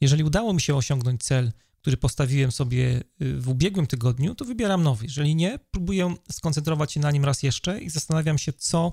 Jeżeli 0.01 0.25
udało 0.25 0.53
mi 0.53 0.61
się 0.61 0.77
osiągnąć 0.77 1.23
cel, 1.23 1.53
który 1.81 1.97
postawiłem 1.97 2.53
sobie 2.53 3.03
w 3.21 3.49
ubiegłym 3.49 3.87
tygodniu, 3.87 4.35
to 4.35 4.45
wybieram 4.45 4.83
nowy. 4.83 5.05
Jeżeli 5.05 5.35
nie, 5.35 5.59
próbuję 5.71 6.15
skoncentrować 6.33 6.93
się 6.93 7.01
na 7.01 7.11
nim 7.11 7.25
raz 7.25 7.43
jeszcze 7.43 7.81
i 7.81 7.91
zastanawiam 7.91 8.39
się, 8.39 8.53
co 8.53 8.93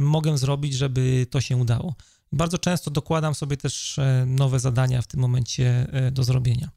mogę 0.00 0.38
zrobić, 0.38 0.74
żeby 0.74 1.26
to 1.30 1.40
się 1.40 1.56
udało. 1.56 1.94
Bardzo 2.32 2.58
często 2.58 2.90
dokładam 2.90 3.34
sobie 3.34 3.56
też 3.56 3.98
e, 3.98 4.24
nowe 4.26 4.60
zadania 4.60 5.02
w 5.02 5.06
tym 5.06 5.20
momencie 5.20 5.86
e, 5.92 6.10
do 6.10 6.24
zrobienia. 6.24 6.70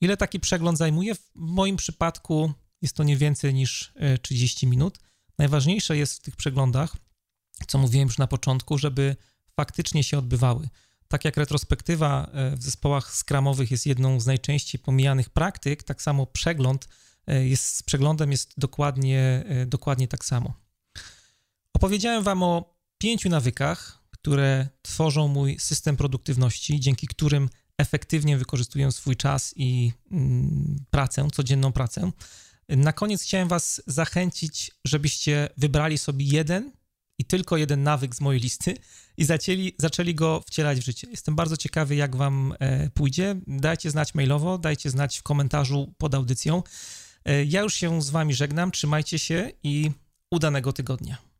Ile 0.00 0.16
taki 0.16 0.40
przegląd 0.40 0.78
zajmuje? 0.78 1.14
W 1.14 1.30
moim 1.34 1.76
przypadku 1.76 2.52
jest 2.82 2.96
to 2.96 3.04
nie 3.04 3.16
więcej 3.16 3.54
niż 3.54 3.92
30 4.22 4.66
e, 4.66 4.68
minut. 4.68 4.98
Najważniejsze 5.38 5.96
jest 5.96 6.16
w 6.16 6.20
tych 6.20 6.36
przeglądach, 6.36 6.96
co 7.66 7.78
mówiłem 7.78 8.08
już 8.08 8.18
na 8.18 8.26
początku, 8.26 8.78
żeby 8.78 9.16
faktycznie 9.56 10.04
się 10.04 10.18
odbywały. 10.18 10.68
Tak 11.08 11.24
jak 11.24 11.36
retrospektywa 11.36 12.30
w 12.56 12.62
zespołach 12.62 13.14
skramowych 13.14 13.70
jest 13.70 13.86
jedną 13.86 14.20
z 14.20 14.26
najczęściej 14.26 14.78
pomijanych 14.78 15.30
praktyk, 15.30 15.82
tak 15.82 16.02
samo 16.02 16.26
przegląd 16.26 16.88
jest, 17.26 17.76
z 17.76 17.82
przeglądem 17.82 18.30
jest 18.30 18.52
dokładnie, 18.56 19.44
dokładnie 19.66 20.08
tak 20.08 20.24
samo. 20.24 20.54
Opowiedziałem 21.74 22.22
Wam 22.22 22.42
o 22.42 22.74
pięciu 22.98 23.28
nawykach, 23.28 24.02
które 24.10 24.68
tworzą 24.82 25.28
mój 25.28 25.58
system 25.58 25.96
produktywności, 25.96 26.80
dzięki 26.80 27.06
którym 27.06 27.48
efektywnie 27.78 28.38
wykorzystuję 28.38 28.92
swój 28.92 29.16
czas 29.16 29.54
i 29.56 29.92
mm, 30.10 30.84
pracę, 30.90 31.28
codzienną 31.32 31.72
pracę. 31.72 32.10
Na 32.76 32.92
koniec 32.92 33.22
chciałem 33.22 33.48
Was 33.48 33.82
zachęcić, 33.86 34.70
żebyście 34.84 35.48
wybrali 35.56 35.98
sobie 35.98 36.24
jeden 36.24 36.72
i 37.18 37.24
tylko 37.24 37.56
jeden 37.56 37.82
nawyk 37.82 38.14
z 38.14 38.20
mojej 38.20 38.40
listy 38.40 38.74
i 39.16 39.24
zaczęli, 39.24 39.74
zaczęli 39.78 40.14
go 40.14 40.42
wcielać 40.46 40.80
w 40.80 40.84
życie. 40.84 41.08
Jestem 41.10 41.34
bardzo 41.34 41.56
ciekawy, 41.56 41.96
jak 41.96 42.16
Wam 42.16 42.54
e, 42.58 42.90
pójdzie. 42.90 43.36
Dajcie 43.46 43.90
znać 43.90 44.14
mailowo, 44.14 44.58
dajcie 44.58 44.90
znać 44.90 45.18
w 45.18 45.22
komentarzu 45.22 45.94
pod 45.98 46.14
audycją. 46.14 46.62
E, 47.24 47.44
ja 47.44 47.60
już 47.60 47.74
się 47.74 48.02
z 48.02 48.10
Wami 48.10 48.34
żegnam, 48.34 48.70
trzymajcie 48.70 49.18
się 49.18 49.50
i 49.62 49.90
udanego 50.30 50.72
tygodnia. 50.72 51.30